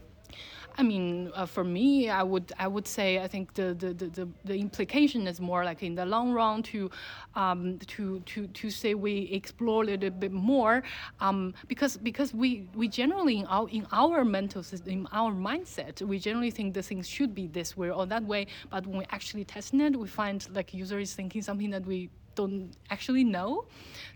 I 0.80 0.84
mean, 0.84 1.32
uh, 1.34 1.48
for 1.48 1.64
me, 1.64 2.10
I 2.10 2.22
would 2.22 2.54
I 2.60 2.68
would 2.68 2.88
say 2.88 3.20
I 3.20 3.28
think 3.28 3.56
the, 3.56 3.74
the, 3.74 3.94
the, 3.94 4.28
the, 4.46 4.56
implication 4.56 5.26
is 5.26 5.42
more 5.42 5.66
like 5.66 5.82
in 5.82 5.96
the 5.96 6.06
long 6.06 6.34
run 6.34 6.62
to 6.64 6.92
um, 7.36 7.80
to, 7.88 8.20
to 8.20 8.46
to 8.46 8.70
say 8.70 8.94
we 8.94 9.22
explore 9.32 9.82
a 9.82 9.86
little 9.88 10.12
bit 10.12 10.32
more 10.32 10.84
um, 11.20 11.56
because 11.68 11.98
because 11.98 12.32
we, 12.32 12.70
we 12.76 12.88
generally 12.88 13.40
in 13.40 13.48
our 13.48 13.68
in 13.70 13.88
our 13.92 14.24
mental 14.24 14.62
system 14.62 14.92
in 14.92 15.08
our 15.12 15.32
mindset 15.32 16.00
we 16.04 16.20
generally 16.20 16.52
think 16.52 16.76
the 16.76 16.84
things 16.84 17.08
should 17.10 17.34
be 17.34 17.48
this 17.48 17.76
way 17.76 17.90
or 17.90 18.06
that 18.06 18.24
way 18.24 18.46
but 18.70 18.86
when 18.86 19.00
we 19.00 19.06
actually 19.10 19.44
test 19.44 19.74
it 19.74 19.96
we 19.96 20.08
find 20.08 20.48
like 20.54 20.74
user 20.74 21.00
is 21.00 21.16
thinking 21.16 21.42
something 21.42 21.72
that 21.72 21.86
we 21.86 22.10
don't 22.38 22.72
actually 22.90 23.24
know. 23.24 23.66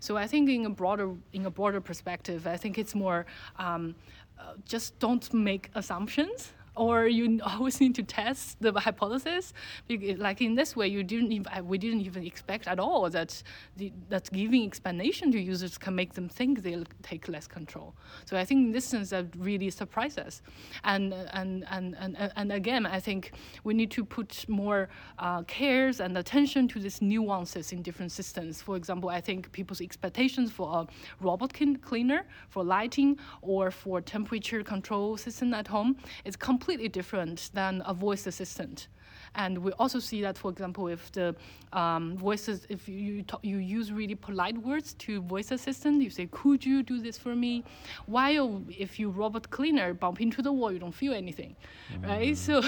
So 0.00 0.16
I 0.16 0.26
think 0.26 0.48
in 0.48 0.64
a 0.64 0.70
broader 0.70 1.08
in 1.32 1.44
a 1.44 1.50
broader 1.50 1.80
perspective, 1.80 2.46
I 2.46 2.56
think 2.56 2.78
it's 2.78 2.94
more 2.94 3.26
um, 3.58 3.94
Uh, 4.42 4.54
just 4.64 4.98
don't 4.98 5.32
make 5.32 5.70
assumptions 5.74 6.52
or 6.76 7.06
you 7.06 7.40
always 7.46 7.80
need 7.80 7.94
to 7.94 8.02
test 8.02 8.56
the 8.60 8.72
hypothesis. 8.72 9.52
Like 10.16 10.40
in 10.40 10.54
this 10.54 10.74
way, 10.76 10.88
you 10.88 11.02
didn't 11.02 11.32
even, 11.32 11.66
we 11.66 11.78
didn't 11.78 12.00
even 12.00 12.24
expect 12.24 12.66
at 12.66 12.78
all 12.78 13.08
that 13.10 13.42
the, 13.76 13.92
that 14.08 14.30
giving 14.32 14.64
explanation 14.64 15.30
to 15.32 15.40
users 15.40 15.78
can 15.78 15.94
make 15.94 16.14
them 16.14 16.28
think 16.28 16.62
they'll 16.62 16.84
take 17.02 17.28
less 17.28 17.46
control. 17.46 17.94
So 18.24 18.36
I 18.36 18.44
think 18.44 18.66
in 18.66 18.72
this 18.72 18.84
sense 18.84 19.10
that 19.10 19.26
really 19.36 19.70
surprised 19.70 20.18
us. 20.18 20.42
And 20.84 21.12
and 21.32 21.64
and 21.70 21.96
and 21.98 22.32
and 22.36 22.52
again, 22.52 22.86
I 22.86 23.00
think 23.00 23.32
we 23.64 23.74
need 23.74 23.90
to 23.92 24.04
put 24.04 24.48
more 24.48 24.88
uh, 25.18 25.42
cares 25.42 26.00
and 26.00 26.16
attention 26.16 26.68
to 26.68 26.80
these 26.80 27.02
nuances 27.02 27.72
in 27.72 27.82
different 27.82 28.12
systems. 28.12 28.62
For 28.62 28.76
example, 28.76 29.08
I 29.10 29.20
think 29.20 29.52
people's 29.52 29.80
expectations 29.80 30.50
for 30.50 30.68
a 30.80 30.86
robot 31.20 31.52
cleaner, 31.82 32.24
for 32.48 32.64
lighting, 32.64 33.18
or 33.42 33.70
for 33.70 34.00
temperature 34.00 34.62
control 34.62 35.16
system 35.16 35.52
at 35.54 35.66
home 35.68 35.96
is 36.24 36.36
completely 36.36 36.61
completely 36.62 36.88
different 36.88 37.50
than 37.54 37.82
a 37.86 37.92
voice 37.92 38.28
assistant. 38.28 38.86
And 39.34 39.58
we 39.58 39.72
also 39.72 39.98
see 39.98 40.22
that, 40.22 40.38
for 40.38 40.50
example, 40.50 40.86
if 40.88 41.10
the 41.10 41.34
um, 41.72 42.16
voices, 42.16 42.66
if 42.68 42.88
you 42.88 43.22
talk, 43.22 43.40
you 43.42 43.56
use 43.56 43.90
really 43.90 44.14
polite 44.14 44.58
words 44.58 44.94
to 45.04 45.22
voice 45.22 45.50
assistant, 45.50 46.02
you 46.02 46.10
say, 46.10 46.28
"Could 46.30 46.64
you 46.64 46.82
do 46.82 47.00
this 47.00 47.16
for 47.18 47.34
me?" 47.34 47.64
While 48.06 48.62
if 48.68 49.00
you 49.00 49.08
robot 49.10 49.50
cleaner 49.50 49.94
bump 49.94 50.20
into 50.20 50.42
the 50.42 50.52
wall, 50.52 50.70
you 50.70 50.78
don't 50.78 50.98
feel 51.02 51.14
anything, 51.14 51.56
mm. 51.92 52.06
right? 52.06 52.36
So, 52.36 52.60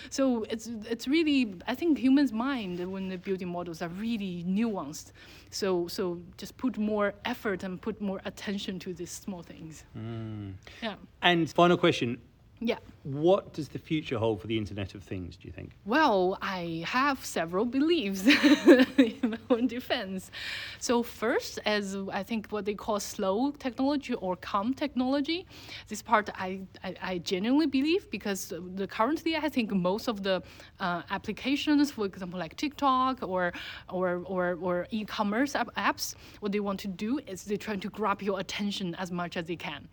so 0.10 0.44
it's 0.52 0.66
it's 0.92 1.08
really 1.08 1.54
I 1.66 1.74
think 1.74 1.98
humans' 1.98 2.32
mind 2.32 2.74
when 2.92 3.08
they're 3.08 3.26
building 3.30 3.48
models 3.48 3.80
are 3.82 3.92
really 4.06 4.44
nuanced. 4.46 5.12
So 5.50 5.88
so 5.88 6.20
just 6.36 6.56
put 6.58 6.76
more 6.76 7.14
effort 7.24 7.64
and 7.64 7.80
put 7.80 8.00
more 8.00 8.20
attention 8.26 8.78
to 8.80 8.92
these 8.92 9.10
small 9.10 9.42
things. 9.42 9.84
Mm. 9.96 10.52
Yeah. 10.82 10.96
And 11.22 11.50
final 11.50 11.78
question 11.78 12.18
yeah. 12.62 12.76
What 13.04 13.54
does 13.54 13.68
the 13.68 13.78
future 13.78 14.18
hold 14.18 14.42
for 14.42 14.46
the 14.46 14.58
Internet 14.58 14.94
of 14.94 15.02
Things, 15.02 15.34
do 15.38 15.48
you 15.48 15.52
think? 15.52 15.70
Well, 15.86 16.36
I 16.42 16.84
have 16.86 17.24
several 17.24 17.64
beliefs 17.64 18.26
in 18.98 19.30
my 19.30 19.38
own 19.48 19.66
defense. 19.66 20.30
So, 20.78 21.02
first, 21.02 21.58
as 21.64 21.96
I 22.12 22.22
think 22.22 22.48
what 22.50 22.66
they 22.66 22.74
call 22.74 23.00
slow 23.00 23.52
technology 23.52 24.12
or 24.12 24.36
calm 24.36 24.74
technology, 24.74 25.46
this 25.88 26.02
part 26.02 26.28
I, 26.34 26.60
I, 26.84 26.94
I 27.00 27.18
genuinely 27.18 27.66
believe 27.66 28.10
because 28.10 28.52
the, 28.74 28.86
currently 28.86 29.36
I 29.36 29.48
think 29.48 29.72
most 29.72 30.06
of 30.06 30.22
the 30.22 30.42
uh, 30.80 31.00
applications, 31.08 31.90
for 31.90 32.04
example, 32.04 32.38
like 32.38 32.56
TikTok 32.56 33.22
or, 33.22 33.54
or, 33.88 34.22
or, 34.26 34.58
or 34.60 34.86
e 34.90 35.06
commerce 35.06 35.54
apps, 35.54 36.14
what 36.40 36.52
they 36.52 36.60
want 36.60 36.78
to 36.80 36.88
do 36.88 37.18
is 37.26 37.44
they're 37.44 37.56
trying 37.56 37.80
to 37.80 37.88
grab 37.88 38.20
your 38.20 38.38
attention 38.38 38.94
as 38.96 39.10
much 39.10 39.38
as 39.38 39.46
they 39.46 39.56
can. 39.56 39.88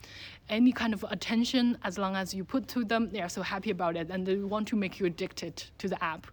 Any 0.50 0.72
kind 0.72 0.94
of 0.94 1.04
attention, 1.10 1.78
as 1.84 1.98
long 1.98 2.16
as 2.16 2.34
you 2.34 2.46
put 2.46 2.70
to 2.70 2.86
them, 2.86 3.10
they 3.12 3.22
are 3.22 3.28
so 3.28 3.42
happy 3.42 3.70
about 3.70 3.98
it 3.98 4.10
and 4.10 4.26
they 4.26 4.38
want 4.38 4.68
to 4.70 4.78
make 4.78 4.98
you 4.98 5.06
addicted 5.06 5.62
to 5.78 5.90
the 5.90 6.02
app. 6.02 6.28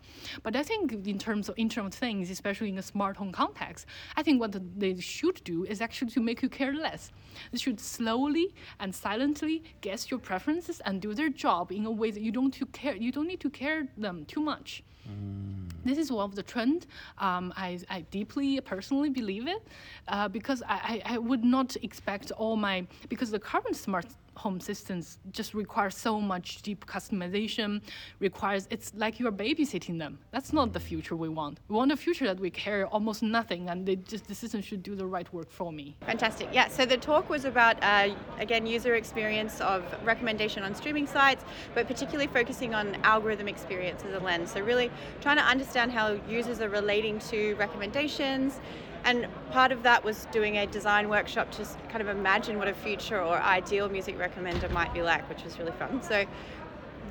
But 0.44 0.55
I 0.55 0.62
think 0.62 0.92
in 1.07 1.18
terms 1.18 1.48
of 1.48 1.59
Internet 1.59 1.94
Things, 1.94 2.31
especially 2.31 2.68
in 2.68 2.79
a 2.79 2.83
smart 2.83 3.16
home 3.16 3.33
context, 3.33 3.87
I 4.16 4.22
think 4.22 4.40
what 4.40 4.57
they 4.79 4.94
should 5.00 5.42
do 5.42 5.64
is 5.64 5.81
actually 5.81 6.12
to 6.12 6.20
make 6.20 6.42
you 6.42 6.48
care 6.48 6.72
less. 6.72 7.11
They 7.50 7.59
should 7.59 7.81
slowly 7.81 8.55
and 8.79 8.94
silently 8.94 9.64
guess 9.81 10.11
your 10.11 10.20
preferences 10.20 10.81
and 10.85 11.00
do 11.00 11.12
their 11.12 11.29
job 11.29 11.72
in 11.72 11.85
a 11.85 11.90
way 11.90 12.12
that 12.12 12.22
you 12.22 12.31
don't 12.31 12.57
care 12.72 12.94
you 12.94 13.11
don't 13.11 13.27
need 13.27 13.40
to 13.40 13.50
care 13.50 13.88
them 13.96 14.24
too 14.27 14.40
much. 14.40 14.85
Mm. 15.08 15.70
This 15.84 15.98
is 15.98 16.10
one 16.10 16.24
of 16.24 16.34
the 16.34 16.42
trend. 16.42 16.86
Um, 17.18 17.52
I, 17.56 17.78
I 17.90 18.00
deeply 18.10 18.60
personally 18.60 19.10
believe 19.10 19.46
it 19.46 19.62
uh, 20.08 20.28
because 20.28 20.62
I, 20.62 21.02
I, 21.06 21.14
I 21.14 21.18
would 21.18 21.44
not 21.44 21.76
expect 21.82 22.30
all 22.32 22.56
my 22.56 22.86
because 23.08 23.30
the 23.30 23.38
current 23.38 23.76
smart 23.76 24.06
home 24.37 24.61
systems 24.61 25.18
just 25.33 25.55
require 25.55 25.90
so 25.90 26.20
much 26.20 26.62
deep 26.62 26.87
customization 26.87 27.81
requires 28.20 28.66
it's 28.70 28.92
like 28.97 29.18
you're 29.20 29.33
babysitting 29.33 29.99
them. 29.99 30.18
That's 30.31 30.53
not 30.53 30.73
the 30.73 30.81
future 30.81 31.16
we 31.16 31.29
want. 31.29 31.61
We 31.68 31.77
want 31.77 31.92
a 31.92 31.97
future 31.97 32.27
that 32.27 32.40
we 32.40 32.51
care 32.51 32.87
almost 32.87 33.23
nothing 33.23 33.68
and 33.68 33.87
they 33.87 33.97
just 33.97 34.27
the 34.27 34.35
system 34.35 34.61
should 34.62 34.83
do 34.83 34.94
the 34.94 35.07
right 35.07 35.33
work 35.33 35.51
for 35.51 35.73
me. 35.73 35.97
Fantastic. 36.07 36.49
Yeah 36.53 36.68
so 36.68 36.85
the 36.85 36.97
talk 36.97 37.29
was 37.29 37.44
about 37.44 37.83
uh, 37.83 38.14
again 38.38 38.66
user 38.66 38.94
experience 38.94 39.61
of 39.61 39.85
recommendation 40.05 40.62
on 40.62 40.75
streaming 40.75 41.07
sites 41.07 41.44
but 41.75 41.87
particularly 41.87 42.27
focusing 42.27 42.75
on 42.75 42.97
algorithm 43.03 43.49
experience 43.49 44.03
as 44.05 44.14
a 44.14 44.25
lens. 44.25 44.53
So 44.53 44.61
really 44.61 44.90
trying 45.20 45.37
to 45.37 45.44
understand 45.44 45.92
how 45.92 46.18
users 46.29 46.61
are 46.61 46.68
relating 46.68 47.18
to 47.31 47.55
recommendations 47.55 48.61
and 49.04 49.26
part 49.50 49.70
of 49.70 49.82
that 49.82 50.02
was 50.02 50.26
doing 50.32 50.58
a 50.58 50.66
design 50.66 51.08
workshop 51.08 51.50
to 51.52 51.66
kind 51.90 52.00
of 52.00 52.08
imagine 52.08 52.58
what 52.58 52.68
a 52.68 52.74
future 52.74 53.20
or 53.20 53.36
ideal 53.36 53.88
music 53.88 54.18
recommender 54.18 54.70
might 54.70 54.92
be 54.94 55.02
like, 55.02 55.28
which 55.28 55.44
was 55.44 55.58
really 55.58 55.72
fun. 55.72 56.02
So 56.02 56.24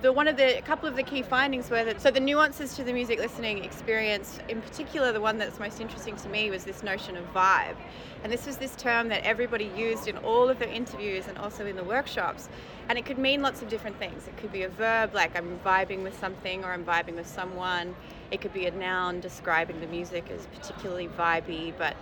the 0.01 0.11
one 0.11 0.27
of 0.27 0.35
the 0.35 0.57
a 0.57 0.61
couple 0.61 0.89
of 0.89 0.97
the 0.97 1.03
key 1.03 1.21
findings 1.21 1.69
were 1.69 1.83
that 1.85 2.01
so 2.01 2.11
the 2.11 2.19
nuances 2.19 2.75
to 2.75 2.83
the 2.83 2.91
music 2.91 3.19
listening 3.19 3.63
experience 3.63 4.37
in 4.49 4.61
particular 4.61 5.13
the 5.13 5.21
one 5.21 5.37
that's 5.37 5.59
most 5.59 5.79
interesting 5.79 6.17
to 6.17 6.27
me 6.27 6.49
was 6.49 6.65
this 6.65 6.83
notion 6.83 7.15
of 7.15 7.25
vibe. 7.33 7.75
And 8.23 8.31
this 8.31 8.45
was 8.45 8.57
this 8.57 8.75
term 8.75 9.07
that 9.09 9.23
everybody 9.23 9.71
used 9.75 10.07
in 10.07 10.17
all 10.17 10.49
of 10.49 10.59
their 10.59 10.69
interviews 10.69 11.27
and 11.27 11.37
also 11.37 11.65
in 11.65 11.75
the 11.75 11.83
workshops. 11.83 12.49
And 12.89 12.97
it 12.97 13.05
could 13.05 13.17
mean 13.17 13.41
lots 13.41 13.61
of 13.61 13.69
different 13.69 13.97
things. 13.97 14.27
It 14.27 14.35
could 14.37 14.51
be 14.51 14.63
a 14.63 14.69
verb 14.69 15.13
like 15.13 15.37
i'm 15.37 15.59
vibing 15.59 16.03
with 16.03 16.17
something 16.19 16.65
or 16.65 16.73
i'm 16.73 16.83
vibing 16.83 17.15
with 17.15 17.27
someone 17.27 17.95
it 18.33 18.41
could 18.41 18.53
be 18.53 18.65
a 18.65 18.71
noun 18.71 19.19
describing 19.19 19.79
the 19.79 19.87
music 19.87 20.29
as 20.29 20.47
particularly 20.47 21.07
vibey 21.07 21.73
but 21.77 21.95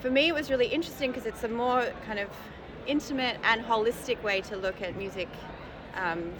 for 0.00 0.10
me 0.10 0.28
it 0.28 0.34
was 0.34 0.50
really 0.50 0.66
interesting 0.66 1.10
because 1.10 1.26
it's 1.26 1.42
a 1.42 1.48
more 1.48 1.90
kind 2.06 2.18
of 2.18 2.28
intimate 2.86 3.36
and 3.42 3.64
holistic 3.64 4.22
way 4.22 4.40
to 4.42 4.56
look 4.56 4.80
at 4.82 4.94
music 4.96 5.28
um, 5.96 6.32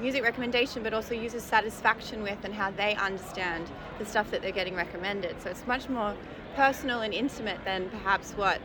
music 0.00 0.22
recommendation, 0.22 0.82
but 0.82 0.92
also 0.92 1.14
users' 1.14 1.42
satisfaction 1.42 2.22
with 2.22 2.38
and 2.44 2.54
how 2.54 2.70
they 2.70 2.94
understand 2.96 3.70
the 3.98 4.04
stuff 4.04 4.30
that 4.30 4.42
they're 4.42 4.52
getting 4.52 4.74
recommended. 4.74 5.40
So 5.40 5.50
it's 5.50 5.66
much 5.66 5.88
more 5.88 6.14
personal 6.56 7.00
and 7.00 7.14
intimate 7.14 7.64
than 7.64 7.88
perhaps 7.90 8.32
what 8.32 8.60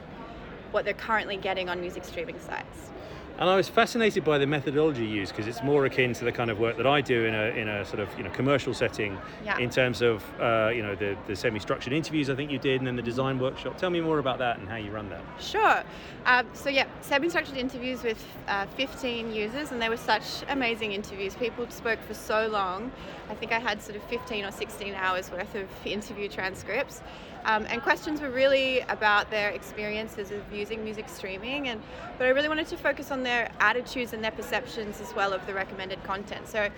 what 0.71 0.85
they're 0.85 0.93
currently 0.93 1.35
getting 1.35 1.67
on 1.67 1.81
music 1.81 2.05
streaming 2.05 2.39
sites. 2.39 2.91
And 3.39 3.49
I 3.49 3.55
was 3.55 3.69
fascinated 3.69 4.25
by 4.25 4.37
the 4.37 4.45
methodology 4.45 5.05
used 5.05 5.31
because 5.31 5.47
it's 5.47 5.63
more 5.63 5.85
akin 5.85 6.11
to 6.15 6.25
the 6.25 6.31
kind 6.31 6.51
of 6.51 6.59
work 6.59 6.75
that 6.75 6.85
I 6.85 6.99
do 6.99 7.23
in 7.23 7.33
a, 7.33 7.45
in 7.55 7.69
a 7.69 7.85
sort 7.85 8.01
of 8.01 8.09
you 8.17 8.23
know 8.25 8.29
commercial 8.31 8.73
setting 8.73 9.17
Yeah. 9.45 9.57
in 9.57 9.69
terms 9.69 10.01
of 10.01 10.25
uh, 10.41 10.71
you 10.75 10.83
know 10.83 10.93
the, 10.93 11.15
the 11.25 11.37
semi-structured 11.37 11.93
interviews 11.93 12.29
I 12.29 12.35
think 12.35 12.51
you 12.51 12.59
did 12.59 12.81
and 12.81 12.87
then 12.87 12.97
the 12.97 13.01
design 13.01 13.39
workshop. 13.39 13.77
Tell 13.77 13.89
me 13.91 14.01
more 14.01 14.19
about 14.19 14.39
that 14.39 14.59
and 14.59 14.67
how 14.67 14.75
you 14.75 14.91
run 14.91 15.09
that. 15.09 15.23
Sure. 15.39 15.83
Um, 16.25 16.47
so 16.53 16.69
yeah, 16.69 16.85
semi-structured 16.99 17.55
interviews 17.55 18.03
with 18.03 18.21
uh, 18.49 18.65
15 18.75 19.31
users, 19.33 19.71
and 19.71 19.81
they 19.81 19.87
were 19.87 19.95
such 19.95 20.43
amazing 20.49 20.91
interviews. 20.91 21.33
People 21.35 21.65
spoke 21.69 21.99
for 22.05 22.13
so 22.13 22.47
long. 22.47 22.91
I 23.29 23.35
think 23.35 23.53
I 23.53 23.59
had 23.59 23.81
sort 23.81 23.95
of 23.95 24.03
15 24.03 24.43
or 24.43 24.51
16 24.51 24.93
hours 24.95 25.31
worth 25.31 25.55
of 25.55 25.69
interview 25.85 26.27
transcripts, 26.27 27.01
um, 27.45 27.65
and 27.69 27.81
questions 27.81 28.21
were 28.21 28.29
really 28.29 28.81
about 28.81 29.29
their 29.29 29.49
experiences 29.49 30.31
of 30.31 30.41
using 30.51 30.83
music 30.83 31.09
streaming. 31.09 31.69
And 31.69 31.81
but 32.17 32.27
I 32.27 32.29
really 32.29 32.47
wanted 32.47 32.67
to 32.67 32.77
focus 32.77 33.11
on 33.11 33.23
their 33.23 33.51
attitudes 33.59 34.13
and 34.13 34.23
their 34.23 34.31
perceptions 34.31 35.01
as 35.01 35.13
well 35.15 35.33
of 35.33 35.45
the 35.45 35.53
recommended 35.53 36.03
content. 36.03 36.47
So 36.47 36.69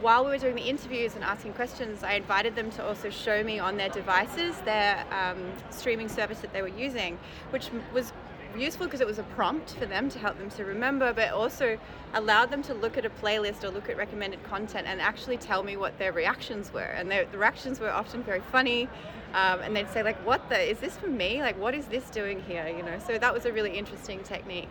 while 0.00 0.24
we 0.24 0.30
were 0.30 0.38
doing 0.38 0.54
the 0.54 0.62
interviews 0.62 1.14
and 1.14 1.22
asking 1.22 1.52
questions, 1.52 2.02
I 2.02 2.14
invited 2.14 2.56
them 2.56 2.70
to 2.72 2.86
also 2.86 3.10
show 3.10 3.42
me 3.44 3.58
on 3.58 3.76
their 3.76 3.90
devices 3.90 4.56
their 4.60 5.04
um, 5.12 5.52
streaming 5.70 6.08
service 6.08 6.40
that 6.40 6.52
they 6.52 6.62
were 6.62 6.68
using, 6.68 7.18
which 7.50 7.70
was 7.92 8.12
useful 8.58 8.86
because 8.86 9.00
it 9.00 9.06
was 9.06 9.18
a 9.18 9.22
prompt 9.22 9.74
for 9.74 9.86
them 9.86 10.08
to 10.10 10.18
help 10.18 10.38
them 10.38 10.50
to 10.50 10.64
remember, 10.64 11.12
but 11.12 11.30
also 11.32 11.78
allowed 12.14 12.50
them 12.50 12.62
to 12.64 12.74
look 12.74 12.96
at 12.98 13.04
a 13.04 13.10
playlist 13.10 13.64
or 13.64 13.70
look 13.70 13.88
at 13.88 13.96
recommended 13.96 14.42
content 14.44 14.86
and 14.86 15.00
actually 15.00 15.36
tell 15.36 15.62
me 15.62 15.76
what 15.76 15.98
their 15.98 16.12
reactions 16.12 16.72
were. 16.72 16.80
And 16.80 17.10
their, 17.10 17.24
the 17.26 17.38
reactions 17.38 17.80
were 17.80 17.90
often 17.90 18.22
very 18.22 18.40
funny. 18.52 18.88
Um, 19.34 19.60
and 19.60 19.76
they'd 19.76 19.88
say 19.90 20.02
like, 20.02 20.16
"What 20.26 20.48
the? 20.48 20.60
Is 20.60 20.80
this 20.80 20.96
for 20.96 21.06
me? 21.06 21.40
Like, 21.40 21.56
what 21.58 21.74
is 21.74 21.86
this 21.86 22.10
doing 22.10 22.42
here?" 22.42 22.66
You 22.66 22.82
know. 22.82 22.98
So 23.06 23.16
that 23.16 23.32
was 23.32 23.44
a 23.46 23.52
really 23.52 23.76
interesting 23.78 24.20
technique. 24.24 24.70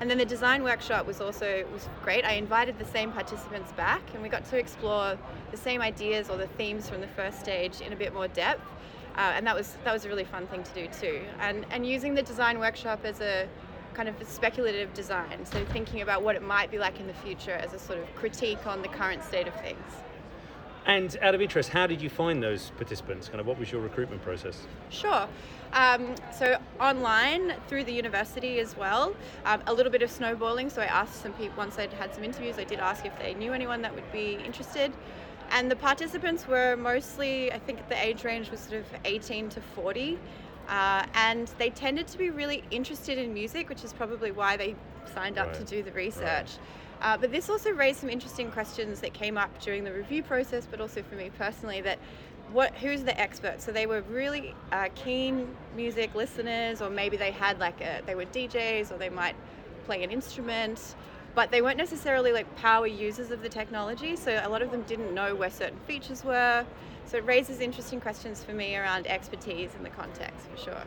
And 0.00 0.10
then 0.10 0.18
the 0.18 0.24
design 0.24 0.64
workshop 0.64 1.06
was 1.06 1.20
also 1.20 1.64
was 1.72 1.88
great. 2.02 2.24
I 2.24 2.32
invited 2.32 2.76
the 2.80 2.84
same 2.84 3.12
participants 3.12 3.70
back, 3.72 4.02
and 4.14 4.22
we 4.22 4.28
got 4.28 4.44
to 4.46 4.58
explore 4.58 5.16
the 5.52 5.56
same 5.56 5.80
ideas 5.80 6.28
or 6.28 6.36
the 6.36 6.48
themes 6.48 6.88
from 6.88 7.00
the 7.00 7.06
first 7.06 7.38
stage 7.38 7.80
in 7.80 7.92
a 7.92 7.96
bit 7.96 8.12
more 8.12 8.26
depth. 8.26 8.62
Uh, 9.16 9.32
and 9.34 9.46
that 9.46 9.54
was 9.54 9.76
that 9.84 9.92
was 9.92 10.04
a 10.04 10.08
really 10.08 10.24
fun 10.24 10.46
thing 10.46 10.62
to 10.62 10.72
do 10.74 10.88
too. 11.00 11.20
And 11.40 11.66
and 11.70 11.86
using 11.86 12.14
the 12.14 12.22
design 12.22 12.58
workshop 12.58 13.00
as 13.04 13.20
a 13.20 13.48
kind 13.94 14.08
of 14.08 14.14
speculative 14.26 14.92
design, 14.94 15.44
so 15.44 15.64
thinking 15.66 16.00
about 16.00 16.22
what 16.22 16.34
it 16.34 16.42
might 16.42 16.70
be 16.70 16.78
like 16.78 16.98
in 16.98 17.06
the 17.06 17.14
future 17.14 17.52
as 17.52 17.74
a 17.74 17.78
sort 17.78 17.98
of 17.98 18.14
critique 18.14 18.66
on 18.66 18.80
the 18.80 18.88
current 18.88 19.22
state 19.22 19.46
of 19.46 19.54
things. 19.60 19.84
And 20.84 21.16
out 21.22 21.34
of 21.34 21.40
interest, 21.40 21.68
how 21.68 21.86
did 21.86 22.02
you 22.02 22.10
find 22.10 22.42
those 22.42 22.70
participants? 22.76 23.28
Kind 23.28 23.40
of 23.40 23.46
what 23.46 23.58
was 23.58 23.70
your 23.70 23.80
recruitment 23.80 24.22
process? 24.22 24.66
Sure. 24.90 25.28
Um, 25.72 26.14
so 26.36 26.58
online 26.80 27.54
through 27.68 27.84
the 27.84 27.92
university 27.92 28.58
as 28.58 28.76
well, 28.76 29.14
um, 29.44 29.62
a 29.66 29.72
little 29.72 29.92
bit 29.92 30.02
of 30.02 30.10
snowballing. 30.10 30.70
So 30.70 30.82
I 30.82 30.86
asked 30.86 31.22
some 31.22 31.32
people 31.34 31.56
once 31.56 31.78
I'd 31.78 31.92
had 31.92 32.12
some 32.14 32.24
interviews. 32.24 32.58
I 32.58 32.64
did 32.64 32.80
ask 32.80 33.06
if 33.06 33.16
they 33.18 33.34
knew 33.34 33.52
anyone 33.52 33.80
that 33.82 33.94
would 33.94 34.10
be 34.10 34.38
interested, 34.44 34.92
and 35.52 35.70
the 35.70 35.76
participants 35.76 36.48
were 36.48 36.76
mostly, 36.76 37.52
I 37.52 37.58
think, 37.58 37.88
the 37.88 38.02
age 38.02 38.24
range 38.24 38.50
was 38.50 38.60
sort 38.60 38.80
of 38.80 38.86
18 39.04 39.50
to 39.50 39.60
40, 39.60 40.18
uh, 40.68 41.04
and 41.14 41.48
they 41.58 41.70
tended 41.70 42.08
to 42.08 42.18
be 42.18 42.30
really 42.30 42.64
interested 42.70 43.18
in 43.18 43.34
music, 43.34 43.68
which 43.68 43.84
is 43.84 43.92
probably 43.92 44.32
why 44.32 44.56
they 44.56 44.74
signed 45.14 45.38
up 45.38 45.52
to 45.54 45.64
do 45.64 45.82
the 45.82 45.92
research. 45.92 46.52
Uh, 47.02 47.16
but 47.18 47.30
this 47.32 47.50
also 47.50 47.70
raised 47.70 48.00
some 48.00 48.08
interesting 48.08 48.50
questions 48.50 49.00
that 49.00 49.12
came 49.12 49.36
up 49.36 49.60
during 49.60 49.84
the 49.84 49.92
review 49.92 50.22
process, 50.22 50.66
but 50.70 50.80
also 50.80 51.02
for 51.02 51.16
me 51.16 51.30
personally, 51.36 51.80
that 51.80 51.98
what 52.52 52.74
who's 52.76 53.02
the 53.02 53.18
expert? 53.20 53.60
So 53.60 53.72
they 53.72 53.86
were 53.86 54.02
really 54.02 54.54
uh, 54.70 54.88
keen 54.94 55.54
music 55.74 56.14
listeners, 56.14 56.80
or 56.80 56.90
maybe 56.90 57.16
they 57.16 57.30
had 57.30 57.58
like 57.58 57.80
a, 57.80 58.02
they 58.06 58.14
were 58.14 58.26
DJs, 58.26 58.92
or 58.92 58.98
they 58.98 59.08
might 59.08 59.34
play 59.84 60.04
an 60.04 60.10
instrument, 60.10 60.94
but 61.34 61.50
they 61.50 61.62
weren't 61.62 61.78
necessarily 61.78 62.32
like 62.32 62.54
power 62.56 62.86
users 62.86 63.30
of 63.30 63.42
the 63.42 63.48
technology. 63.48 64.16
So 64.16 64.40
a 64.44 64.48
lot 64.48 64.62
of 64.62 64.70
them 64.70 64.82
didn't 64.82 65.14
know 65.14 65.34
where 65.34 65.50
certain 65.50 65.78
features 65.86 66.24
were. 66.24 66.64
So 67.06 67.18
it 67.18 67.24
raises 67.24 67.60
interesting 67.60 68.00
questions 68.00 68.44
for 68.44 68.52
me 68.52 68.76
around 68.76 69.06
expertise 69.06 69.74
in 69.74 69.82
the 69.82 69.90
context 69.90 70.48
for 70.50 70.56
sure. 70.56 70.82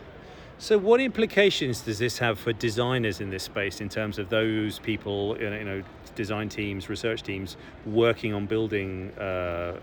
So, 0.58 0.78
what 0.78 1.02
implications 1.02 1.82
does 1.82 2.00
this 2.00 2.18
have 2.20 2.40
for 2.40 2.54
designers 2.54 3.20
in 3.20 3.30
this 3.30 3.44
space 3.44 3.82
in 3.82 3.90
terms 3.90 4.18
of 4.18 4.30
those 4.30 4.80
people, 4.80 5.36
you 5.38 5.50
know, 5.50 5.58
you 5.58 5.66
know 5.66 5.84
design 6.16 6.48
teams, 6.48 6.88
research 6.88 7.24
teams 7.24 7.58
working 7.86 8.34
on 8.34 8.46
building, 8.46 9.12
uh, 9.20 9.78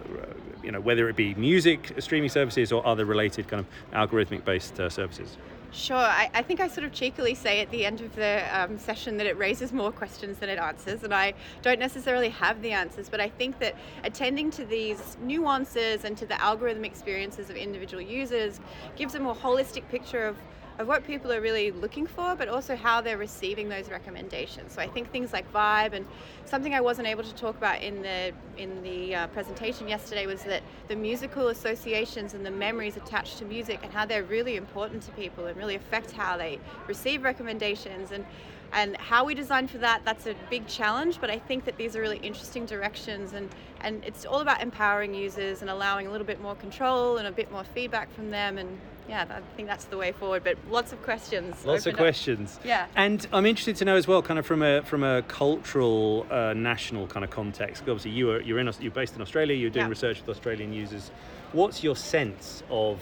you 0.63 0.73
know, 0.73 0.81
whether 0.81 1.11
it 1.11 1.17
be 1.17 1.35
music 1.35 1.93
streaming 1.99 2.31
services 2.31 2.73
or 2.73 2.85
other 2.87 3.05
related 3.05 3.49
kind 3.49 3.67
of 3.67 4.11
algorithmic 4.11 4.47
based 4.47 4.81
uh, 4.81 4.89
services? 4.89 5.37
Sure. 5.75 5.97
I, 5.97 6.29
I 6.35 6.43
think 6.43 6.61
I 6.61 6.69
sort 6.69 6.85
of 6.85 6.93
cheekily 6.93 7.35
say 7.35 7.61
at 7.61 7.71
the 7.71 7.87
end 7.87 8.03
of 8.03 8.15
the 8.15 8.45
um, 8.53 8.79
session 8.79 9.17
that 9.17 9.27
it 9.27 9.39
raises 9.39 9.73
more 9.73 9.91
questions 9.91 10.39
than 10.39 10.51
it 10.51 10.59
answers, 10.59 11.03
and 11.03 11.15
I 11.15 11.33
don't 11.63 11.79
necessarily 11.79 12.29
have 12.29 12.61
the 12.61 12.73
answers, 12.73 13.09
but 13.09 13.21
I 13.21 13.31
think 13.31 13.59
that 13.61 13.75
attending 14.05 14.51
to 14.53 14.67
these 14.67 15.17
nuances 15.23 16.05
and 16.05 16.17
to 16.19 16.27
the 16.27 16.39
algorithm 16.41 16.85
experiences 16.85 17.49
of 17.49 17.57
individual 17.57 18.03
users 18.03 18.61
gives 18.97 19.15
a 19.15 19.21
more 19.21 19.35
holistic 19.35 19.89
picture 19.89 20.27
of 20.27 20.37
of 20.83 20.89
what 20.89 21.07
people 21.07 21.33
are 21.33 21.41
really 21.41 21.71
looking 21.71 22.07
for, 22.07 22.35
but 22.35 22.49
also 22.49 22.77
how 22.77 23.01
they're 23.01 23.17
receiving 23.17 23.69
those 23.69 23.89
recommendations. 23.89 24.73
So 24.73 24.83
I 24.83 24.89
think 24.89 25.11
things 25.11 25.33
like 25.33 25.51
vibe 25.53 25.95
and 25.95 26.05
something 26.45 26.75
I 26.75 26.81
wasn't 26.81 27.09
able 27.09 27.23
to 27.23 27.35
talk 27.35 27.57
about 27.57 27.81
in 27.81 28.03
the 28.03 28.33
in 28.59 28.83
the 28.83 29.15
uh, 29.15 29.27
presentation 29.29 29.89
yesterday 29.89 30.27
was 30.27 30.43
that 30.43 30.63
the 30.89 30.97
musical 30.97 31.49
associations 31.49 32.35
and 32.35 32.45
the 32.45 32.51
memories 32.51 32.97
attached 32.97 33.39
to 33.39 33.45
music 33.45 33.81
and 33.83 33.93
how 33.93 34.05
they're 34.05 34.25
really 34.25 34.57
important 34.57 35.03
to 35.05 35.13
people 35.13 35.47
and 35.47 35.57
really 35.57 35.77
affect 35.77 36.11
how 36.11 36.37
they 36.37 36.59
receive 36.87 37.23
recommendations 37.23 38.11
and 38.11 38.27
and 38.75 38.97
how 38.97 39.25
we 39.25 39.35
design 39.35 39.67
for 39.67 39.79
that 39.79 40.03
that's 40.05 40.27
a 40.27 40.35
big 40.49 40.67
challenge 40.67 41.21
but 41.21 41.29
i 41.29 41.39
think 41.39 41.65
that 41.65 41.77
these 41.77 41.95
are 41.95 42.01
really 42.01 42.19
interesting 42.19 42.65
directions 42.65 43.35
and 43.35 43.51
and 43.83 44.03
it's 44.05 44.25
all 44.25 44.41
about 44.41 44.63
empowering 44.63 45.15
users 45.15 45.61
and 45.61 45.71
allowing 45.71 46.07
a 46.07 46.11
little 46.11 46.27
bit 46.27 46.41
more 46.41 46.55
control 46.55 47.19
and 47.19 47.27
a 47.27 47.33
bit 47.33 47.53
more 47.53 47.65
feedback 47.65 48.13
from 48.15 48.31
them 48.31 48.57
and 48.57 48.79
yeah 49.09 49.25
i 49.31 49.41
think 49.57 49.69
that's 49.69 49.87
the 49.87 49.97
way 49.97 50.13
forward 50.13 50.43
but 50.45 50.57
lots 50.71 50.93
of 50.93 51.03
questions 51.03 51.65
Lots 51.65 51.87
of 51.87 51.89
opened 51.89 51.95
up. 51.95 51.99
questions. 51.99 52.61
Yeah. 52.65 52.87
And 52.97 53.27
I'm 53.33 53.47
interested 53.47 53.77
to 53.77 53.85
know 53.85 53.97
as 53.97 54.07
well, 54.07 54.23
kind 54.23 54.39
of 54.39 54.47
from 54.47 54.63
a 54.63 54.83
from 54.83 55.03
a 55.03 55.23
cultural, 55.23 56.27
uh, 56.31 56.53
national 56.55 57.07
kind 57.09 57.25
of 57.25 57.31
context. 57.31 57.83
Obviously, 57.83 58.13
you 58.13 58.31
are 58.31 58.41
you're 58.41 58.59
in 58.59 58.71
you're 58.81 58.91
based 58.93 59.15
in 59.17 59.23
Australia. 59.23 59.55
You're 59.57 59.71
doing 59.71 59.87
Yeah. 59.87 59.91
research 59.91 60.21
with 60.21 60.29
Australian 60.29 60.73
users. 60.73 61.11
What's 61.53 61.83
your 61.85 61.97
sense 61.97 62.63
of 62.71 63.01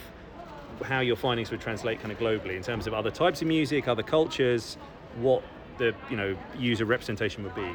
how 0.85 1.01
your 1.01 1.17
findings 1.17 1.51
would 1.51 1.61
translate 1.61 2.01
kind 2.01 2.13
of 2.13 2.19
globally 2.19 2.57
in 2.57 2.63
terms 2.63 2.87
of 2.87 2.95
other 2.95 3.11
types 3.11 3.43
of 3.43 3.49
music, 3.49 3.87
other 3.89 4.03
cultures, 4.03 4.77
what 5.17 5.43
the 5.79 5.95
you 6.11 6.17
know 6.17 6.37
user 6.59 6.85
representation 6.85 7.45
would 7.45 7.55
be? 7.55 7.71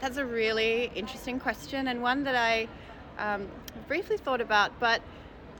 That's 0.00 0.16
a 0.18 0.24
really 0.26 0.90
interesting 0.94 1.38
question 1.40 1.88
and 1.88 2.02
one 2.02 2.24
that 2.24 2.36
I 2.36 2.68
um, 3.18 3.48
briefly 3.88 4.16
thought 4.16 4.40
about, 4.40 4.78
but 4.80 5.00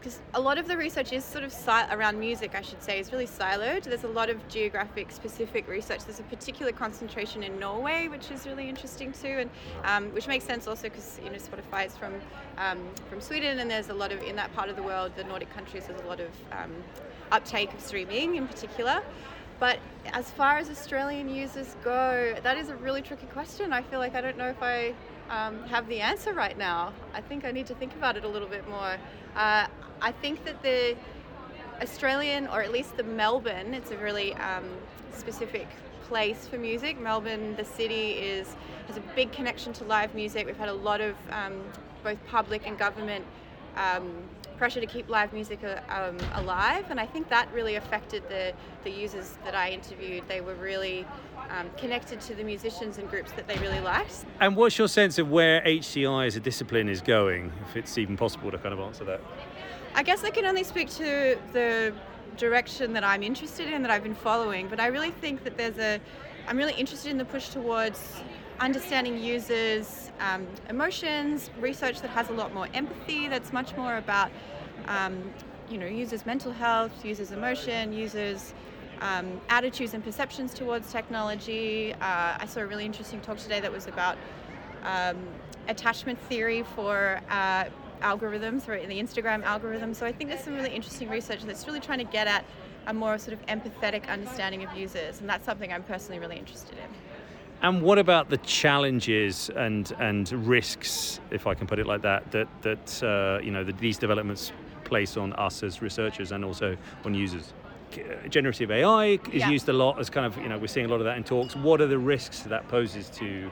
because 0.06 0.20
a 0.34 0.40
lot 0.40 0.56
of 0.56 0.68
the 0.68 0.76
research 0.76 1.12
is 1.12 1.24
sort 1.24 1.42
of 1.42 1.52
si- 1.52 1.90
around 1.90 2.16
music, 2.20 2.54
I 2.54 2.60
should 2.60 2.80
say, 2.80 3.00
is 3.00 3.10
really 3.10 3.26
siloed. 3.26 3.82
There's 3.82 4.04
a 4.04 4.08
lot 4.08 4.30
of 4.30 4.46
geographic 4.46 5.10
specific 5.10 5.66
research. 5.66 6.04
There's 6.04 6.20
a 6.20 6.24
particular 6.34 6.70
concentration 6.70 7.42
in 7.42 7.58
Norway, 7.58 8.06
which 8.06 8.30
is 8.30 8.46
really 8.46 8.68
interesting 8.68 9.12
too, 9.12 9.26
and 9.40 9.50
um, 9.82 10.14
which 10.14 10.28
makes 10.28 10.44
sense 10.44 10.68
also 10.68 10.84
because 10.84 11.18
you 11.24 11.28
know 11.28 11.38
Spotify 11.38 11.86
is 11.86 11.96
from 11.96 12.14
um, 12.56 12.78
from 13.10 13.20
Sweden, 13.20 13.58
and 13.58 13.68
there's 13.68 13.88
a 13.88 13.94
lot 13.94 14.12
of 14.12 14.22
in 14.22 14.36
that 14.36 14.54
part 14.54 14.68
of 14.68 14.76
the 14.76 14.82
world, 14.84 15.10
the 15.16 15.24
Nordic 15.24 15.52
countries, 15.52 15.86
there's 15.88 16.00
a 16.00 16.06
lot 16.06 16.20
of 16.20 16.30
um, 16.52 16.70
uptake 17.32 17.74
of 17.74 17.80
streaming 17.80 18.36
in 18.36 18.46
particular. 18.46 19.02
But 19.58 19.80
as 20.12 20.30
far 20.30 20.58
as 20.58 20.70
Australian 20.70 21.28
users 21.34 21.74
go, 21.82 22.36
that 22.44 22.56
is 22.56 22.68
a 22.68 22.76
really 22.76 23.02
tricky 23.02 23.26
question. 23.26 23.72
I 23.72 23.82
feel 23.82 23.98
like 23.98 24.14
I 24.14 24.20
don't 24.20 24.38
know 24.38 24.48
if 24.48 24.62
I 24.62 24.94
um, 25.30 25.64
have 25.64 25.88
the 25.88 26.00
answer 26.00 26.32
right 26.32 26.56
now. 26.56 26.92
I 27.12 27.22
think 27.22 27.44
I 27.44 27.50
need 27.50 27.66
to 27.66 27.74
think 27.74 27.94
about 27.94 28.16
it 28.16 28.24
a 28.24 28.28
little 28.28 28.48
bit 28.48 28.68
more. 28.68 28.96
Uh, 29.34 29.66
I 30.00 30.12
think 30.12 30.44
that 30.44 30.62
the 30.62 30.96
Australian, 31.82 32.46
or 32.48 32.62
at 32.62 32.72
least 32.72 32.96
the 32.96 33.02
Melbourne, 33.02 33.74
it's 33.74 33.90
a 33.90 33.96
really 33.98 34.34
um, 34.34 34.64
specific 35.12 35.68
place 36.04 36.46
for 36.46 36.58
music. 36.58 37.00
Melbourne, 37.00 37.56
the 37.56 37.64
city, 37.64 38.12
is 38.12 38.56
has 38.86 38.96
a 38.96 39.02
big 39.14 39.32
connection 39.32 39.72
to 39.74 39.84
live 39.84 40.14
music. 40.14 40.46
We've 40.46 40.56
had 40.56 40.68
a 40.68 40.74
lot 40.74 41.00
of 41.00 41.16
um, 41.30 41.60
both 42.04 42.18
public 42.26 42.66
and 42.66 42.78
government 42.78 43.24
um, 43.76 44.22
pressure 44.56 44.80
to 44.80 44.86
keep 44.86 45.08
live 45.08 45.32
music 45.32 45.60
uh, 45.64 45.80
um, 45.88 46.16
alive, 46.34 46.86
and 46.90 46.98
I 46.98 47.06
think 47.06 47.28
that 47.28 47.52
really 47.52 47.74
affected 47.74 48.22
the 48.28 48.52
the 48.84 48.90
users 48.90 49.36
that 49.44 49.54
I 49.54 49.70
interviewed. 49.70 50.24
They 50.28 50.40
were 50.40 50.54
really 50.54 51.06
um, 51.50 51.70
connected 51.76 52.20
to 52.22 52.34
the 52.34 52.44
musicians 52.44 52.98
and 52.98 53.08
groups 53.10 53.32
that 53.32 53.46
they 53.46 53.56
really 53.58 53.80
liked. 53.80 54.24
And 54.40 54.56
what's 54.56 54.78
your 54.78 54.88
sense 54.88 55.18
of 55.18 55.30
where 55.30 55.60
HCI 55.62 56.26
as 56.26 56.36
a 56.36 56.40
discipline 56.40 56.88
is 56.88 57.00
going, 57.00 57.52
if 57.68 57.76
it's 57.76 57.98
even 57.98 58.16
possible 58.16 58.50
to 58.50 58.58
kind 58.58 58.72
of 58.72 58.80
answer 58.80 59.04
that? 59.04 59.20
I 59.96 60.02
guess 60.02 60.24
I 60.24 60.30
can 60.30 60.44
only 60.44 60.62
speak 60.62 60.90
to 60.96 61.38
the 61.54 61.94
direction 62.36 62.92
that 62.92 63.02
I'm 63.02 63.22
interested 63.22 63.66
in, 63.72 63.80
that 63.80 63.90
I've 63.90 64.02
been 64.02 64.14
following, 64.14 64.68
but 64.68 64.78
I 64.78 64.88
really 64.88 65.10
think 65.10 65.42
that 65.44 65.56
there's 65.56 65.78
a, 65.78 65.98
I'm 66.46 66.58
really 66.58 66.74
interested 66.74 67.10
in 67.10 67.16
the 67.16 67.24
push 67.24 67.48
towards 67.48 68.20
understanding 68.60 69.18
users' 69.18 70.10
um, 70.20 70.46
emotions, 70.68 71.48
research 71.58 72.02
that 72.02 72.10
has 72.10 72.28
a 72.28 72.34
lot 72.34 72.52
more 72.52 72.68
empathy, 72.74 73.26
that's 73.26 73.54
much 73.54 73.74
more 73.74 73.96
about, 73.96 74.30
um, 74.86 75.32
you 75.70 75.78
know, 75.78 75.86
users' 75.86 76.26
mental 76.26 76.52
health, 76.52 77.02
users' 77.02 77.32
emotion, 77.32 77.94
users' 77.94 78.52
um, 79.00 79.40
attitudes 79.48 79.94
and 79.94 80.04
perceptions 80.04 80.52
towards 80.52 80.92
technology. 80.92 81.94
Uh, 81.94 82.36
I 82.38 82.44
saw 82.46 82.60
a 82.60 82.66
really 82.66 82.84
interesting 82.84 83.22
talk 83.22 83.38
today 83.38 83.60
that 83.60 83.72
was 83.72 83.86
about 83.86 84.18
um, 84.84 85.16
attachment 85.68 86.18
theory 86.28 86.64
for 86.74 87.22
uh, 87.30 87.64
algorithms, 88.10 88.68
right, 88.68 88.82
in 88.82 88.88
the 88.88 89.00
Instagram 89.00 89.42
algorithm. 89.44 89.92
So 89.94 90.06
I 90.06 90.12
think 90.12 90.30
there's 90.30 90.44
some 90.44 90.54
really 90.54 90.74
interesting 90.74 91.08
research 91.08 91.42
that's 91.44 91.66
really 91.66 91.80
trying 91.80 91.98
to 91.98 92.04
get 92.18 92.26
at 92.26 92.44
a 92.86 92.94
more 92.94 93.18
sort 93.18 93.34
of 93.36 93.44
empathetic 93.46 94.08
understanding 94.08 94.62
of 94.64 94.70
users, 94.76 95.20
and 95.20 95.28
that's 95.28 95.44
something 95.44 95.72
I'm 95.72 95.82
personally 95.82 96.20
really 96.20 96.38
interested 96.38 96.76
in. 96.78 96.88
And 97.62 97.82
what 97.82 97.98
about 97.98 98.28
the 98.28 98.36
challenges 98.38 99.50
and 99.56 99.90
and 99.98 100.30
risks, 100.46 101.20
if 101.30 101.46
I 101.46 101.54
can 101.54 101.66
put 101.66 101.78
it 101.78 101.86
like 101.86 102.02
that, 102.02 102.30
that 102.32 102.48
that 102.62 103.02
uh, 103.02 103.40
you 103.42 103.50
know 103.50 103.64
that 103.64 103.78
these 103.78 103.98
developments 103.98 104.52
place 104.84 105.16
on 105.16 105.32
us 105.32 105.62
as 105.62 105.82
researchers 105.82 106.32
and 106.32 106.44
also 106.44 106.76
on 107.04 107.14
users? 107.14 107.52
Generative 108.28 108.70
AI 108.70 109.18
is 109.32 109.42
Yeah. 109.42 109.50
used 109.50 109.68
a 109.68 109.72
lot 109.72 109.98
as 109.98 110.10
kind 110.10 110.26
of 110.26 110.36
you 110.42 110.48
know 110.50 110.58
we're 110.58 110.74
seeing 110.76 110.86
a 110.86 110.88
lot 110.88 111.00
of 111.00 111.06
that 111.06 111.16
in 111.16 111.24
talks. 111.24 111.56
What 111.56 111.80
are 111.80 111.86
the 111.86 111.98
risks 111.98 112.40
that 112.42 112.68
poses 112.68 113.08
to 113.20 113.50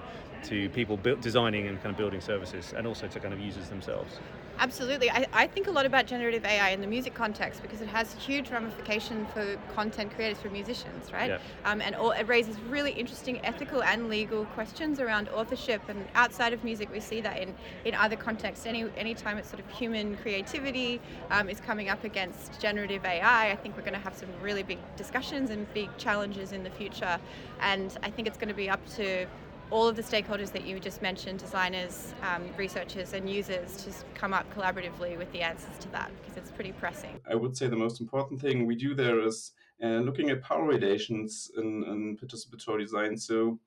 to 0.49 0.69
people 0.71 0.97
built, 0.99 1.23
designing 1.23 1.67
and 1.69 1.77
kind 1.83 1.91
of 1.95 1.97
building 1.97 2.21
services, 2.21 2.75
and 2.77 2.87
also 2.87 3.09
to 3.09 3.19
kind 3.21 3.33
of 3.33 3.41
users 3.41 3.69
themselves? 3.71 4.13
Absolutely. 4.59 5.11
I, 5.11 5.27
I 5.33 5.47
think 5.47 5.67
a 5.67 5.71
lot 5.71 5.87
about 5.87 6.07
generative 6.07 6.45
AI 6.45 6.71
in 6.71 6.81
the 6.81 6.87
music 6.87 7.15
context 7.15 7.63
because 7.63 7.81
it 7.81 7.89
has 7.89 8.15
huge 8.15 8.51
ramification 8.51 9.27
for 9.27 9.57
content 9.75 10.15
creators, 10.15 10.39
for 10.39 10.49
musicians, 10.49 11.13
right? 11.13 11.31
Yeah. 11.31 11.39
Um, 11.65 11.81
and 11.81 11.95
all, 11.95 12.13
it 12.13 12.27
raises 12.29 12.59
really 12.69 12.93
interesting 12.93 13.45
ethical 13.45 13.83
and 13.83 14.09
legal 14.09 14.45
questions 14.47 15.01
around 15.01 15.29
authorship. 15.29 15.83
And 15.89 16.07
outside 16.15 16.53
of 16.53 16.63
music, 16.65 16.91
we 16.93 17.01
see 17.01 17.21
that 17.21 17.39
in, 17.41 17.55
in 17.85 17.95
other 17.95 18.17
contexts. 18.17 18.67
Any 18.67 18.85
anytime 18.97 19.39
it's 19.39 19.49
sort 19.49 19.61
of 19.61 19.69
human 19.71 20.17
creativity 20.19 21.01
um, 21.31 21.49
is 21.49 21.61
coming 21.61 21.89
up 21.89 22.05
against 22.05 22.61
generative 22.61 23.05
AI, 23.05 23.51
I 23.51 23.57
think 23.57 23.77
we're 23.77 23.83
going 23.83 23.95
to 23.95 23.99
have 23.99 24.15
some 24.15 24.29
really 24.41 24.63
big 24.63 24.79
discussions 24.97 25.51
and 25.51 25.73
big 25.75 25.97
challenges 25.99 26.53
in 26.53 26.63
the 26.63 26.71
future. 26.71 27.19
And 27.61 27.97
I 28.03 28.11
think 28.11 28.29
it's 28.29 28.39
going 28.39 28.49
to 28.49 28.55
be 28.55 28.71
up 28.71 28.85
to 28.97 29.27
all 29.71 29.89
of 29.89 29.97
the 29.97 30.03
stakeholders 30.03 30.53
that 30.53 30.65
you 30.65 30.79
just 30.79 31.03
mentioned 31.03 31.39
designers, 31.39 32.15
um, 32.23 32.43
researchers, 32.57 33.13
and 33.13 33.29
users 33.29 33.77
to 33.85 33.91
come 34.15 34.33
up 34.33 34.47
collaboratively 34.55 35.17
with 35.19 35.31
the 35.33 35.41
answers 35.41 35.77
to 35.81 35.89
that 35.91 36.11
because 36.21 36.37
it's 36.37 36.51
pretty 36.51 36.73
pressing. 36.73 37.21
I 37.29 37.35
would 37.35 37.57
say 37.57 37.67
the 37.67 37.77
most 37.77 38.01
important 38.01 38.41
thing 38.41 38.67
we 38.67 38.77
do 38.77 38.95
there 38.95 39.21
is 39.21 39.53
uh, 39.83 39.99
looking 39.99 40.31
at 40.31 40.43
power 40.43 40.65
relations 40.65 41.51
in, 41.57 41.85
in 41.85 42.17
participatory 42.17 42.81
design. 42.81 43.17
So 43.17 43.59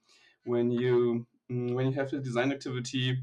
when 0.46 0.72
you 0.72 1.26
mm, 1.52 1.74
when 1.74 1.88
you 1.88 1.94
have 1.94 2.14
a 2.14 2.20
design 2.20 2.52
activity, 2.52 3.20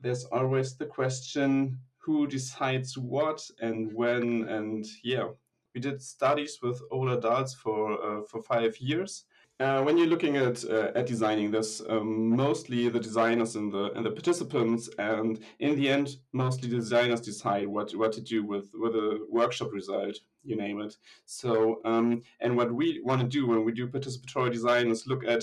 there's 0.00 0.24
always 0.26 0.76
the 0.76 0.86
question 0.86 1.78
who 1.98 2.26
decides 2.26 2.96
what 2.96 3.48
and 3.60 3.92
when 3.92 4.48
and 4.48 4.86
yeah. 5.02 5.28
We 5.74 5.80
did 5.82 6.02
studies 6.02 6.58
with 6.62 6.80
older 6.90 7.18
adults 7.18 7.54
for 7.54 7.92
uh, 8.02 8.22
for 8.22 8.42
five 8.42 8.76
years. 8.78 9.24
Uh, 9.60 9.82
when 9.82 9.98
you're 9.98 10.06
looking 10.06 10.36
at 10.36 10.64
uh, 10.66 10.92
at 10.94 11.06
designing, 11.06 11.50
this, 11.50 11.82
um, 11.88 12.30
mostly 12.36 12.88
the 12.88 13.00
designers 13.00 13.56
and 13.56 13.72
the 13.72 13.90
and 13.94 14.06
the 14.06 14.10
participants, 14.10 14.88
and 14.98 15.40
in 15.58 15.74
the 15.74 15.88
end, 15.88 16.16
mostly 16.32 16.68
designers 16.68 17.20
decide 17.20 17.66
what 17.66 17.90
what 17.96 18.12
to 18.12 18.20
do 18.20 18.44
with 18.44 18.70
with 18.74 18.94
a 18.94 19.26
workshop 19.28 19.72
result, 19.72 20.16
you 20.44 20.54
name 20.54 20.80
it. 20.80 20.96
So, 21.26 21.80
um, 21.84 22.22
and 22.38 22.56
what 22.56 22.72
we 22.72 23.00
want 23.02 23.20
to 23.20 23.26
do 23.26 23.48
when 23.48 23.64
we 23.64 23.72
do 23.72 23.88
participatory 23.88 24.52
design 24.52 24.90
is 24.90 25.08
look 25.08 25.24
at 25.24 25.42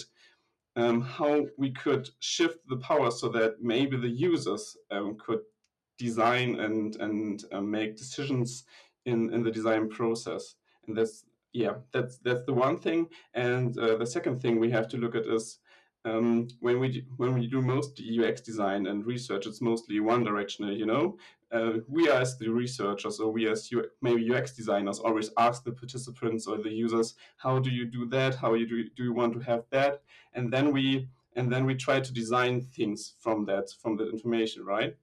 um, 0.78 1.02
how 1.02 1.46
we 1.58 1.72
could 1.72 2.10
shift 2.20 2.60
the 2.70 2.78
power 2.78 3.12
so 3.12 3.28
that 3.30 3.62
maybe 3.62 3.98
the 3.98 4.08
users 4.08 4.78
um, 4.92 5.18
could 5.18 5.42
design 5.98 6.58
and 6.62 6.96
and 7.02 7.44
uh, 7.52 7.60
make 7.60 7.98
decisions 7.98 8.64
in 9.06 9.34
in 9.34 9.44
the 9.44 9.52
design 9.52 9.90
process 9.90 10.56
and 10.88 10.98
that's 10.98 11.26
yeah 11.62 11.76
that's 11.94 12.18
that's 12.20 12.44
the 12.46 12.54
one 12.54 12.78
thing 12.78 13.08
and 13.34 13.78
uh, 13.80 13.96
the 13.98 14.06
second 14.06 14.42
thing 14.42 14.60
we 14.60 14.70
have 14.72 14.88
to 14.90 14.98
look 14.98 15.16
at 15.16 15.26
is 15.26 15.60
um, 16.06 16.48
when 16.60 16.80
we 16.80 17.04
when 17.18 17.34
we 17.34 17.48
do 17.48 17.62
most 17.62 18.00
UX 18.00 18.40
design 18.40 18.86
and 18.86 19.06
research, 19.08 19.48
it's 19.48 19.60
mostly 19.60 20.00
one 20.00 20.24
directional. 20.24 20.72
You 20.72 20.86
know, 20.86 21.18
uh, 21.52 21.80
we 21.88 22.10
as 22.12 22.38
the 22.38 22.50
researchers 22.50 23.20
or 23.20 23.32
we 23.32 23.50
as 23.50 23.72
U- 23.72 23.90
maybe 24.04 24.22
UX 24.22 24.56
designers 24.56 25.00
always 25.00 25.32
ask 25.38 25.64
the 25.64 25.72
participants 25.72 26.46
or 26.46 26.60
the 26.60 26.70
users, 26.70 27.16
how 27.38 27.58
do 27.58 27.72
you 27.72 27.86
do 27.86 28.06
that? 28.10 28.36
How 28.36 28.54
you 28.54 28.68
do 28.68 28.88
do 28.96 29.04
you 29.04 29.14
want 29.14 29.34
to 29.34 29.40
have 29.40 29.64
that? 29.72 30.04
And 30.34 30.54
then 30.54 30.72
we 30.72 31.08
and 31.36 31.52
then 31.52 31.66
we 31.66 31.74
try 31.74 32.00
to 32.00 32.14
design 32.14 32.62
things 32.62 33.16
from 33.20 33.46
that 33.46 33.72
from 33.82 33.98
that 33.98 34.10
information, 34.10 34.64
right? 34.64 34.96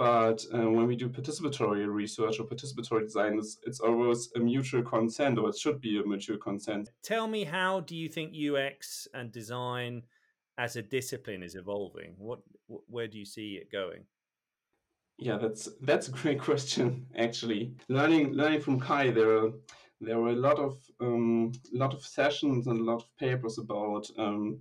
But 0.00 0.46
uh, 0.54 0.70
when 0.70 0.86
we 0.86 0.96
do 0.96 1.10
participatory 1.10 1.86
research 1.86 2.40
or 2.40 2.46
participatory 2.46 3.02
design, 3.02 3.36
it's, 3.36 3.58
it's 3.66 3.80
always 3.80 4.30
a 4.34 4.38
mutual 4.38 4.82
consent, 4.82 5.38
or 5.38 5.50
it 5.50 5.58
should 5.58 5.78
be 5.78 6.00
a 6.00 6.02
mutual 6.02 6.38
consent. 6.38 6.88
Tell 7.02 7.26
me, 7.26 7.44
how 7.44 7.80
do 7.80 7.94
you 7.94 8.08
think 8.08 8.32
UX 8.34 9.06
and 9.12 9.30
design 9.30 10.04
as 10.56 10.76
a 10.76 10.80
discipline 10.80 11.42
is 11.42 11.54
evolving? 11.54 12.14
What, 12.16 12.38
where 12.66 13.08
do 13.08 13.18
you 13.18 13.26
see 13.26 13.60
it 13.60 13.70
going? 13.70 14.04
Yeah, 15.18 15.36
that's 15.36 15.68
that's 15.82 16.08
a 16.08 16.12
great 16.12 16.40
question. 16.48 17.04
Actually, 17.14 17.74
learning 17.88 18.32
learning 18.32 18.62
from 18.62 18.80
CHI, 18.80 19.10
there 19.10 19.36
are 19.36 19.50
there 20.00 20.18
were 20.18 20.30
a 20.30 20.44
lot 20.48 20.58
of 20.58 20.78
um, 21.02 21.52
lot 21.74 21.92
of 21.92 22.06
sessions 22.06 22.68
and 22.68 22.80
a 22.80 22.84
lot 22.84 23.02
of 23.02 23.16
papers 23.18 23.58
about 23.58 24.08
um, 24.16 24.60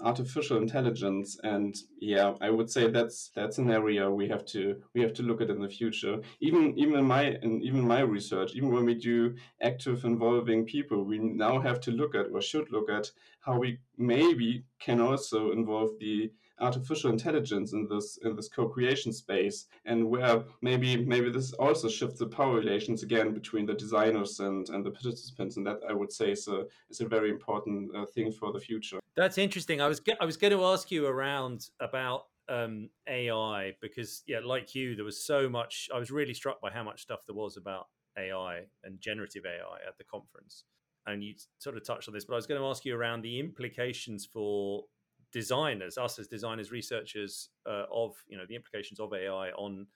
artificial 0.00 0.58
intelligence, 0.58 1.38
and 1.42 1.74
yeah, 2.00 2.34
I 2.40 2.50
would 2.50 2.70
say 2.70 2.90
that's 2.90 3.30
that's 3.34 3.58
an 3.58 3.70
area 3.70 4.10
we 4.10 4.28
have 4.28 4.44
to 4.46 4.82
we 4.94 5.00
have 5.00 5.12
to 5.14 5.22
look 5.22 5.40
at 5.40 5.50
in 5.50 5.60
the 5.60 5.68
future. 5.68 6.20
Even 6.40 6.78
even 6.78 7.04
my 7.04 7.36
in 7.42 7.62
even 7.62 7.80
my 7.80 8.00
research, 8.00 8.54
even 8.54 8.72
when 8.72 8.84
we 8.84 8.94
do 8.94 9.34
active 9.62 10.04
involving 10.04 10.64
people, 10.66 11.02
we 11.04 11.18
now 11.18 11.60
have 11.60 11.80
to 11.80 11.90
look 11.90 12.14
at 12.14 12.26
or 12.32 12.42
should 12.42 12.70
look 12.70 12.90
at 12.90 13.10
how 13.40 13.58
we 13.58 13.78
maybe 13.96 14.64
can 14.80 15.00
also 15.00 15.52
involve 15.52 15.90
the 16.00 16.30
artificial 16.60 17.10
intelligence 17.10 17.72
in 17.72 17.86
this 17.88 18.18
in 18.24 18.34
this 18.34 18.48
co-creation 18.48 19.12
space 19.12 19.66
and 19.84 20.08
where 20.08 20.42
maybe 20.62 21.04
maybe 21.04 21.30
this 21.30 21.52
also 21.54 21.88
shifts 21.88 22.18
the 22.18 22.26
power 22.26 22.54
relations 22.56 23.02
again 23.02 23.34
between 23.34 23.66
the 23.66 23.74
designers 23.74 24.40
and 24.40 24.68
and 24.70 24.84
the 24.84 24.90
participants 24.90 25.56
and 25.56 25.66
that 25.66 25.80
i 25.88 25.92
would 25.92 26.12
say 26.12 26.30
is 26.30 26.48
a 26.48 26.64
is 26.88 27.00
a 27.00 27.06
very 27.06 27.30
important 27.30 27.94
uh, 27.94 28.06
thing 28.06 28.32
for 28.32 28.52
the 28.52 28.60
future 28.60 28.98
That's 29.16 29.38
interesting. 29.38 29.80
I 29.80 29.88
was 29.88 30.00
ge- 30.00 30.20
I 30.20 30.26
was 30.26 30.36
going 30.36 30.52
to 30.52 30.64
ask 30.64 30.90
you 30.90 31.06
around 31.06 31.68
about 31.80 32.26
um, 32.48 32.90
AI 33.08 33.72
because 33.80 34.22
yeah, 34.26 34.40
like 34.44 34.74
you, 34.74 34.94
there 34.94 35.04
was 35.04 35.24
so 35.24 35.48
much. 35.48 35.88
I 35.94 35.98
was 35.98 36.10
really 36.10 36.34
struck 36.34 36.60
by 36.60 36.70
how 36.70 36.84
much 36.84 37.02
stuff 37.02 37.20
there 37.26 37.34
was 37.34 37.56
about 37.56 37.88
AI 38.18 38.64
and 38.84 39.00
generative 39.00 39.44
AI 39.46 39.78
at 39.88 39.96
the 39.98 40.04
conference, 40.04 40.64
and 41.06 41.24
you 41.24 41.34
sort 41.58 41.76
of 41.76 41.84
touched 41.84 42.08
on 42.08 42.14
this. 42.14 42.24
But 42.26 42.34
I 42.34 42.36
was 42.36 42.46
going 42.46 42.60
to 42.60 42.66
ask 42.66 42.84
you 42.84 42.94
around 42.94 43.22
the 43.22 43.40
implications 43.40 44.26
for 44.26 44.84
designers, 45.32 45.98
us 45.98 46.18
as 46.18 46.28
designers, 46.28 46.70
researchers 46.70 47.50
uh, 47.68 47.84
of 47.92 48.14
you 48.28 48.36
know 48.36 48.44
the 48.48 48.56
implications 48.56 49.00
of 49.00 49.12
AI 49.12 49.50
on 49.50 49.86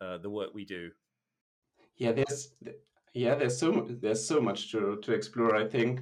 uh, 0.00 0.18
the 0.18 0.30
work 0.30 0.50
we 0.54 0.64
do. 0.64 0.90
yeah 1.96 2.12
there's 2.12 2.52
yeah 3.14 3.34
there's 3.34 3.58
so 3.58 3.86
there's 4.00 4.24
so 4.24 4.40
much 4.40 4.70
to 4.72 4.98
to 5.02 5.12
explore 5.12 5.56
i 5.56 5.66
think 5.66 6.00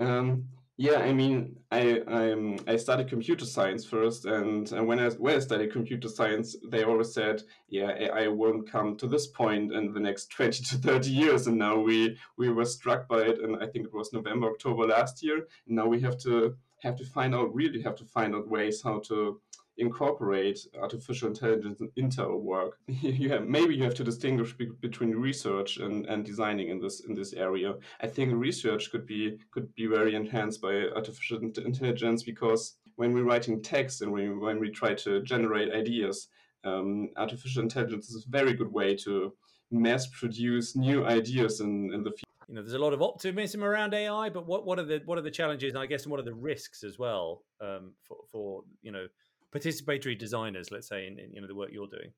um 0.00 0.44
yeah 0.76 0.98
i 1.00 1.12
mean 1.12 1.54
i 1.70 2.00
i'm 2.08 2.58
i 2.66 2.76
studied 2.76 3.08
computer 3.08 3.44
science 3.44 3.84
first 3.84 4.24
and, 4.24 4.72
and 4.72 4.86
when 4.86 4.98
i 4.98 5.08
when 5.10 5.36
i 5.36 5.38
studied 5.38 5.72
computer 5.72 6.08
science 6.08 6.56
they 6.70 6.82
always 6.84 7.12
said 7.12 7.42
yeah 7.68 7.90
ai 8.04 8.28
won't 8.28 8.70
come 8.70 8.96
to 8.96 9.06
this 9.06 9.26
point 9.26 9.72
in 9.72 9.92
the 9.92 10.00
next 10.00 10.30
20 10.30 10.62
to 10.64 10.76
30 10.76 11.10
years 11.10 11.46
and 11.46 11.58
now 11.58 11.76
we 11.78 12.16
we 12.38 12.48
were 12.50 12.64
struck 12.64 13.06
by 13.08 13.22
it 13.22 13.38
and 13.42 13.56
i 13.62 13.66
think 13.66 13.86
it 13.86 13.94
was 13.94 14.12
november 14.12 14.46
october 14.48 14.86
last 14.86 15.22
year 15.22 15.38
and 15.66 15.76
now 15.76 15.86
we 15.86 16.00
have 16.00 16.18
to 16.18 16.56
have 16.84 16.96
to 16.96 17.04
find 17.04 17.34
out 17.34 17.54
really 17.54 17.82
have 17.82 17.96
to 17.96 18.04
find 18.04 18.34
out 18.34 18.48
ways 18.48 18.82
how 18.82 19.00
to 19.00 19.40
incorporate 19.76 20.58
artificial 20.80 21.26
intelligence 21.28 21.80
into 21.96 22.22
our 22.22 22.36
work. 22.36 22.78
you 22.86 23.28
have, 23.30 23.44
maybe 23.48 23.74
you 23.74 23.82
have 23.82 23.94
to 23.94 24.04
distinguish 24.04 24.52
be- 24.52 24.70
between 24.80 25.10
research 25.10 25.78
and, 25.78 26.06
and 26.06 26.24
designing 26.24 26.68
in 26.68 26.78
this 26.78 27.00
in 27.08 27.14
this 27.14 27.32
area. 27.32 27.74
I 28.00 28.06
think 28.06 28.32
research 28.34 28.92
could 28.92 29.06
be 29.06 29.38
could 29.50 29.74
be 29.74 29.86
very 29.86 30.14
enhanced 30.14 30.60
by 30.60 30.74
artificial 30.94 31.38
intelligence 31.40 32.22
because 32.22 32.76
when 32.96 33.12
we're 33.12 33.24
writing 33.24 33.60
text 33.60 34.02
and 34.02 34.12
we, 34.12 34.28
when 34.28 34.60
we 34.60 34.70
try 34.70 34.94
to 34.94 35.20
generate 35.22 35.72
ideas, 35.72 36.28
um, 36.64 37.08
artificial 37.16 37.62
intelligence 37.62 38.08
is 38.08 38.24
a 38.24 38.30
very 38.30 38.54
good 38.54 38.72
way 38.72 38.94
to 38.94 39.34
mass 39.72 40.06
produce 40.06 40.76
new 40.76 41.04
ideas 41.04 41.60
in, 41.60 41.92
in 41.92 42.04
the 42.04 42.10
future. 42.10 42.33
You 42.48 42.54
know, 42.54 42.62
there's 42.62 42.74
a 42.74 42.78
lot 42.78 42.92
of 42.92 43.02
optimism 43.02 43.64
around 43.64 43.94
AI, 43.94 44.28
but 44.28 44.46
what, 44.46 44.66
what 44.66 44.78
are 44.78 44.84
the 44.84 45.00
what 45.04 45.18
are 45.18 45.22
the 45.22 45.30
challenges, 45.30 45.72
and 45.72 45.78
I 45.78 45.86
guess 45.86 46.02
and 46.02 46.10
what 46.10 46.20
are 46.20 46.24
the 46.24 46.34
risks 46.34 46.84
as 46.84 46.98
well 46.98 47.42
um, 47.60 47.92
for 48.02 48.18
for 48.30 48.62
you 48.82 48.92
know 48.92 49.06
participatory 49.54 50.18
designers, 50.18 50.70
let's 50.70 50.88
say, 50.88 51.06
in, 51.06 51.18
in 51.18 51.32
you 51.32 51.40
know 51.40 51.46
the 51.46 51.54
work 51.54 51.70
you're 51.72 51.86
doing. 51.86 52.12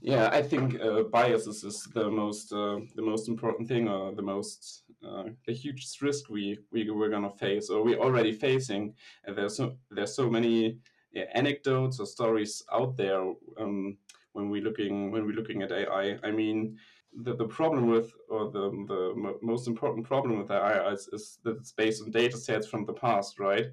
Yeah, 0.00 0.30
I 0.32 0.42
think 0.42 0.80
uh, 0.80 1.02
biases 1.02 1.64
is 1.64 1.84
the 1.92 2.08
most 2.08 2.52
uh, 2.52 2.80
the 2.94 3.02
most 3.02 3.28
important 3.28 3.68
thing, 3.68 3.88
or 3.88 4.14
the 4.14 4.22
most 4.22 4.84
uh, 5.06 5.24
the 5.46 5.52
hugest 5.52 6.00
risk 6.02 6.30
we 6.30 6.58
we 6.70 6.88
we're 6.90 7.10
gonna 7.10 7.30
face, 7.30 7.68
or 7.68 7.82
we're 7.82 7.98
already 7.98 8.32
facing. 8.32 8.94
And 9.24 9.36
there's 9.36 9.56
so 9.56 9.76
there's 9.90 10.14
so 10.14 10.30
many 10.30 10.78
yeah, 11.12 11.24
anecdotes 11.34 12.00
or 12.00 12.06
stories 12.06 12.62
out 12.72 12.96
there 12.96 13.22
um, 13.58 13.98
when 14.32 14.48
we're 14.50 14.62
looking 14.62 15.10
when 15.10 15.26
we're 15.26 15.36
looking 15.36 15.62
at 15.62 15.72
AI. 15.72 16.18
I 16.22 16.30
mean, 16.30 16.78
the, 17.14 17.34
the 17.34 17.46
problem 17.46 17.88
with, 17.88 18.12
or 18.28 18.50
the, 18.50 18.70
the 18.88 19.36
most 19.42 19.68
important 19.68 20.06
problem 20.06 20.38
with 20.38 20.50
AI 20.50 20.92
is, 20.92 21.08
is 21.12 21.38
that 21.44 21.56
it's 21.56 21.72
based 21.72 22.02
on 22.02 22.10
data 22.10 22.36
sets 22.36 22.66
from 22.66 22.84
the 22.86 22.92
past, 22.92 23.38
right? 23.38 23.66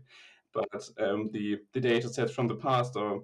But 0.54 0.90
um, 1.00 1.30
the, 1.32 1.60
the 1.74 1.80
data 1.80 2.10
sets 2.10 2.32
from 2.32 2.48
the 2.48 2.56
past 2.56 2.98
are 2.98 3.20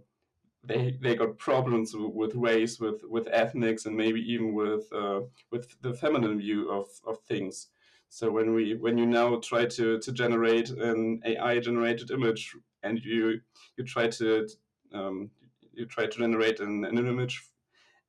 they 0.67 0.97
they 1.01 1.15
got 1.15 1.37
problems 1.37 1.93
with 1.95 2.33
race, 2.35 2.79
with 2.79 3.03
with 3.07 3.27
ethnics, 3.27 3.85
and 3.85 3.95
maybe 3.95 4.19
even 4.21 4.53
with 4.53 4.91
uh, 4.93 5.21
with 5.51 5.79
the 5.81 5.93
feminine 5.93 6.39
view 6.39 6.71
of, 6.71 6.87
of 7.05 7.19
things. 7.27 7.67
So 8.09 8.31
when 8.31 8.53
we 8.53 8.75
when 8.75 8.97
you 8.97 9.05
now 9.05 9.35
try 9.37 9.65
to, 9.65 9.99
to 9.99 10.11
generate 10.11 10.69
an 10.69 11.21
AI 11.25 11.59
generated 11.59 12.11
image 12.11 12.55
and 12.83 12.99
you 12.99 13.41
you 13.77 13.83
try 13.83 14.07
to 14.07 14.47
um, 14.93 15.29
you 15.73 15.85
try 15.85 16.05
to 16.05 16.17
generate 16.17 16.59
an, 16.59 16.85
an 16.85 16.97
image 16.97 17.43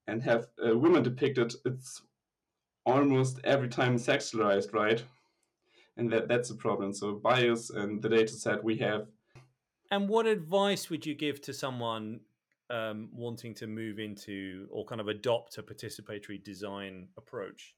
and 0.07 0.23
have 0.23 0.47
a 0.63 0.77
woman 0.77 1.03
depicted, 1.03 1.55
it's 1.65 2.03
almost 2.85 3.41
every 3.45 3.69
time 3.69 3.97
sexualized, 3.97 4.73
right? 4.73 5.03
And 5.97 6.13
that 6.13 6.29
that's 6.29 6.51
a 6.51 6.55
problem. 6.55 6.93
So 6.93 7.15
bias 7.15 7.71
and 7.71 8.03
the 8.03 8.09
data 8.09 8.33
set 8.33 8.63
we 8.63 8.77
have. 8.79 9.07
And 9.91 10.09
what 10.09 10.27
advice 10.27 10.91
would 10.91 11.07
you 11.07 11.15
give 11.15 11.41
to 11.43 11.53
someone 11.53 12.21
um, 12.71 13.09
wanting 13.13 13.55
to 13.55 13.67
move 13.67 13.99
into 13.99 14.67
or 14.71 14.85
kind 14.85 15.01
of 15.01 15.09
adopt 15.09 15.59
a 15.59 15.63
participatory 15.63 16.43
design 16.43 17.09
approach? 17.17 17.75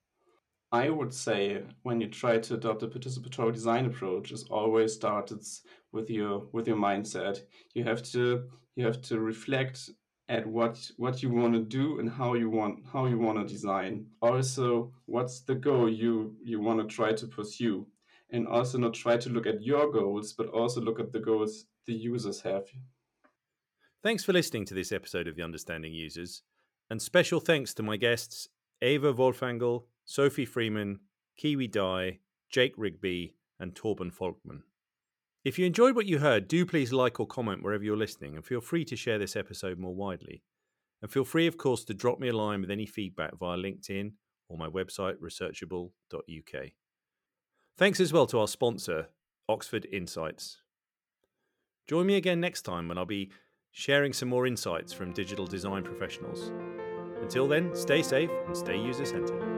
I 0.71 0.91
would 0.91 1.15
say 1.15 1.63
when 1.83 2.01
you 2.01 2.09
try 2.09 2.39
to 2.39 2.55
adopt 2.55 2.83
a 2.83 2.89
participatory 2.89 3.55
design 3.55 3.87
approach, 3.87 4.33
it 4.33 4.43
always 4.51 4.93
starts 4.93 5.63
with 5.93 6.11
your 6.11 6.47
with 6.53 6.67
your 6.67 6.77
mindset. 6.77 7.41
You 7.75 7.85
have 7.85 8.03
to 8.13 8.45
you 8.77 8.85
have 8.85 9.01
to 9.03 9.21
reflect 9.21 9.91
at 10.29 10.47
what 10.47 10.91
what 10.97 11.23
you 11.23 11.31
want 11.31 11.55
to 11.55 11.61
do 11.61 12.01
and 12.01 12.11
how 12.11 12.35
you 12.35 12.51
want 12.51 12.81
how 12.93 13.07
you 13.07 13.19
want 13.19 13.39
to 13.39 13.53
design. 13.53 14.07
Also, 14.21 14.93
what's 15.07 15.41
the 15.41 15.55
goal 15.55 15.89
you 15.89 16.37
you 16.43 16.61
want 16.61 16.81
to 16.81 16.95
try 16.95 17.13
to 17.13 17.27
pursue, 17.27 17.87
and 18.31 18.47
also 18.47 18.79
not 18.79 18.95
try 18.95 19.17
to 19.17 19.31
look 19.31 19.47
at 19.47 19.63
your 19.63 19.91
goals, 19.91 20.33
but 20.33 20.49
also 20.49 20.81
look 20.81 21.01
at 21.01 21.13
the 21.13 21.21
goals 21.21 21.65
the 21.87 21.95
users 21.95 22.41
have. 22.43 22.67
Thanks 24.03 24.25
for 24.25 24.33
listening 24.33 24.65
to 24.67 24.75
this 24.75 24.93
episode 24.93 25.27
of 25.27 25.35
the 25.35 25.43
Understanding 25.43 25.93
Users, 25.93 26.43
and 26.91 27.01
special 27.01 27.41
thanks 27.41 27.75
to 27.75 27.83
my 27.83 27.97
guests 27.97 28.49
Eva 28.83 29.13
Wolfangel, 29.13 29.85
Sophie 30.05 30.45
Freeman, 30.45 31.01
Kiwi 31.37 31.69
Dai, 31.69 32.19
Jake 32.51 32.75
Rigby, 32.77 33.35
and 33.59 33.75
Torben 33.75 34.13
Volkmann. 34.15 34.63
If 35.45 35.59
you 35.59 35.67
enjoyed 35.67 35.95
what 35.95 36.07
you 36.07 36.19
heard, 36.19 36.49
do 36.49 36.67
please 36.67 36.93
like 36.93 37.21
or 37.21 37.27
comment 37.27 37.63
wherever 37.63 37.85
you're 37.85 37.97
listening, 37.97 38.35
and 38.35 38.45
feel 38.45 38.61
free 38.61 38.85
to 38.85 38.97
share 38.97 39.19
this 39.19 39.37
episode 39.37 39.79
more 39.79 39.95
widely. 39.95 40.43
And 41.01 41.11
feel 41.11 41.25
free, 41.25 41.47
of 41.47 41.57
course, 41.57 41.85
to 41.85 41.95
drop 41.95 42.19
me 42.19 42.29
a 42.29 42.37
line 42.37 42.61
with 42.61 42.71
any 42.71 42.87
feedback 42.87 43.39
via 43.39 43.57
LinkedIn 43.57 44.13
or 44.49 44.59
my 44.59 44.69
website, 44.69 45.15
researchable.uk. 45.23 46.65
Thanks 47.77 48.01
as 48.01 48.13
well 48.13 48.27
to 48.27 48.41
our 48.41 48.49
sponsor, 48.49 49.09
Oxford 49.49 49.87
Insights. 49.93 50.63
Join 51.87 52.07
me 52.07 52.17
again 52.17 52.41
next 52.41 52.63
time 52.63 52.89
when 52.89 52.99
I'll 52.99 53.07
be 53.07 53.31
sharing 53.71 54.13
some 54.13 54.29
more 54.29 54.47
insights 54.47 54.93
from 54.93 55.13
digital 55.13 55.47
design 55.47 55.85
professionals. 55.85 56.51
Until 57.23 57.47
then, 57.47 57.75
stay 57.75 58.03
safe 58.03 58.31
and 58.47 58.57
stay 58.57 58.77
user 58.77 59.05
centered. 59.05 59.58